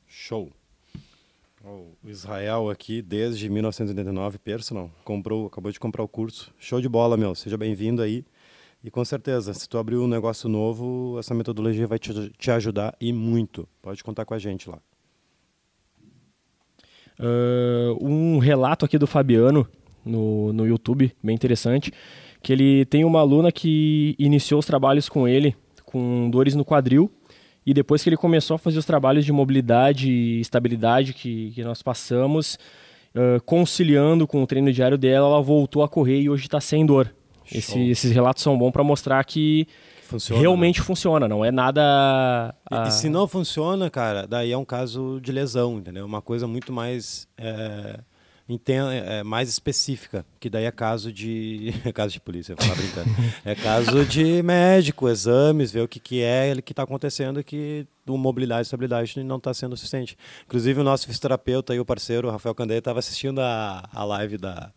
Show. 0.06 0.52
O 1.64 2.10
Israel 2.10 2.70
aqui, 2.70 3.02
desde 3.02 3.50
1989, 3.50 4.38
personal, 4.40 4.90
comprou, 5.04 5.48
acabou 5.48 5.72
de 5.72 5.80
comprar 5.80 6.04
o 6.04 6.08
curso. 6.08 6.54
Show 6.58 6.82
de 6.82 6.90
bola, 6.90 7.16
meu. 7.16 7.36
Seja 7.36 7.58
bem-vindo 7.58 8.02
aí. 8.02 8.26
E 8.84 8.90
com 8.90 9.04
certeza, 9.04 9.54
se 9.54 9.68
tu 9.68 9.78
abrir 9.78 9.98
um 9.98 10.08
negócio 10.08 10.50
novo, 10.50 11.18
essa 11.20 11.34
metodologia 11.34 11.86
vai 11.86 12.00
te, 12.00 12.30
te 12.30 12.50
ajudar 12.52 12.96
e 13.00 13.12
muito. 13.12 13.68
Pode 13.82 14.04
contar 14.04 14.26
com 14.26 14.34
a 14.34 14.40
gente 14.40 14.70
lá. 14.70 14.80
Uh, 17.20 17.98
um 18.02 18.38
relato 18.38 18.86
aqui 18.86 18.98
do 18.98 19.06
Fabiano 19.06 19.68
no, 20.06 20.54
no 20.54 20.66
YouTube, 20.66 21.14
bem 21.22 21.36
interessante, 21.36 21.92
que 22.42 22.54
ele 22.54 22.86
tem 22.86 23.04
uma 23.04 23.20
aluna 23.20 23.52
que 23.52 24.16
iniciou 24.18 24.60
os 24.60 24.66
trabalhos 24.66 25.10
com 25.10 25.28
ele 25.28 25.56
com 25.90 26.30
dores 26.30 26.54
no 26.54 26.64
quadril 26.64 27.12
e 27.66 27.74
depois 27.74 28.04
que 28.04 28.10
ele 28.10 28.18
começou 28.18 28.56
a 28.56 28.60
fazer 28.60 28.78
os 28.78 28.86
trabalhos 28.86 29.26
de 29.26 29.32
mobilidade 29.32 30.10
e 30.10 30.40
estabilidade 30.40 31.14
que, 31.14 31.52
que 31.52 31.64
nós 31.64 31.82
passamos, 31.82 32.58
uh, 33.16 33.42
conciliando 33.44 34.28
com 34.28 34.42
o 34.42 34.48
treino 34.48 34.72
diário 34.72 34.98
dela, 34.98 35.28
ela 35.28 35.42
voltou 35.42 35.84
a 35.84 35.90
correr 35.90 36.22
e 36.22 36.30
hoje 36.30 36.44
está 36.44 36.62
sem 36.62 36.86
dor. 36.86 37.14
Esse, 37.52 37.80
esses 37.90 38.12
relatos 38.12 38.44
são 38.44 38.58
bons 38.58 38.72
para 38.72 38.84
mostrar 38.84 39.24
que 39.24 39.68
funciona, 40.10 40.42
realmente 40.42 40.80
né? 40.80 40.86
funciona, 40.86 41.28
não 41.28 41.46
é 41.46 41.52
nada. 41.52 42.56
A... 42.70 42.86
E, 42.86 42.88
e, 42.88 42.92
se 42.92 43.10
não 43.10 43.28
funciona, 43.28 43.90
cara, 43.90 44.28
daí 44.28 44.52
é 44.52 44.58
um 44.58 44.66
caso 44.66 45.20
de 45.22 45.32
lesão, 45.32 45.78
entendeu? 45.78 46.06
Uma 46.06 46.22
coisa 46.22 46.48
muito 46.48 46.74
mais. 46.74 47.28
É, 47.38 48.00
é, 48.92 49.22
mais 49.22 49.48
específica, 49.48 50.26
que 50.40 50.50
daí 50.50 50.66
é 50.66 50.72
caso 50.72 51.14
de. 51.14 51.72
É 51.86 51.92
caso 51.92 52.14
de 52.14 52.20
polícia, 52.20 52.56
vou 52.56 52.66
falar 52.66 52.78
brincando. 52.78 53.10
é 53.46 53.54
caso 53.54 54.04
de 54.06 54.42
médico, 54.42 55.08
exames, 55.08 55.72
ver 55.72 55.82
o 55.82 55.88
que, 55.88 56.00
que 56.00 56.22
é 56.24 56.60
que 56.62 56.74
está 56.74 56.84
acontecendo 56.84 57.44
que 57.44 57.86
o 58.08 58.18
mobilidade 58.18 58.62
e 58.62 58.64
estabilidade 58.64 59.24
não 59.24 59.38
está 59.38 59.54
sendo 59.54 59.78
suficiente. 59.78 60.18
Inclusive, 60.46 60.82
o 60.82 60.84
nosso 60.84 61.06
fisioterapeuta 61.06 61.76
e 61.76 61.80
o 61.80 61.86
parceiro, 61.86 62.28
o 62.28 62.32
Rafael 62.32 62.56
Candeia, 62.56 62.80
estava 62.80 62.98
assistindo 62.98 63.40
a, 63.40 63.88
a 63.94 64.04
live 64.04 64.38
da 64.38 64.72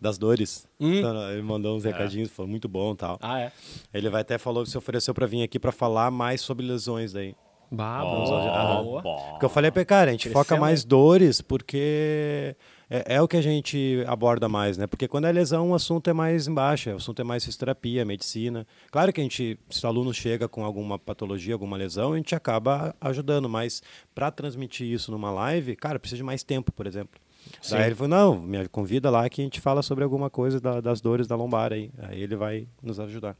das 0.00 0.18
dores. 0.18 0.68
Hum. 0.78 0.94
Então, 0.94 1.30
ele 1.30 1.42
mandou 1.42 1.76
uns 1.76 1.84
é. 1.84 1.90
recadinhos, 1.90 2.30
falou 2.30 2.50
muito 2.50 2.68
bom 2.68 2.92
e 2.92 2.96
tal. 2.96 3.18
Ah, 3.20 3.40
é? 3.40 3.52
Ele 3.92 4.08
vai 4.08 4.22
até 4.22 4.38
falou 4.38 4.64
que 4.64 4.70
se 4.70 4.78
ofereceu 4.78 5.14
para 5.14 5.26
vir 5.26 5.42
aqui 5.42 5.58
para 5.58 5.72
falar 5.72 6.10
mais 6.10 6.40
sobre 6.40 6.66
lesões 6.66 7.12
daí. 7.12 7.34
Bah, 7.70 8.02
oh, 8.04 9.02
Porque 9.32 9.44
eu 9.44 9.48
falei 9.48 9.70
pra 9.72 9.84
cara, 9.84 10.10
a 10.10 10.12
gente 10.12 10.28
Crescendo. 10.28 10.44
foca 10.44 10.56
mais 10.56 10.84
dores 10.84 11.40
porque 11.40 12.54
é, 12.88 13.16
é, 13.16 13.22
o 13.22 13.26
que 13.26 13.36
a 13.36 13.42
gente 13.42 14.04
aborda 14.06 14.48
mais, 14.48 14.78
né? 14.78 14.86
Porque 14.86 15.08
quando 15.08 15.26
é 15.26 15.32
lesão, 15.32 15.70
o 15.70 15.74
assunto 15.74 16.08
é 16.08 16.12
mais 16.12 16.46
embaixo, 16.46 16.90
o 16.90 16.96
assunto 16.96 17.20
é 17.20 17.24
mais 17.24 17.44
fisioterapia, 17.44 18.04
medicina. 18.04 18.64
Claro 18.92 19.12
que 19.12 19.20
a 19.20 19.24
gente, 19.24 19.58
se 19.68 19.84
o 19.84 19.88
aluno 19.88 20.14
chega 20.14 20.48
com 20.48 20.64
alguma 20.64 20.96
patologia, 20.96 21.54
alguma 21.54 21.76
lesão, 21.76 22.12
a 22.12 22.16
gente 22.16 22.34
acaba 22.36 22.94
ajudando, 23.00 23.48
mas 23.48 23.82
para 24.14 24.30
transmitir 24.30 24.86
isso 24.86 25.10
numa 25.10 25.32
live, 25.32 25.74
cara, 25.74 25.98
precisa 25.98 26.18
de 26.18 26.22
mais 26.22 26.44
tempo, 26.44 26.70
por 26.70 26.86
exemplo. 26.86 27.20
Sim. 27.60 27.76
Daí 27.76 27.86
ele 27.86 27.94
falou, 27.94 28.08
não, 28.08 28.40
me 28.40 28.68
convida 28.68 29.10
lá 29.10 29.28
que 29.28 29.40
a 29.40 29.44
gente 29.44 29.60
fala 29.60 29.82
sobre 29.82 30.04
alguma 30.04 30.30
coisa 30.30 30.60
da, 30.60 30.80
das 30.80 31.00
dores 31.00 31.26
da 31.26 31.36
lombar 31.36 31.72
aí. 31.72 31.90
Aí 31.98 32.22
ele 32.22 32.36
vai 32.36 32.66
nos 32.82 33.00
ajudar. 33.00 33.36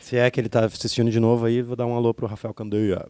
Se 0.00 0.16
é 0.16 0.30
que 0.30 0.40
ele 0.40 0.46
está 0.46 0.64
assistindo 0.64 1.10
de 1.10 1.20
novo 1.20 1.46
aí, 1.46 1.62
vou 1.62 1.76
dar 1.76 1.86
um 1.86 1.94
alô 1.94 2.14
pro 2.14 2.26
Rafael 2.26 2.54
Candeia. 2.54 3.06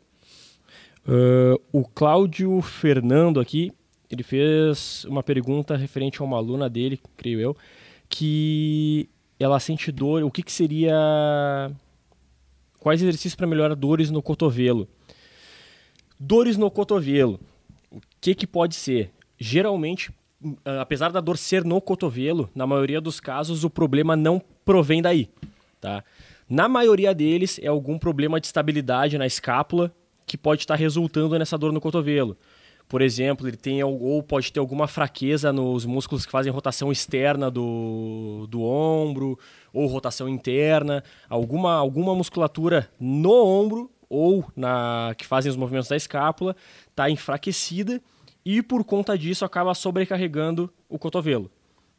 Uh, 1.06 1.60
o 1.70 1.84
Cláudio 1.84 2.60
Fernando 2.62 3.38
aqui, 3.38 3.70
ele 4.10 4.22
fez 4.22 5.04
uma 5.04 5.22
pergunta 5.22 5.76
referente 5.76 6.20
a 6.20 6.24
uma 6.24 6.36
aluna 6.36 6.68
dele, 6.68 6.98
creio 7.16 7.38
eu, 7.38 7.56
que 8.08 9.08
ela 9.38 9.60
sente 9.60 9.92
dor, 9.92 10.22
o 10.24 10.30
que, 10.30 10.42
que 10.42 10.52
seria... 10.52 11.70
Quais 12.80 13.02
exercícios 13.02 13.34
para 13.34 13.46
melhorar 13.46 13.74
dores 13.74 14.10
no 14.10 14.22
cotovelo? 14.22 14.88
Dores 16.18 16.56
no 16.56 16.70
cotovelo. 16.70 17.38
O 17.90 18.00
que, 18.20 18.34
que 18.34 18.46
pode 18.46 18.74
ser? 18.74 19.10
Geralmente 19.38 20.10
apesar 20.80 21.10
da 21.12 21.20
dor 21.20 21.38
ser 21.38 21.64
no 21.64 21.80
cotovelo, 21.80 22.50
na 22.54 22.66
maioria 22.66 23.00
dos 23.00 23.20
casos 23.20 23.64
o 23.64 23.70
problema 23.70 24.16
não 24.16 24.40
provém 24.64 25.00
daí, 25.00 25.28
tá? 25.80 26.04
Na 26.48 26.68
maioria 26.68 27.14
deles 27.14 27.58
é 27.62 27.66
algum 27.66 27.98
problema 27.98 28.40
de 28.40 28.46
estabilidade 28.46 29.18
na 29.18 29.26
escápula 29.26 29.92
que 30.26 30.36
pode 30.36 30.62
estar 30.62 30.74
resultando 30.74 31.38
nessa 31.38 31.58
dor 31.58 31.72
no 31.72 31.80
cotovelo. 31.80 32.36
por 32.88 33.02
exemplo, 33.02 33.48
ele 33.48 33.56
tem 33.56 33.82
ou 33.82 34.22
pode 34.22 34.52
ter 34.52 34.60
alguma 34.60 34.86
fraqueza 34.86 35.52
nos 35.52 35.84
músculos 35.84 36.24
que 36.24 36.30
fazem 36.30 36.52
rotação 36.52 36.92
externa 36.92 37.50
do, 37.50 38.46
do 38.48 38.62
ombro 38.62 39.36
ou 39.72 39.86
rotação 39.86 40.28
interna, 40.28 41.02
alguma, 41.28 41.74
alguma 41.74 42.14
musculatura 42.14 42.88
no 43.00 43.32
ombro 43.32 43.90
ou 44.08 44.44
na 44.54 45.14
que 45.18 45.26
fazem 45.26 45.50
os 45.50 45.56
movimentos 45.56 45.88
da 45.88 45.96
escápula 45.96 46.54
está 46.88 47.10
enfraquecida 47.10 48.00
e 48.46 48.62
por 48.62 48.84
conta 48.84 49.18
disso 49.18 49.44
acaba 49.44 49.74
sobrecarregando 49.74 50.72
o 50.88 51.00
cotovelo. 51.00 51.50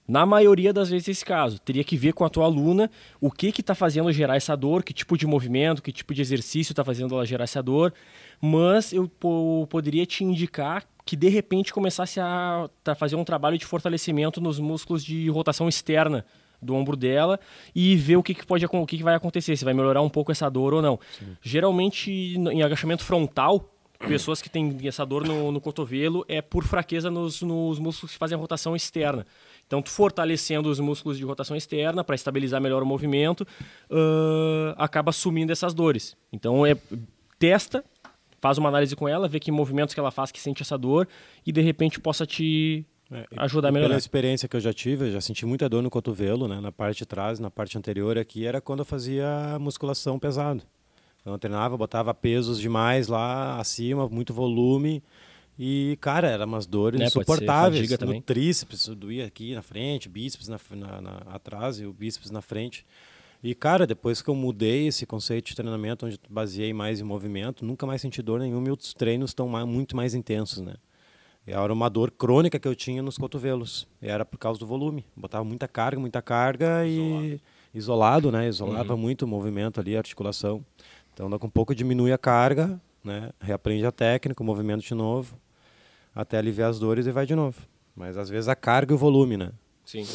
Na 0.07 0.25
maioria 0.25 0.71
das 0.71 0.89
vezes 0.89 1.09
esse 1.09 1.25
caso, 1.25 1.59
teria 1.59 1.83
que 1.83 1.97
ver 1.97 2.13
com 2.13 2.23
a 2.23 2.29
tua 2.29 2.45
aluna 2.45 2.89
o 3.19 3.29
que 3.29 3.51
que 3.51 3.59
está 3.59 3.75
fazendo 3.75 4.09
gerar 4.13 4.37
essa 4.37 4.55
dor, 4.55 4.81
que 4.81 4.93
tipo 4.93 5.17
de 5.17 5.27
movimento, 5.27 5.83
que 5.83 5.91
tipo 5.91 6.13
de 6.13 6.21
exercício 6.21 6.71
está 6.71 6.85
fazendo 6.85 7.13
ela 7.13 7.25
gerar 7.25 7.43
essa 7.43 7.61
dor, 7.61 7.93
mas 8.39 8.93
eu 8.93 9.11
poderia 9.69 10.05
te 10.05 10.23
indicar 10.23 10.85
que 11.05 11.17
de 11.17 11.27
repente 11.27 11.73
começasse 11.73 12.21
a, 12.21 12.69
a 12.85 12.95
fazer 12.95 13.17
um 13.17 13.25
trabalho 13.25 13.57
de 13.57 13.65
fortalecimento 13.65 14.39
nos 14.39 14.57
músculos 14.57 15.03
de 15.03 15.29
rotação 15.29 15.67
externa 15.67 16.25
do 16.61 16.73
ombro 16.73 16.95
dela 16.95 17.39
e 17.75 17.95
ver 17.97 18.15
o 18.15 18.23
que, 18.23 18.33
que 18.33 18.45
pode 18.45 18.65
o 18.65 18.85
que, 18.85 18.97
que 18.97 19.03
vai 19.03 19.15
acontecer, 19.15 19.57
se 19.57 19.65
vai 19.65 19.73
melhorar 19.73 20.01
um 20.01 20.09
pouco 20.09 20.31
essa 20.31 20.49
dor 20.49 20.73
ou 20.73 20.81
não. 20.81 20.97
Sim. 21.19 21.37
Geralmente 21.41 22.09
em 22.09 22.63
agachamento 22.63 23.03
frontal, 23.03 23.69
pessoas 23.97 24.41
que 24.41 24.49
têm 24.49 24.77
essa 24.83 25.05
dor 25.05 25.25
no, 25.25 25.51
no 25.51 25.61
cotovelo 25.61 26.25
é 26.27 26.41
por 26.41 26.63
fraqueza 26.63 27.09
nos, 27.09 27.41
nos 27.41 27.79
músculos 27.79 28.13
que 28.13 28.17
fazem 28.17 28.37
a 28.37 28.39
rotação 28.39 28.75
externa. 28.75 29.25
Então, 29.65 29.83
fortalecendo 29.85 30.69
os 30.69 30.79
músculos 30.79 31.17
de 31.17 31.25
rotação 31.25 31.55
externa 31.55 32.03
para 32.03 32.15
estabilizar 32.15 32.61
melhor 32.61 32.81
o 32.81 32.85
movimento, 32.85 33.41
uh, 33.41 34.73
acaba 34.77 35.11
sumindo 35.11 35.51
essas 35.51 35.73
dores. 35.73 36.15
Então, 36.31 36.65
é, 36.65 36.77
testa, 37.37 37.83
faz 38.39 38.57
uma 38.57 38.69
análise 38.69 38.95
com 38.95 39.07
ela, 39.07 39.27
vê 39.27 39.39
que 39.39 39.51
movimentos 39.51 39.93
que 39.93 39.99
ela 39.99 40.11
faz 40.11 40.31
que 40.31 40.39
sente 40.39 40.61
essa 40.61 40.77
dor 40.77 41.07
e 41.45 41.51
de 41.51 41.61
repente 41.61 41.99
possa 41.99 42.25
te 42.25 42.85
é, 43.11 43.25
ajudar 43.37 43.69
a 43.69 43.71
melhorar. 43.71 43.89
Pela 43.89 43.99
experiência 43.99 44.47
que 44.47 44.55
eu 44.55 44.61
já 44.61 44.73
tive, 44.73 45.07
eu 45.07 45.11
já 45.11 45.21
senti 45.21 45.45
muita 45.45 45.67
dor 45.67 45.81
no 45.81 45.89
cotovelo, 45.89 46.47
né, 46.47 46.59
na 46.61 46.71
parte 46.71 46.99
de 46.99 47.05
trás, 47.05 47.39
na 47.39 47.49
parte 47.49 47.77
anterior 47.77 48.17
aqui, 48.17 48.45
era 48.45 48.61
quando 48.61 48.79
eu 48.79 48.85
fazia 48.85 49.57
musculação 49.59 50.17
pesado. 50.17 50.63
Eu 51.31 51.37
treinava, 51.37 51.77
botava 51.77 52.13
pesos 52.13 52.59
demais 52.59 53.07
lá 53.07 53.59
acima, 53.59 54.07
muito 54.07 54.33
volume 54.33 55.03
e, 55.59 55.97
cara, 55.99 56.29
eram 56.29 56.45
umas 56.45 56.67
dores 56.67 56.99
né? 56.99 57.07
insuportáveis. 57.07 57.89
No 57.89 57.97
também. 57.97 58.21
tríceps, 58.21 58.87
doía 58.89 59.25
aqui 59.25 59.55
na 59.55 59.63
frente, 59.63 60.07
bíceps 60.07 60.47
na, 60.47 60.59
na, 60.71 61.01
na, 61.01 61.11
atrás 61.33 61.79
e 61.79 61.85
o 61.85 61.91
bíceps 61.91 62.29
na 62.29 62.41
frente. 62.41 62.85
E, 63.43 63.55
cara, 63.55 63.87
depois 63.87 64.21
que 64.21 64.29
eu 64.29 64.35
mudei 64.35 64.87
esse 64.87 65.05
conceito 65.05 65.47
de 65.47 65.55
treinamento, 65.55 66.05
onde 66.05 66.19
baseei 66.29 66.73
mais 66.73 66.99
em 66.99 67.03
movimento, 67.03 67.65
nunca 67.65 67.85
mais 67.85 68.01
senti 68.01 68.21
dor 68.21 68.39
nenhuma 68.39 68.67
e 68.67 68.71
os 68.71 68.93
treinos 68.93 69.31
estão 69.31 69.47
muito 69.65 69.95
mais 69.95 70.13
intensos, 70.13 70.59
né? 70.59 70.75
Era 71.45 71.71
uma 71.71 71.89
dor 71.89 72.11
crônica 72.11 72.59
que 72.59 72.67
eu 72.67 72.75
tinha 72.75 73.01
nos 73.01 73.17
cotovelos. 73.17 73.87
Era 74.01 74.25
por 74.25 74.37
causa 74.37 74.59
do 74.59 74.67
volume. 74.67 75.05
Botava 75.15 75.45
muita 75.45 75.65
carga, 75.65 75.99
muita 75.99 76.21
carga 76.21 76.85
e 76.85 77.39
isolado, 77.73 78.31
né? 78.31 78.49
Isolava 78.49 78.93
uhum. 78.93 78.99
muito 78.99 79.23
o 79.23 79.27
movimento 79.27 79.79
ali, 79.79 79.95
a 79.95 79.99
articulação. 79.99 80.63
Então, 81.17 81.27
daqui 81.27 81.47
um 81.47 81.49
pouco 81.49 81.73
diminui 81.73 82.11
a 82.11 82.17
carga, 82.17 82.79
né? 83.03 83.31
Reaprende 83.41 83.83
a 83.87 83.91
técnica, 83.91 84.43
o 84.43 84.45
movimento 84.45 84.83
de 84.83 84.93
novo 84.93 85.35
até 86.13 86.37
aliviar 86.37 86.69
as 86.69 86.77
dores 86.77 87.07
e 87.07 87.11
vai 87.11 87.25
de 87.25 87.33
novo. 87.33 87.59
Mas 87.95 88.19
às 88.19 88.29
vezes 88.29 88.47
a 88.47 88.55
carga 88.55 88.93
e 88.93 88.95
o 88.95 88.99
volume, 88.99 89.35
né? 89.35 89.51
Sim. 89.83 90.05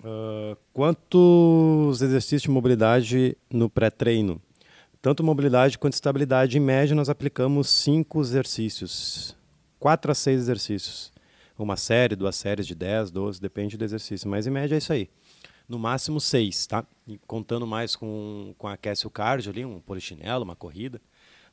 Uh, 0.00 0.54
quantos 0.74 2.02
exercícios 2.02 2.42
de 2.42 2.50
mobilidade 2.50 3.34
no 3.50 3.70
pré-treino? 3.70 4.42
Tanto 5.00 5.24
mobilidade 5.24 5.78
quanto 5.78 5.94
estabilidade. 5.94 6.58
Em 6.58 6.60
média, 6.60 6.94
nós 6.94 7.08
aplicamos 7.08 7.70
cinco 7.70 8.20
exercícios. 8.20 9.34
Quatro 9.78 10.12
a 10.12 10.14
seis 10.14 10.38
exercícios. 10.38 11.10
Uma 11.58 11.78
série, 11.78 12.14
duas 12.14 12.36
séries 12.36 12.66
de 12.66 12.74
10, 12.74 13.10
12, 13.10 13.40
depende 13.40 13.78
do 13.78 13.84
exercício. 13.86 14.28
Mas 14.28 14.46
em 14.46 14.50
média 14.50 14.74
é 14.74 14.78
isso 14.78 14.92
aí. 14.92 15.08
No 15.70 15.78
máximo 15.78 16.20
seis, 16.20 16.66
tá? 16.66 16.84
E 17.06 17.16
contando 17.28 17.64
mais 17.64 17.94
com, 17.94 18.52
com 18.58 18.66
aquece 18.66 19.06
o 19.06 19.10
cardio 19.10 19.52
ali, 19.52 19.64
um 19.64 19.78
polichinelo, 19.78 20.42
uma 20.42 20.56
corrida. 20.56 21.00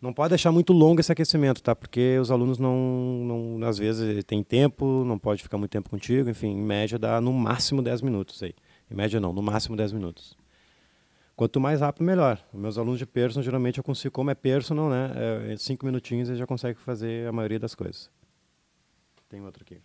Não 0.01 0.11
pode 0.11 0.29
deixar 0.29 0.51
muito 0.51 0.73
longo 0.73 0.99
esse 0.99 1.11
aquecimento, 1.11 1.61
tá? 1.61 1.75
Porque 1.75 2.17
os 2.19 2.31
alunos 2.31 2.57
não, 2.57 3.57
não 3.59 3.67
às 3.67 3.77
vezes 3.77 4.23
tem 4.23 4.43
tempo, 4.43 5.03
não 5.05 5.19
pode 5.19 5.43
ficar 5.43 5.59
muito 5.59 5.69
tempo 5.69 5.87
contigo, 5.87 6.31
enfim, 6.31 6.47
em 6.47 6.63
média 6.63 6.97
dá 6.97 7.21
no 7.21 7.31
máximo 7.31 7.79
10 7.79 8.01
minutos 8.01 8.41
aí. 8.41 8.55
Em 8.89 8.95
média 8.95 9.19
não, 9.19 9.31
no 9.31 9.43
máximo 9.43 9.77
10 9.77 9.91
minutos. 9.91 10.35
Quanto 11.35 11.59
mais 11.59 11.81
rápido, 11.81 12.03
melhor. 12.03 12.43
Meus 12.51 12.79
alunos 12.79 12.97
de 12.97 13.05
personal, 13.05 13.43
geralmente 13.43 13.77
eu 13.77 13.83
consigo, 13.83 14.11
como 14.11 14.31
é 14.31 14.35
personal, 14.35 14.89
né? 14.89 15.11
É, 15.51 15.57
cinco 15.57 15.85
minutinhos 15.85 16.27
eles 16.27 16.39
já 16.39 16.47
conseguem 16.47 16.75
fazer 16.75 17.27
a 17.27 17.31
maioria 17.31 17.59
das 17.59 17.75
coisas. 17.75 18.09
Tem 19.29 19.39
outro 19.41 19.61
aqui. 19.61 19.79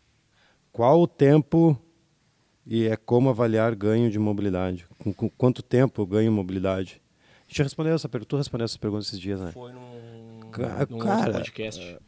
Qual 0.73 1.03
o 1.03 1.07
tempo 1.07 1.79
e 2.67 2.87
é 2.87 2.97
como 2.97 3.29
avaliar 3.29 3.75
ganho 3.75 4.11
de 4.11 4.19
mobilidade? 4.19 4.87
Com, 4.99 5.13
com 5.13 5.29
quanto 5.29 5.63
tempo 5.63 6.03
eu 6.03 6.07
ganho 6.07 6.33
mobilidade? 6.33 7.01
A 7.47 7.53
gente 7.53 7.63
respondeu 7.63 7.95
essa 7.95 8.09
pergunta, 8.09 8.29
tu 8.29 8.37
respondeu 8.37 8.65
essa 8.65 8.79
pergunta 8.79 9.05
esses 9.05 9.21
dias, 9.21 9.41
né? 9.41 9.53
Foi 9.53 9.73
num 9.73 10.51
Cara, 10.51 10.87
cara 10.87 11.33
podcast. 11.33 11.99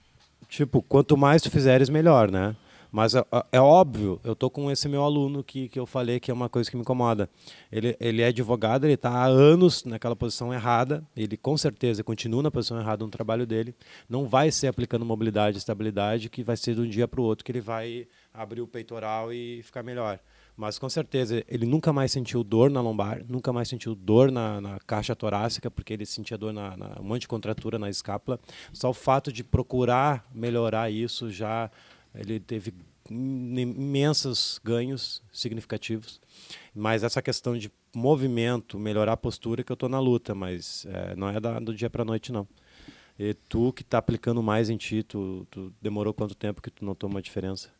Tipo, 0.48 0.82
quanto 0.82 1.16
mais 1.16 1.42
tu 1.42 1.50
fizeres, 1.50 1.88
melhor, 1.88 2.30
né? 2.30 2.54
Mas 2.94 3.12
é, 3.16 3.24
é, 3.50 3.60
óbvio, 3.60 4.20
eu 4.22 4.36
tô 4.36 4.48
com 4.48 4.70
esse 4.70 4.88
meu 4.88 5.02
aluno 5.02 5.42
que, 5.42 5.68
que 5.68 5.80
eu 5.80 5.84
falei 5.84 6.20
que 6.20 6.30
é 6.30 6.34
uma 6.34 6.48
coisa 6.48 6.70
que 6.70 6.76
me 6.76 6.82
incomoda. 6.82 7.28
Ele, 7.72 7.96
ele 7.98 8.22
é 8.22 8.26
advogado, 8.26 8.84
ele 8.84 8.92
está 8.92 9.10
há 9.10 9.24
anos 9.24 9.84
naquela 9.84 10.14
posição 10.14 10.54
errada, 10.54 11.02
ele 11.16 11.36
com 11.36 11.56
certeza 11.56 12.04
continua 12.04 12.40
na 12.40 12.52
posição 12.52 12.78
errada 12.78 13.04
no 13.04 13.10
trabalho 13.10 13.48
dele. 13.48 13.74
Não 14.08 14.28
vai 14.28 14.52
ser 14.52 14.68
aplicando 14.68 15.04
mobilidade 15.04 15.56
e 15.56 15.58
estabilidade 15.58 16.30
que 16.30 16.44
vai 16.44 16.56
ser 16.56 16.76
de 16.76 16.82
um 16.82 16.88
dia 16.88 17.08
para 17.08 17.20
o 17.20 17.24
outro 17.24 17.44
que 17.44 17.50
ele 17.50 17.60
vai 17.60 18.06
abrir 18.32 18.60
o 18.60 18.66
peitoral 18.68 19.32
e 19.32 19.60
ficar 19.64 19.82
melhor. 19.82 20.20
Mas 20.56 20.78
com 20.78 20.88
certeza 20.88 21.44
ele 21.48 21.66
nunca 21.66 21.92
mais 21.92 22.12
sentiu 22.12 22.44
dor 22.44 22.70
na 22.70 22.80
lombar, 22.80 23.24
nunca 23.28 23.52
mais 23.52 23.68
sentiu 23.68 23.94
dor 23.94 24.30
na, 24.30 24.60
na 24.60 24.78
caixa 24.80 25.14
torácica, 25.16 25.70
porque 25.70 25.92
ele 25.92 26.06
sentia 26.06 26.38
dor 26.38 26.52
na, 26.52 26.76
na, 26.76 27.00
um 27.00 27.04
monte 27.04 27.22
de 27.22 27.28
contratura 27.28 27.78
na 27.78 27.90
escápula. 27.90 28.38
Só 28.72 28.90
o 28.90 28.94
fato 28.94 29.32
de 29.32 29.42
procurar 29.42 30.28
melhorar 30.32 30.90
isso 30.90 31.30
já 31.30 31.70
ele 32.14 32.38
teve 32.38 32.72
imensos 33.10 34.60
ganhos 34.62 35.22
significativos. 35.32 36.20
Mas 36.74 37.02
essa 37.02 37.20
questão 37.20 37.56
de 37.56 37.70
movimento, 37.94 38.78
melhorar 38.78 39.12
a 39.12 39.16
postura, 39.16 39.62
que 39.62 39.70
eu 39.70 39.74
estou 39.74 39.88
na 39.88 40.00
luta, 40.00 40.34
mas 40.34 40.86
é, 40.86 41.16
não 41.16 41.28
é 41.28 41.40
da, 41.40 41.58
do 41.58 41.74
dia 41.74 41.90
para 41.90 42.02
a 42.02 42.04
noite, 42.04 42.32
não. 42.32 42.46
E 43.18 43.34
tu 43.34 43.72
que 43.72 43.82
está 43.82 43.98
aplicando 43.98 44.42
mais 44.42 44.70
em 44.70 44.76
ti, 44.76 45.02
tu, 45.02 45.46
tu 45.50 45.72
demorou 45.80 46.12
quanto 46.12 46.34
tempo 46.34 46.62
que 46.62 46.70
tu 46.70 46.84
notou 46.84 47.08
uma 47.08 47.22
diferença? 47.22 47.70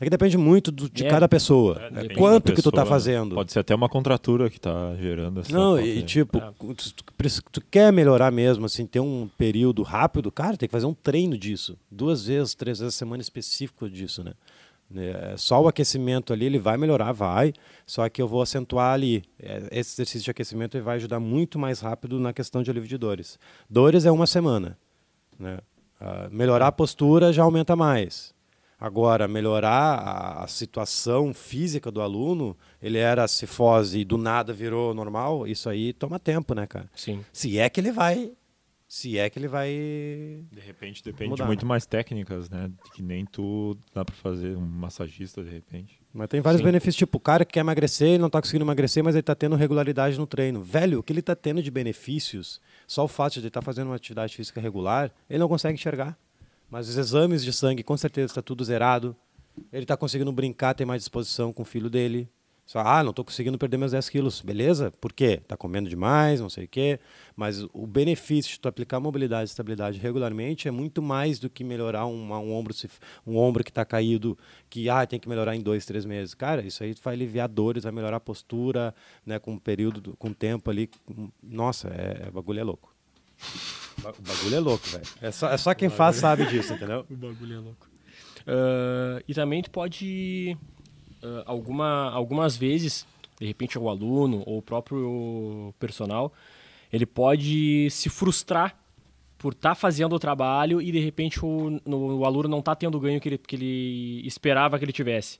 É 0.00 0.04
que 0.04 0.10
depende 0.10 0.36
muito 0.36 0.72
do, 0.72 0.90
de 0.90 1.06
é, 1.06 1.08
cada 1.08 1.28
pessoa. 1.28 1.80
É, 1.80 2.06
é 2.06 2.14
Quanto 2.14 2.44
pessoa, 2.44 2.56
que 2.56 2.62
tu 2.62 2.72
tá 2.72 2.84
fazendo. 2.84 3.36
Pode 3.36 3.52
ser 3.52 3.60
até 3.60 3.74
uma 3.74 3.88
contratura 3.88 4.50
que 4.50 4.58
tá 4.58 4.96
gerando 4.96 5.40
essa. 5.40 5.52
Não, 5.52 5.78
e 5.80 6.02
tipo, 6.02 6.38
é. 6.38 6.52
tu, 6.58 6.94
tu, 6.94 7.42
tu, 7.52 7.60
quer 7.70 7.92
melhorar 7.92 8.32
mesmo, 8.32 8.66
assim, 8.66 8.86
ter 8.86 8.98
um 8.98 9.28
período 9.38 9.82
rápido, 9.82 10.32
cara, 10.32 10.56
tem 10.56 10.68
que 10.68 10.72
fazer 10.72 10.86
um 10.86 10.94
treino 10.94 11.38
disso. 11.38 11.78
Duas 11.90 12.26
vezes, 12.26 12.54
três 12.54 12.80
vezes 12.80 12.94
a 12.94 12.98
semana 12.98 13.22
específico 13.22 13.88
disso, 13.88 14.24
né? 14.24 14.32
É, 14.96 15.34
só 15.36 15.62
o 15.62 15.68
aquecimento 15.68 16.32
ali, 16.32 16.44
ele 16.46 16.58
vai 16.58 16.76
melhorar, 16.76 17.12
vai. 17.12 17.52
Só 17.86 18.08
que 18.08 18.20
eu 18.20 18.28
vou 18.28 18.42
acentuar 18.42 18.92
ali. 18.92 19.22
É, 19.40 19.62
esse 19.70 19.94
exercício 19.94 20.24
de 20.24 20.30
aquecimento 20.30 20.76
ele 20.76 20.84
vai 20.84 20.96
ajudar 20.96 21.20
muito 21.20 21.58
mais 21.58 21.80
rápido 21.80 22.18
na 22.18 22.32
questão 22.32 22.62
de 22.62 22.70
alívio 22.70 22.88
de 22.88 22.98
dores. 22.98 23.38
Dores 23.70 24.04
é 24.04 24.10
uma 24.10 24.26
semana. 24.26 24.76
Né? 25.38 25.58
Uh, 26.00 26.30
melhorar 26.30 26.68
a 26.68 26.72
postura 26.72 27.32
já 27.32 27.42
aumenta 27.42 27.74
mais. 27.74 28.33
Agora, 28.84 29.26
melhorar 29.26 29.94
a, 29.94 30.44
a, 30.44 30.46
situação 30.46 31.32
física 31.32 31.90
do 31.90 32.02
aluno, 32.02 32.54
ele 32.82 32.98
era 32.98 33.26
cifose 33.26 34.00
e 34.00 34.04
do 34.04 34.18
nada 34.18 34.52
virou 34.52 34.92
normal, 34.92 35.46
isso 35.46 35.70
aí 35.70 35.94
toma 35.94 36.18
tempo, 36.18 36.54
né, 36.54 36.66
cara? 36.66 36.90
Sim. 36.94 37.24
Se 37.32 37.58
é 37.58 37.70
que 37.70 37.80
ele 37.80 37.90
vai. 37.90 38.32
Se 38.86 39.18
é 39.18 39.30
que 39.30 39.38
ele 39.38 39.48
vai. 39.48 39.70
De 40.52 40.60
repente 40.60 41.02
depende 41.02 41.30
mudar, 41.30 41.46
muito 41.46 41.64
né? 41.64 41.68
mais 41.70 41.86
técnicas, 41.86 42.50
né? 42.50 42.70
Que 42.94 43.02
nem 43.02 43.24
tu 43.24 43.74
dá 43.94 44.04
para 44.04 44.14
fazer 44.16 44.54
um 44.54 44.66
massagista 44.66 45.42
de 45.42 45.48
repente. 45.48 45.98
Mas 46.12 46.28
tem 46.28 46.42
vários 46.42 46.60
Sim. 46.60 46.66
benefícios, 46.66 46.96
tipo, 46.96 47.16
o 47.16 47.20
cara 47.20 47.42
que 47.46 47.54
quer 47.54 47.60
emagrecer, 47.60 48.08
ele 48.08 48.18
não 48.18 48.28
tá 48.28 48.38
conseguindo 48.38 48.66
emagrecer, 48.66 49.02
mas 49.02 49.14
ele 49.14 49.22
tá 49.22 49.34
tendo 49.34 49.56
regularidade 49.56 50.18
no 50.18 50.26
treino. 50.26 50.62
Velho, 50.62 50.98
o 50.98 51.02
que 51.02 51.10
ele 51.10 51.22
tá 51.22 51.34
tendo 51.34 51.62
de 51.62 51.70
benefícios, 51.70 52.60
só 52.86 53.02
o 53.02 53.08
fato 53.08 53.32
de 53.32 53.40
ele 53.40 53.48
estar 53.48 53.62
tá 53.62 53.64
fazendo 53.64 53.86
uma 53.86 53.96
atividade 53.96 54.36
física 54.36 54.60
regular, 54.60 55.10
ele 55.30 55.38
não 55.38 55.48
consegue 55.48 55.72
enxergar. 55.72 56.18
Mas 56.74 56.88
os 56.88 56.96
exames 56.96 57.44
de 57.44 57.52
sangue, 57.52 57.84
com 57.84 57.96
certeza, 57.96 58.32
está 58.32 58.42
tudo 58.42 58.64
zerado. 58.64 59.14
Ele 59.72 59.84
está 59.84 59.96
conseguindo 59.96 60.32
brincar, 60.32 60.74
ter 60.74 60.84
mais 60.84 61.02
disposição 61.02 61.52
com 61.52 61.62
o 61.62 61.64
filho 61.64 61.88
dele. 61.88 62.28
Só, 62.66 62.80
ah, 62.80 63.00
não 63.04 63.10
estou 63.10 63.24
conseguindo 63.24 63.56
perder 63.56 63.76
meus 63.76 63.92
10 63.92 64.08
quilos. 64.08 64.40
Beleza? 64.40 64.90
Por 65.00 65.12
quê? 65.12 65.38
Está 65.40 65.56
comendo 65.56 65.88
demais, 65.88 66.40
não 66.40 66.50
sei 66.50 66.64
o 66.64 66.68
quê. 66.68 66.98
Mas 67.36 67.62
o 67.72 67.86
benefício 67.86 68.50
de 68.50 68.58
tu 68.58 68.66
aplicar 68.66 68.98
mobilidade 68.98 69.44
e 69.44 69.52
estabilidade 69.52 70.00
regularmente 70.00 70.66
é 70.66 70.72
muito 70.72 71.00
mais 71.00 71.38
do 71.38 71.48
que 71.48 71.62
melhorar 71.62 72.06
um, 72.06 72.32
ombro, 72.32 72.74
um 73.24 73.36
ombro 73.36 73.62
que 73.62 73.70
está 73.70 73.84
caído, 73.84 74.36
que 74.68 74.90
ah, 74.90 75.06
tem 75.06 75.20
que 75.20 75.28
melhorar 75.28 75.54
em 75.54 75.60
dois, 75.60 75.86
três 75.86 76.04
meses. 76.04 76.34
Cara, 76.34 76.60
isso 76.66 76.82
aí 76.82 76.92
vai 77.00 77.14
aliviar 77.14 77.48
dores, 77.48 77.84
vai 77.84 77.92
melhorar 77.92 78.16
a 78.16 78.20
postura, 78.20 78.92
né, 79.24 79.38
com 79.38 79.52
um 79.52 79.58
período, 79.60 80.16
com 80.18 80.32
tempo 80.32 80.68
ali. 80.72 80.90
Nossa, 81.40 81.86
é, 81.86 82.26
é 82.26 82.30
bagulho 82.32 82.58
é 82.58 82.64
louco. 82.64 82.93
O 83.98 84.22
bagulho 84.22 84.56
é 84.56 84.60
louco, 84.60 84.86
velho. 84.86 85.04
É 85.22 85.30
só, 85.30 85.48
é 85.50 85.56
só 85.56 85.74
quem 85.74 85.88
faz 85.88 86.16
sabe 86.16 86.46
disso, 86.46 86.74
entendeu? 86.74 87.06
O 87.10 87.16
bagulho 87.16 87.54
é 87.54 87.58
louco. 87.58 87.88
Uh, 88.40 89.24
e 89.26 89.32
também 89.32 89.62
tu 89.62 89.70
pode, 89.70 90.56
uh, 91.22 91.42
alguma, 91.46 92.10
algumas 92.10 92.56
vezes, 92.56 93.06
de 93.40 93.46
repente 93.46 93.78
o 93.78 93.88
aluno 93.88 94.42
ou 94.46 94.58
o 94.58 94.62
próprio 94.62 95.74
personal, 95.78 96.32
ele 96.92 97.06
pode 97.06 97.88
se 97.90 98.08
frustrar 98.08 98.76
por 99.38 99.52
estar 99.52 99.70
tá 99.70 99.74
fazendo 99.74 100.14
o 100.14 100.18
trabalho 100.18 100.80
e 100.80 100.92
de 100.92 100.98
repente 100.98 101.44
o, 101.44 101.80
no, 101.84 102.18
o 102.18 102.24
aluno 102.24 102.48
não 102.48 102.60
está 102.60 102.74
tendo 102.74 102.96
o 102.96 103.00
ganho 103.00 103.20
que 103.20 103.28
ele, 103.28 103.38
que 103.38 103.56
ele 103.56 104.26
esperava 104.26 104.78
que 104.78 104.84
ele 104.84 104.92
tivesse. 104.92 105.38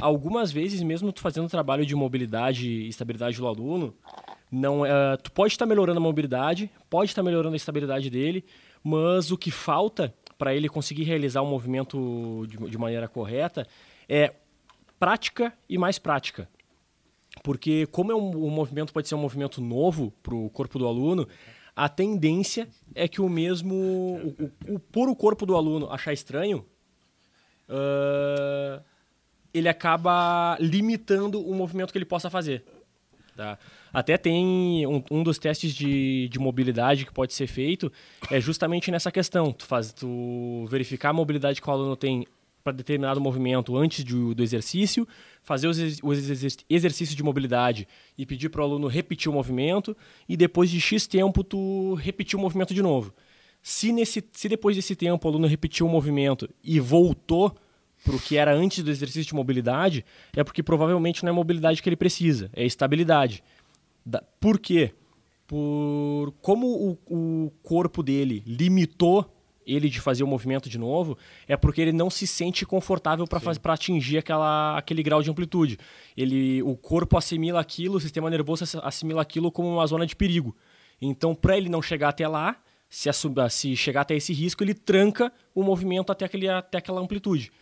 Algumas 0.00 0.50
vezes, 0.50 0.82
mesmo 0.82 1.12
tu 1.12 1.20
fazendo 1.20 1.48
trabalho 1.48 1.86
de 1.86 1.94
mobilidade 1.94 2.68
e 2.68 2.88
estabilidade 2.88 3.36
do 3.36 3.46
aluno, 3.46 3.94
não, 4.52 4.82
uh, 4.82 5.16
tu 5.22 5.32
pode 5.32 5.54
estar 5.54 5.64
melhorando 5.64 5.98
a 5.98 6.02
mobilidade, 6.02 6.70
pode 6.90 7.10
estar 7.10 7.22
melhorando 7.22 7.54
a 7.54 7.56
estabilidade 7.56 8.10
dele, 8.10 8.44
mas 8.84 9.30
o 9.30 9.38
que 9.38 9.50
falta 9.50 10.14
para 10.36 10.54
ele 10.54 10.68
conseguir 10.68 11.04
realizar 11.04 11.40
o 11.40 11.46
movimento 11.46 12.44
de, 12.46 12.58
de 12.58 12.76
maneira 12.76 13.08
correta 13.08 13.66
é 14.06 14.34
prática 15.00 15.54
e 15.66 15.78
mais 15.78 15.98
prática. 15.98 16.46
Porque 17.42 17.86
como 17.86 18.12
é 18.12 18.14
um, 18.14 18.46
um 18.46 18.50
movimento 18.50 18.92
pode 18.92 19.08
ser 19.08 19.14
um 19.14 19.18
movimento 19.18 19.58
novo 19.62 20.12
para 20.22 20.34
o 20.34 20.50
corpo 20.50 20.78
do 20.78 20.86
aluno, 20.86 21.26
a 21.74 21.88
tendência 21.88 22.68
é 22.94 23.08
que 23.08 23.22
o 23.22 23.30
mesmo, 23.30 23.74
o, 23.74 24.52
o, 24.68 24.74
o 24.74 24.78
por 24.78 25.08
o 25.08 25.16
corpo 25.16 25.46
do 25.46 25.56
aluno 25.56 25.90
achar 25.90 26.12
estranho, 26.12 26.66
uh, 27.70 28.82
ele 29.54 29.68
acaba 29.68 30.58
limitando 30.60 31.40
o 31.40 31.54
movimento 31.54 31.90
que 31.90 31.96
ele 31.96 32.04
possa 32.04 32.28
fazer. 32.28 32.62
Tá? 33.34 33.58
Até 33.92 34.16
tem 34.16 34.86
um, 34.86 35.02
um 35.10 35.22
dos 35.22 35.38
testes 35.38 35.74
de, 35.74 36.28
de 36.28 36.38
mobilidade 36.38 37.04
que 37.04 37.12
pode 37.12 37.34
ser 37.34 37.46
feito 37.46 37.92
é 38.30 38.40
justamente 38.40 38.90
nessa 38.90 39.10
questão. 39.10 39.52
Tu, 39.52 39.66
faz, 39.66 39.92
tu 39.92 40.66
verificar 40.70 41.10
a 41.10 41.12
mobilidade 41.12 41.60
que 41.60 41.68
o 41.68 41.72
aluno 41.72 41.96
tem 41.96 42.26
para 42.62 42.72
determinado 42.72 43.20
movimento 43.20 43.76
antes 43.76 44.04
de, 44.04 44.34
do 44.34 44.42
exercício, 44.42 45.06
fazer 45.42 45.66
os, 45.66 45.78
os 46.02 46.18
exercícios 46.70 47.16
de 47.16 47.22
mobilidade 47.22 47.88
e 48.16 48.24
pedir 48.24 48.48
para 48.48 48.60
o 48.60 48.64
aluno 48.64 48.86
repetir 48.86 49.28
o 49.28 49.34
movimento 49.34 49.96
e 50.28 50.36
depois 50.36 50.70
de 50.70 50.80
X 50.80 51.06
tempo 51.06 51.42
tu 51.42 51.94
repetir 51.94 52.38
o 52.38 52.40
movimento 52.40 52.72
de 52.72 52.80
novo. 52.80 53.12
Se, 53.60 53.92
nesse, 53.92 54.24
se 54.32 54.48
depois 54.48 54.76
desse 54.76 54.96
tempo 54.96 55.26
o 55.26 55.30
aluno 55.30 55.46
repetiu 55.46 55.86
o 55.86 55.88
movimento 55.88 56.48
e 56.64 56.80
voltou 56.80 57.54
para 58.04 58.16
o 58.16 58.20
que 58.20 58.36
era 58.36 58.52
antes 58.52 58.82
do 58.82 58.90
exercício 58.90 59.28
de 59.28 59.34
mobilidade, 59.34 60.04
é 60.34 60.42
porque 60.42 60.62
provavelmente 60.62 61.22
não 61.22 61.30
é 61.30 61.32
mobilidade 61.32 61.80
que 61.80 61.88
ele 61.88 61.96
precisa, 61.96 62.50
é 62.52 62.64
estabilidade. 62.64 63.42
Da, 64.04 64.22
por 64.40 64.58
quê? 64.58 64.92
Por 65.46 66.32
como 66.40 66.66
o, 66.66 67.46
o 67.46 67.50
corpo 67.62 68.02
dele 68.02 68.42
limitou 68.46 69.30
ele 69.66 69.88
de 69.88 70.00
fazer 70.00 70.24
o 70.24 70.26
movimento 70.26 70.68
de 70.68 70.78
novo, 70.78 71.16
é 71.46 71.56
porque 71.56 71.80
ele 71.80 71.92
não 71.92 72.10
se 72.10 72.26
sente 72.26 72.66
confortável 72.66 73.26
para 73.26 73.74
atingir 73.74 74.18
aquela, 74.18 74.76
aquele 74.76 75.02
grau 75.02 75.22
de 75.22 75.30
amplitude. 75.30 75.78
Ele, 76.16 76.62
o 76.62 76.76
corpo 76.76 77.16
assimila 77.16 77.60
aquilo, 77.60 77.96
o 77.96 78.00
sistema 78.00 78.28
nervoso 78.28 78.64
assimila 78.82 79.22
aquilo 79.22 79.50
como 79.50 79.68
uma 79.68 79.86
zona 79.86 80.06
de 80.06 80.16
perigo. 80.16 80.54
Então, 81.00 81.34
para 81.34 81.56
ele 81.56 81.68
não 81.68 81.82
chegar 81.82 82.10
até 82.10 82.26
lá, 82.26 82.56
se, 82.88 83.10
se 83.50 83.76
chegar 83.76 84.02
até 84.02 84.14
esse 84.14 84.32
risco, 84.32 84.62
ele 84.62 84.74
tranca 84.74 85.32
o 85.54 85.62
movimento 85.62 86.12
até, 86.12 86.24
aquele, 86.24 86.48
até 86.48 86.78
aquela 86.78 87.00
amplitude. 87.00 87.52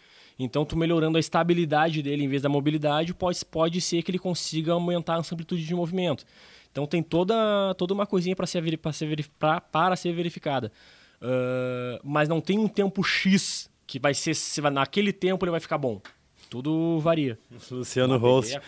Então, 0.42 0.64
tu 0.64 0.74
melhorando 0.74 1.18
a 1.18 1.20
estabilidade 1.20 2.02
dele 2.02 2.24
em 2.24 2.28
vez 2.28 2.40
da 2.40 2.48
mobilidade, 2.48 3.12
pode, 3.12 3.44
pode 3.44 3.80
ser 3.80 4.02
que 4.02 4.10
ele 4.10 4.18
consiga 4.18 4.72
aumentar 4.72 5.16
a 5.16 5.18
amplitude 5.18 5.64
de 5.64 5.74
movimento. 5.74 6.24
Então, 6.72 6.86
tem 6.86 7.02
toda, 7.02 7.74
toda 7.74 7.92
uma 7.92 8.06
coisinha 8.06 8.34
para 8.34 8.46
ser, 8.46 8.62
ser, 8.92 9.30
para 9.70 9.96
ser 9.96 10.12
verificada. 10.14 10.72
Uh, 11.20 12.00
mas 12.02 12.26
não 12.26 12.40
tem 12.40 12.58
um 12.58 12.68
tempo 12.68 13.02
X 13.02 13.68
que 13.86 13.98
vai 13.98 14.14
ser, 14.14 14.34
se 14.34 14.60
vai, 14.62 14.70
naquele 14.70 15.12
tempo 15.12 15.44
ele 15.44 15.50
vai 15.50 15.60
ficar 15.60 15.76
bom. 15.76 16.00
Tudo 16.48 16.98
varia. 17.00 17.38
Luciano 17.70 18.16
Host. 18.16 18.58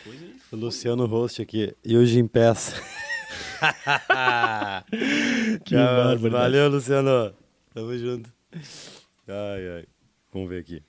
Luciano 0.53 1.07
Host 1.07 1.41
aqui. 1.41 1.75
E 1.83 1.97
o 1.97 2.05
Jim 2.05 2.27
Peça. 2.27 2.77
que 5.65 5.75
Valeu, 6.29 6.69
Luciano. 6.69 7.33
Tamo 7.73 7.97
junto. 7.97 8.31
Ai, 9.27 9.69
ai. 9.77 9.85
Vamos 10.33 10.51
ver 10.51 10.61
aqui. 10.61 10.83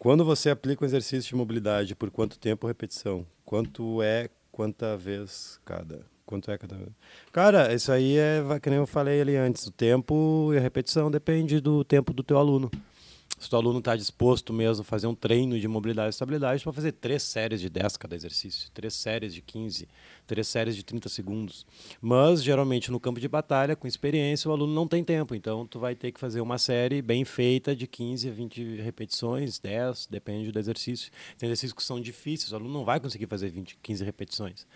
Quando 0.00 0.24
você 0.24 0.48
aplica 0.48 0.82
um 0.82 0.86
exercício 0.86 1.28
de 1.28 1.36
mobilidade, 1.36 1.94
por 1.94 2.10
quanto 2.10 2.38
tempo 2.38 2.66
repetição? 2.66 3.26
Quanto 3.44 4.00
é, 4.00 4.30
quanta 4.50 4.96
vez 4.96 5.60
cada? 5.62 6.06
Quanto 6.24 6.50
é 6.50 6.56
cada 6.56 6.74
vez? 6.74 6.88
Cara, 7.30 7.74
isso 7.74 7.92
aí 7.92 8.16
é, 8.16 8.42
que 8.62 8.70
nem 8.70 8.78
eu 8.78 8.86
falei 8.86 9.20
ali 9.20 9.36
antes, 9.36 9.66
o 9.66 9.70
tempo 9.70 10.52
e 10.54 10.56
a 10.56 10.60
repetição 10.60 11.10
depende 11.10 11.60
do 11.60 11.84
tempo 11.84 12.14
do 12.14 12.22
teu 12.22 12.38
aluno. 12.38 12.70
Se 13.40 13.54
o 13.54 13.56
aluno 13.56 13.78
está 13.78 13.96
disposto 13.96 14.52
mesmo 14.52 14.82
a 14.82 14.84
fazer 14.84 15.06
um 15.06 15.14
treino 15.14 15.58
de 15.58 15.66
mobilidade 15.66 16.08
e 16.08 16.10
estabilidade, 16.10 16.62
pode 16.62 16.74
fazer 16.74 16.92
três 16.92 17.22
séries 17.22 17.58
de 17.58 17.70
10 17.70 17.96
cada 17.96 18.14
exercício, 18.14 18.70
três 18.74 18.92
séries 18.92 19.32
de 19.32 19.40
15, 19.40 19.88
três 20.26 20.46
séries 20.46 20.76
de 20.76 20.84
30 20.84 21.08
segundos. 21.08 21.64
Mas, 22.02 22.42
geralmente, 22.42 22.90
no 22.90 23.00
campo 23.00 23.18
de 23.18 23.26
batalha, 23.26 23.74
com 23.74 23.88
experiência, 23.88 24.50
o 24.50 24.52
aluno 24.52 24.74
não 24.74 24.86
tem 24.86 25.02
tempo. 25.02 25.34
Então, 25.34 25.66
tu 25.66 25.80
vai 25.80 25.94
ter 25.94 26.12
que 26.12 26.20
fazer 26.20 26.42
uma 26.42 26.58
série 26.58 27.00
bem 27.00 27.24
feita 27.24 27.74
de 27.74 27.86
15 27.86 28.28
a 28.28 28.32
20 28.32 28.76
repetições, 28.82 29.58
10, 29.58 30.08
depende 30.10 30.52
do 30.52 30.58
exercício. 30.58 31.10
Tem 31.38 31.46
exercícios 31.46 31.72
que 31.72 31.82
são 31.82 31.98
difíceis, 31.98 32.52
o 32.52 32.56
aluno 32.56 32.74
não 32.74 32.84
vai 32.84 33.00
conseguir 33.00 33.26
fazer 33.26 33.48
20, 33.48 33.78
15 33.82 34.04
repetições. 34.04 34.66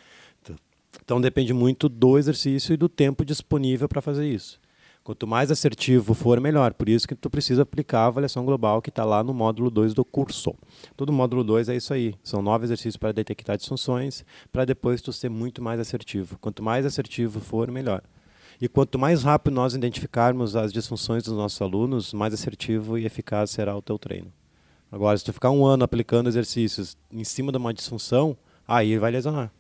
Então, 1.03 1.21
depende 1.21 1.53
muito 1.53 1.87
do 1.87 2.17
exercício 2.17 2.73
e 2.73 2.79
do 2.79 2.89
tempo 2.89 3.27
disponível 3.27 3.87
para 3.87 4.01
fazer 4.01 4.27
isso. 4.27 4.59
Quanto 5.05 5.27
mais 5.27 5.51
assertivo 5.51 6.15
for, 6.15 6.41
melhor. 6.41 6.73
Por 6.73 6.89
isso 6.89 7.07
que 7.07 7.15
tu 7.15 7.29
precisa 7.29 7.61
aplicar 7.61 8.01
a 8.01 8.07
avaliação 8.07 8.43
global 8.43 8.81
que 8.81 8.89
está 8.89 9.05
lá 9.05 9.23
no 9.23 9.35
módulo 9.35 9.71
2 9.71 9.93
do 9.93 10.03
curso. 10.03 10.55
Todo 10.97 11.13
módulo 11.13 11.45
2 11.45 11.69
é 11.69 11.77
isso 11.77 11.93
aí. 11.93 12.15
São 12.23 12.41
nove 12.41 12.65
exercícios 12.65 12.97
para 12.97 13.13
detectar 13.13 13.59
disfunções, 13.59 14.25
para 14.51 14.65
depois 14.65 15.03
tu 15.03 15.13
ser 15.13 15.29
muito 15.29 15.61
mais 15.61 15.79
assertivo. 15.79 16.39
Quanto 16.41 16.63
mais 16.63 16.87
assertivo 16.87 17.39
for, 17.39 17.71
melhor. 17.71 18.03
E 18.59 18.67
quanto 18.67 18.99
mais 18.99 19.23
rápido 19.23 19.53
nós 19.53 19.75
identificarmos 19.75 20.57
as 20.57 20.73
disfunções 20.73 21.23
dos 21.23 21.35
nossos 21.35 21.61
alunos, 21.61 22.15
mais 22.15 22.33
assertivo 22.33 22.97
e 22.97 23.05
eficaz 23.05 23.51
será 23.51 23.77
o 23.77 23.83
teu 23.83 23.99
treino. 23.99 24.33
Agora, 24.91 25.19
se 25.19 25.25
tu 25.25 25.35
ficar 25.35 25.51
um 25.51 25.67
ano 25.67 25.85
aplicando 25.85 26.31
exercícios 26.31 26.97
em 27.13 27.25
cima 27.25 27.53
de 27.53 27.59
uma 27.59 27.75
disfunção, 27.75 28.35
aí 28.67 28.97
vai 28.97 29.11
lesionar. 29.11 29.53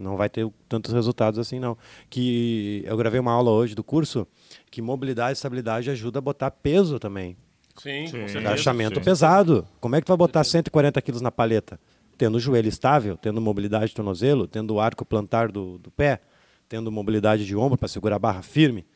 Não 0.00 0.16
vai 0.16 0.28
ter 0.28 0.48
tantos 0.68 0.92
resultados 0.92 1.38
assim, 1.38 1.60
não. 1.60 1.76
Que 2.08 2.82
eu 2.86 2.96
gravei 2.96 3.20
uma 3.20 3.32
aula 3.32 3.50
hoje 3.50 3.74
do 3.74 3.84
curso 3.84 4.26
que 4.70 4.80
mobilidade 4.80 5.32
e 5.32 5.34
estabilidade 5.34 5.90
ajuda 5.90 6.18
a 6.18 6.22
botar 6.22 6.50
peso 6.50 6.98
também. 6.98 7.36
Sim, 7.76 8.06
sim. 8.06 8.38
Agachamento 8.38 8.98
sim. 8.98 9.04
pesado. 9.04 9.66
Como 9.80 9.94
é 9.96 10.00
que 10.00 10.06
tu 10.06 10.08
vai 10.08 10.16
botar 10.16 10.42
140 10.42 11.00
quilos 11.02 11.20
na 11.20 11.30
paleta? 11.30 11.78
Tendo 12.16 12.36
o 12.36 12.40
joelho 12.40 12.68
estável, 12.68 13.16
tendo 13.16 13.40
mobilidade 13.40 13.88
de 13.88 13.94
tornozelo, 13.94 14.46
tendo 14.46 14.74
o 14.74 14.80
arco 14.80 15.04
plantar 15.04 15.50
do, 15.50 15.78
do 15.78 15.90
pé, 15.90 16.20
tendo 16.68 16.90
mobilidade 16.90 17.44
de 17.44 17.56
ombro 17.56 17.78
para 17.78 17.88
segurar 17.88 18.16
a 18.16 18.18
barra 18.18 18.42
firme. 18.42 18.86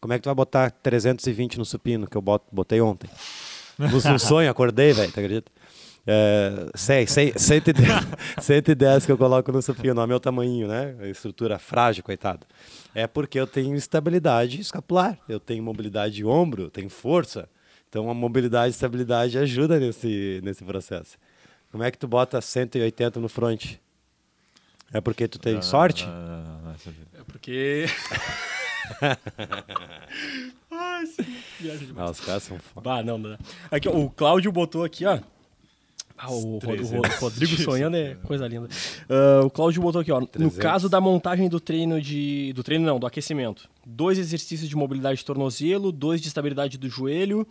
Como 0.00 0.12
é 0.12 0.16
que 0.16 0.22
tu 0.22 0.26
vai 0.26 0.34
botar 0.34 0.70
320 0.70 1.58
no 1.58 1.64
supino, 1.64 2.06
que 2.06 2.16
eu 2.16 2.22
botei 2.50 2.80
ontem? 2.80 3.10
No 3.78 4.18
sonho, 4.18 4.50
acordei, 4.50 4.92
velho, 4.92 5.10
tá 5.10 5.20
acredita? 5.20 5.50
É, 6.06 6.68
sei, 6.74 7.06
sei, 7.06 7.32
110, 7.36 7.88
110 8.40 9.06
que 9.06 9.12
eu 9.12 9.18
coloco 9.18 9.52
no 9.52 9.62
supino, 9.62 10.00
é 10.00 10.04
o 10.04 10.08
meu 10.08 10.18
tamanho, 10.18 10.66
né? 10.66 10.96
A 11.00 11.06
estrutura 11.06 11.58
frágil, 11.58 12.02
coitado. 12.02 12.46
É 12.94 13.06
porque 13.06 13.38
eu 13.38 13.46
tenho 13.46 13.74
estabilidade 13.76 14.60
escapular, 14.60 15.18
eu 15.28 15.38
tenho 15.38 15.62
mobilidade 15.62 16.14
de 16.14 16.24
ombro, 16.24 16.70
tenho 16.70 16.90
força. 16.90 17.48
Então 17.88 18.10
a 18.10 18.14
mobilidade 18.14 18.68
e 18.68 18.70
estabilidade 18.70 19.38
ajuda 19.38 19.78
nesse, 19.78 20.40
nesse 20.42 20.64
processo. 20.64 21.16
Como 21.70 21.84
é 21.84 21.90
que 21.90 21.98
tu 21.98 22.08
bota 22.08 22.40
180 22.40 23.20
no 23.20 23.28
front? 23.28 23.76
É 24.92 25.00
porque 25.00 25.28
tu 25.28 25.38
tem 25.38 25.62
sorte? 25.62 26.06
é 27.14 27.22
porque. 27.24 27.86
Ai, 30.70 31.04
ah, 31.96 32.10
os 32.10 32.20
caras 32.20 32.42
são 32.42 32.58
foda. 32.58 32.92
Ah, 32.92 33.02
não, 33.02 33.18
não. 33.18 33.38
Aqui, 33.70 33.88
ó, 33.88 33.92
o 33.92 34.10
Cláudio 34.10 34.50
botou 34.52 34.84
aqui, 34.84 35.06
ó. 35.06 35.18
Ah, 36.24 36.30
o, 36.30 36.34
o, 36.36 36.56
o 36.56 37.20
Rodrigo 37.20 37.56
sonhando 37.56 37.96
é 37.96 38.14
coisa 38.22 38.46
linda. 38.46 38.68
Uh, 39.10 39.46
o 39.46 39.50
Cláudio 39.50 39.82
botou 39.82 40.00
aqui, 40.00 40.12
ó. 40.12 40.20
300. 40.24 40.40
No 40.40 40.62
caso 40.62 40.88
da 40.88 41.00
montagem 41.00 41.48
do 41.48 41.58
treino 41.58 42.00
de. 42.00 42.52
Do 42.52 42.62
treino 42.62 42.86
não, 42.86 43.00
do 43.00 43.06
aquecimento. 43.08 43.68
Dois 43.84 44.18
exercícios 44.18 44.68
de 44.68 44.76
mobilidade 44.76 45.18
de 45.18 45.24
tornozelo, 45.24 45.90
dois 45.90 46.20
de 46.20 46.28
estabilidade 46.28 46.78
do 46.78 46.88
joelho, 46.88 47.44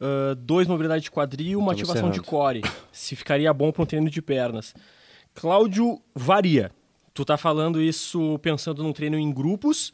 uh, 0.00 0.34
dois 0.34 0.66
mobilidade 0.66 1.04
de 1.04 1.10
quadril, 1.10 1.58
uma 1.58 1.72
ativação 1.72 2.10
de 2.10 2.22
core. 2.22 2.62
Se 2.90 3.14
ficaria 3.14 3.52
bom 3.52 3.70
para 3.70 3.82
um 3.82 3.86
treino 3.86 4.08
de 4.08 4.22
pernas. 4.22 4.74
Cláudio 5.34 6.00
varia. 6.14 6.72
Tu 7.12 7.22
tá 7.22 7.36
falando 7.36 7.82
isso 7.82 8.38
pensando 8.38 8.82
num 8.82 8.94
treino 8.94 9.18
em 9.18 9.30
grupos 9.30 9.92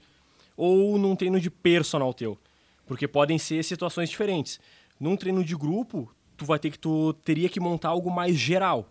ou 0.56 0.96
num 0.96 1.16
treino 1.16 1.40
de 1.40 1.50
personal 1.50 2.14
teu? 2.14 2.38
Porque 2.86 3.08
podem 3.08 3.36
ser 3.36 3.64
situações 3.64 4.08
diferentes. 4.08 4.60
Num 5.00 5.16
treino 5.16 5.42
de 5.42 5.56
grupo, 5.56 6.08
tu 6.42 6.46
vai 6.46 6.58
ter 6.58 6.70
que 6.70 6.78
tu 6.78 7.12
teria 7.24 7.48
que 7.48 7.60
montar 7.60 7.90
algo 7.90 8.10
mais 8.10 8.36
geral, 8.36 8.88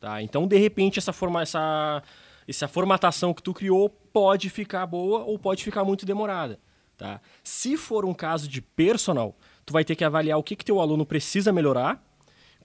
tá? 0.00 0.22
Então, 0.22 0.46
de 0.46 0.56
repente, 0.56 0.98
essa 0.98 1.12
forma 1.12 1.42
essa 1.42 2.02
essa 2.46 2.68
formatação 2.68 3.32
que 3.32 3.42
tu 3.42 3.54
criou 3.54 3.88
pode 3.88 4.50
ficar 4.50 4.86
boa 4.86 5.24
ou 5.24 5.38
pode 5.38 5.64
ficar 5.64 5.82
muito 5.82 6.06
demorada, 6.06 6.60
Tá? 6.96 7.20
Se 7.42 7.76
for 7.76 8.04
um 8.04 8.14
caso 8.14 8.46
de 8.46 8.62
personal, 8.62 9.36
tu 9.66 9.72
vai 9.72 9.84
ter 9.84 9.96
que 9.96 10.04
avaliar 10.04 10.38
o 10.38 10.44
que, 10.44 10.54
que 10.54 10.64
teu 10.64 10.80
aluno 10.80 11.04
precisa 11.04 11.52
melhorar, 11.52 12.00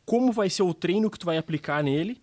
como 0.06 0.32
vai 0.32 0.52
ser 0.52 0.62
o 0.62 0.72
treino 0.72 1.10
que 1.10 1.18
tu 1.18 1.26
vai 1.26 1.36
aplicar 1.36 1.84
nele 1.84 2.22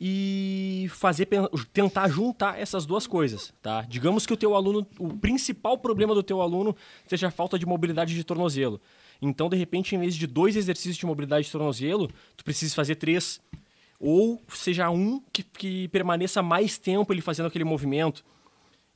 e 0.00 0.88
fazer 0.90 1.28
tentar 1.72 2.08
juntar 2.08 2.58
essas 2.58 2.84
duas 2.84 3.06
coisas, 3.06 3.54
tá? 3.62 3.82
Digamos 3.82 4.26
que 4.26 4.32
o 4.32 4.36
teu 4.36 4.56
aluno, 4.56 4.84
o 4.98 5.16
principal 5.16 5.78
problema 5.78 6.12
do 6.12 6.24
teu 6.24 6.40
aluno 6.40 6.74
seja 7.06 7.28
a 7.28 7.30
falta 7.30 7.56
de 7.56 7.64
mobilidade 7.64 8.16
de 8.16 8.24
tornozelo. 8.24 8.80
Então, 9.20 9.48
de 9.48 9.56
repente, 9.56 9.94
em 9.94 9.98
vez 9.98 10.14
de 10.14 10.26
dois 10.26 10.56
exercícios 10.56 10.96
de 10.96 11.06
mobilidade 11.06 11.46
de 11.46 11.52
tornozelo, 11.52 12.10
tu 12.36 12.44
precisa 12.44 12.74
fazer 12.74 12.96
três. 12.96 13.40
Ou 13.98 14.42
seja 14.48 14.90
um 14.90 15.22
que, 15.32 15.42
que 15.42 15.88
permaneça 15.88 16.42
mais 16.42 16.78
tempo 16.78 17.12
ele 17.12 17.20
fazendo 17.20 17.46
aquele 17.46 17.64
movimento. 17.64 18.24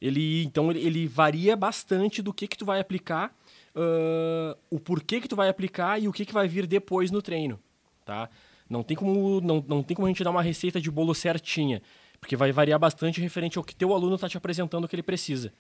Ele, 0.01 0.45
então, 0.45 0.71
ele, 0.71 0.81
ele 0.81 1.07
varia 1.07 1.57
bastante 1.57 2.23
do 2.23 2.33
que, 2.33 2.47
que 2.47 2.57
tu 2.57 2.65
vai 2.65 2.81
aplicar, 2.81 3.35
uh, 3.75 4.57
o 4.71 4.79
porquê 4.79 5.21
que 5.21 5.29
tu 5.29 5.37
vai 5.37 5.49
aplicar 5.49 6.01
e 6.01 6.09
o 6.09 6.13
que, 6.13 6.25
que 6.25 6.33
vai 6.33 6.47
vir 6.47 6.67
depois 6.67 7.11
no 7.11 7.21
treino, 7.21 7.59
tá? 8.05 8.29
Não 8.69 8.83
tem 8.83 8.97
como 8.97 9.41
não, 9.41 9.65
não 9.67 9.83
tem 9.83 9.95
como 9.95 10.07
a 10.07 10.11
gente 10.11 10.23
dar 10.23 10.31
uma 10.31 10.43
receita 10.43 10.81
de 10.81 10.91
bolo 10.91 11.15
certinha, 11.15 11.83
porque 12.21 12.37
vai 12.37 12.53
variar 12.53 12.79
bastante 12.79 13.21
referente 13.21 13.59
ao 13.59 13.65
que 13.65 13.75
teu 13.75 13.95
aluno 13.95 14.17
está 14.17 14.29
te 14.29 14.37
apresentando 14.37 14.87
que 14.87 14.95
ele 14.95 15.03
precisa. 15.03 15.53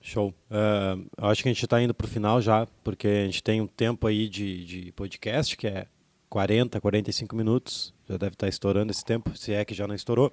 Show. 0.00 0.34
Uh, 0.50 1.06
acho 1.18 1.42
que 1.42 1.48
a 1.48 1.52
gente 1.52 1.64
está 1.64 1.80
indo 1.80 1.92
para 1.92 2.04
o 2.04 2.08
final 2.08 2.40
já, 2.40 2.66
porque 2.84 3.08
a 3.08 3.24
gente 3.24 3.42
tem 3.42 3.60
um 3.60 3.66
tempo 3.66 4.06
aí 4.06 4.28
de, 4.28 4.64
de 4.64 4.92
podcast, 4.92 5.56
que 5.56 5.66
é 5.66 5.86
40, 6.28 6.80
45 6.80 7.34
minutos. 7.34 7.94
Já 8.08 8.16
deve 8.16 8.34
estar 8.34 8.46
tá 8.46 8.48
estourando 8.48 8.92
esse 8.92 9.04
tempo, 9.04 9.36
se 9.36 9.52
é 9.52 9.64
que 9.64 9.74
já 9.74 9.86
não 9.86 9.94
estourou. 9.94 10.32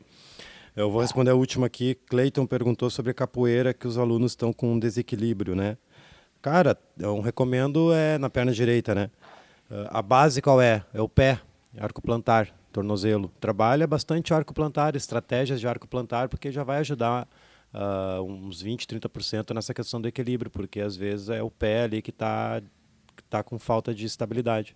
Eu 0.76 0.89
vou 0.89 1.01
responder 1.01 1.32
a 1.32 1.36
última 1.36 1.68
aqui. 1.68 1.95
Cleiton 2.07 2.45
perguntou 2.45 2.89
sobre 2.89 3.14
capoeira, 3.14 3.74
que 3.74 3.88
os 3.88 3.97
alunos 3.97 4.32
estão 4.32 4.51
com 4.51 4.74
um 4.74 4.80
desequilíbrio, 4.80 5.55
né? 5.55 5.78
Cara, 6.41 6.78
eu 6.97 7.20
recomendo 7.22 7.93
é 7.93 8.18
na 8.18 8.30
perna 8.30 8.51
direita, 8.51 8.93
né? 8.93 9.09
Uh, 9.70 9.88
a 9.89 10.01
base 10.01 10.41
qual 10.41 10.61
é? 10.61 10.84
É 10.93 11.01
o 11.01 11.07
pé 11.07 11.39
arco 11.80 12.01
plantar, 12.01 12.49
tornozelo. 12.72 13.32
Trabalha 13.39 13.88
bastante 13.88 14.34
arco 14.34 14.53
plantar, 14.53 14.95
estratégias 14.95 15.59
de 15.59 15.68
arco 15.68 15.88
plantar, 15.88 16.30
porque 16.30 16.51
já 16.51 16.64
vai 16.64 16.80
ajudar 16.80 17.28
uh, 17.74 18.22
uns 18.22 18.62
20, 18.62 18.88
30% 18.88 19.54
nessa 19.54 19.74
questão 19.74 20.02
do 20.02 20.08
equilíbrio, 20.08 20.52
porque 20.52 20.80
às 20.80 20.96
vezes 20.96 21.30
é 21.30 21.42
o 21.42 21.50
pé 21.50 21.84
ali 21.84 22.02
que 22.02 22.12
está 22.12 22.62
tá 23.30 23.44
com 23.44 23.58
falta 23.58 23.94
de 23.94 24.06
estabilidade. 24.06 24.76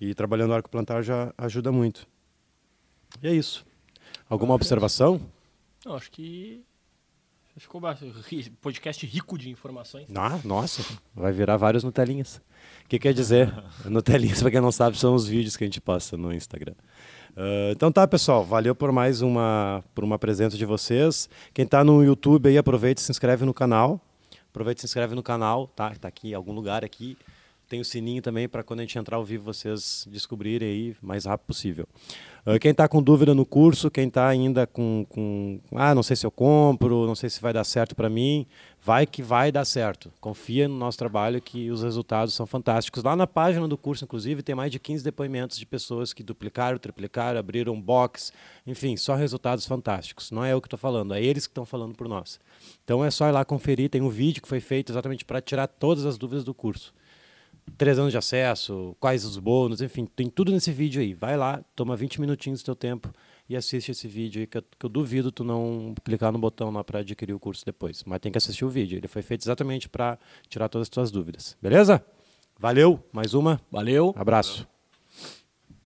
E 0.00 0.14
trabalhando 0.14 0.54
arco 0.54 0.70
plantar 0.70 1.02
já 1.02 1.32
ajuda 1.36 1.72
muito. 1.72 2.06
E 3.22 3.28
é 3.28 3.34
isso. 3.34 3.66
Alguma 4.28 4.54
observação? 4.54 5.20
Não, 5.84 5.94
acho 5.94 6.10
que 6.10 6.62
ficou 7.56 7.80
podcast 8.60 9.04
rico 9.04 9.36
de 9.36 9.50
informações. 9.50 10.06
Ah, 10.14 10.38
nossa, 10.44 10.84
vai 11.14 11.32
virar 11.32 11.56
vários 11.56 11.82
Nutelinhas. 11.82 12.40
O 12.84 12.88
que 12.88 12.98
quer 12.98 13.12
dizer? 13.12 13.52
Nutelinhas, 13.84 14.40
para 14.40 14.50
quem 14.50 14.60
não 14.60 14.70
sabe, 14.70 14.96
são 14.96 15.14
os 15.14 15.26
vídeos 15.26 15.56
que 15.56 15.64
a 15.64 15.66
gente 15.66 15.80
posta 15.80 16.16
no 16.16 16.32
Instagram. 16.32 16.74
Uh, 17.38 17.70
então 17.70 17.92
tá, 17.92 18.04
pessoal. 18.08 18.44
Valeu 18.44 18.74
por 18.74 18.90
mais 18.90 19.22
uma, 19.22 19.84
por 19.94 20.02
uma 20.02 20.18
presença 20.18 20.56
de 20.56 20.66
vocês. 20.66 21.30
Quem 21.54 21.64
está 21.64 21.84
no 21.84 22.02
YouTube 22.02 22.48
aí, 22.48 22.58
aproveita 22.58 23.00
e 23.00 23.04
se 23.04 23.12
inscreve 23.12 23.44
no 23.44 23.54
canal. 23.54 24.00
Aproveita 24.50 24.80
e 24.80 24.82
se 24.82 24.86
inscreve 24.86 25.14
no 25.14 25.22
canal, 25.22 25.68
tá? 25.68 25.92
Está 25.92 26.08
aqui 26.08 26.30
em 26.30 26.34
algum 26.34 26.52
lugar 26.52 26.84
aqui. 26.84 27.16
Tem 27.68 27.80
o 27.80 27.84
sininho 27.84 28.22
também 28.22 28.48
para 28.48 28.62
quando 28.62 28.80
a 28.80 28.82
gente 28.82 28.98
entrar 28.98 29.18
ao 29.18 29.24
vivo 29.24 29.44
vocês 29.44 30.08
descobrirem 30.10 30.68
aí 30.68 30.96
o 31.02 31.06
mais 31.06 31.26
rápido 31.26 31.48
possível. 31.48 31.86
Uh, 32.46 32.58
quem 32.58 32.70
está 32.70 32.88
com 32.88 33.02
dúvida 33.02 33.34
no 33.34 33.44
curso, 33.44 33.90
quem 33.90 34.08
está 34.08 34.26
ainda 34.26 34.66
com, 34.66 35.04
com, 35.06 35.60
ah, 35.74 35.94
não 35.94 36.02
sei 36.02 36.16
se 36.16 36.24
eu 36.24 36.30
compro, 36.30 37.06
não 37.06 37.14
sei 37.14 37.28
se 37.28 37.42
vai 37.42 37.52
dar 37.52 37.64
certo 37.64 37.94
para 37.94 38.08
mim, 38.08 38.46
vai 38.82 39.04
que 39.04 39.22
vai 39.22 39.52
dar 39.52 39.66
certo. 39.66 40.10
Confia 40.18 40.66
no 40.66 40.78
nosso 40.78 40.96
trabalho 40.96 41.42
que 41.42 41.70
os 41.70 41.82
resultados 41.82 42.32
são 42.32 42.46
fantásticos. 42.46 43.02
Lá 43.02 43.14
na 43.14 43.26
página 43.26 43.68
do 43.68 43.76
curso, 43.76 44.04
inclusive, 44.04 44.42
tem 44.42 44.54
mais 44.54 44.72
de 44.72 44.78
15 44.78 45.04
depoimentos 45.04 45.58
de 45.58 45.66
pessoas 45.66 46.14
que 46.14 46.22
duplicaram, 46.22 46.78
triplicaram, 46.78 47.38
abriram 47.38 47.78
box, 47.78 48.32
enfim, 48.66 48.96
só 48.96 49.14
resultados 49.14 49.66
fantásticos. 49.66 50.30
Não 50.30 50.42
é 50.42 50.54
eu 50.54 50.60
que 50.62 50.68
estou 50.68 50.78
falando, 50.78 51.12
é 51.12 51.22
eles 51.22 51.46
que 51.46 51.50
estão 51.50 51.66
falando 51.66 51.94
por 51.94 52.08
nós. 52.08 52.40
Então 52.82 53.04
é 53.04 53.10
só 53.10 53.28
ir 53.28 53.32
lá 53.32 53.44
conferir, 53.44 53.90
tem 53.90 54.00
um 54.00 54.08
vídeo 54.08 54.40
que 54.40 54.48
foi 54.48 54.60
feito 54.60 54.90
exatamente 54.90 55.22
para 55.22 55.42
tirar 55.42 55.66
todas 55.66 56.06
as 56.06 56.16
dúvidas 56.16 56.44
do 56.44 56.54
curso 56.54 56.96
três 57.76 57.98
anos 57.98 58.12
de 58.12 58.18
acesso, 58.18 58.96
quais 59.00 59.24
os 59.24 59.38
bônus, 59.38 59.80
enfim, 59.80 60.06
tem 60.06 60.28
tudo 60.28 60.52
nesse 60.52 60.72
vídeo 60.72 61.00
aí. 61.00 61.14
Vai 61.14 61.36
lá, 61.36 61.62
toma 61.74 61.96
20 61.96 62.20
minutinhos 62.20 62.62
do 62.62 62.64
teu 62.64 62.76
tempo 62.76 63.12
e 63.48 63.56
assiste 63.56 63.90
esse 63.90 64.06
vídeo 64.06 64.40
aí, 64.40 64.46
que 64.46 64.58
eu, 64.58 64.62
que 64.62 64.86
eu 64.86 64.90
duvido 64.90 65.32
tu 65.32 65.42
não 65.42 65.94
clicar 66.04 66.30
no 66.32 66.38
botão 66.38 66.70
lá 66.70 66.84
para 66.84 67.00
adquirir 67.00 67.32
o 67.32 67.38
curso 67.38 67.64
depois. 67.64 68.04
Mas 68.04 68.20
tem 68.20 68.30
que 68.30 68.38
assistir 68.38 68.64
o 68.64 68.68
vídeo, 68.68 68.98
ele 68.98 69.08
foi 69.08 69.22
feito 69.22 69.42
exatamente 69.42 69.88
para 69.88 70.18
tirar 70.48 70.68
todas 70.68 70.86
as 70.86 70.90
tuas 70.90 71.10
dúvidas. 71.10 71.56
Beleza? 71.60 72.04
Valeu, 72.58 73.02
mais 73.12 73.34
uma. 73.34 73.60
Valeu. 73.70 74.14
Abraço. 74.16 74.66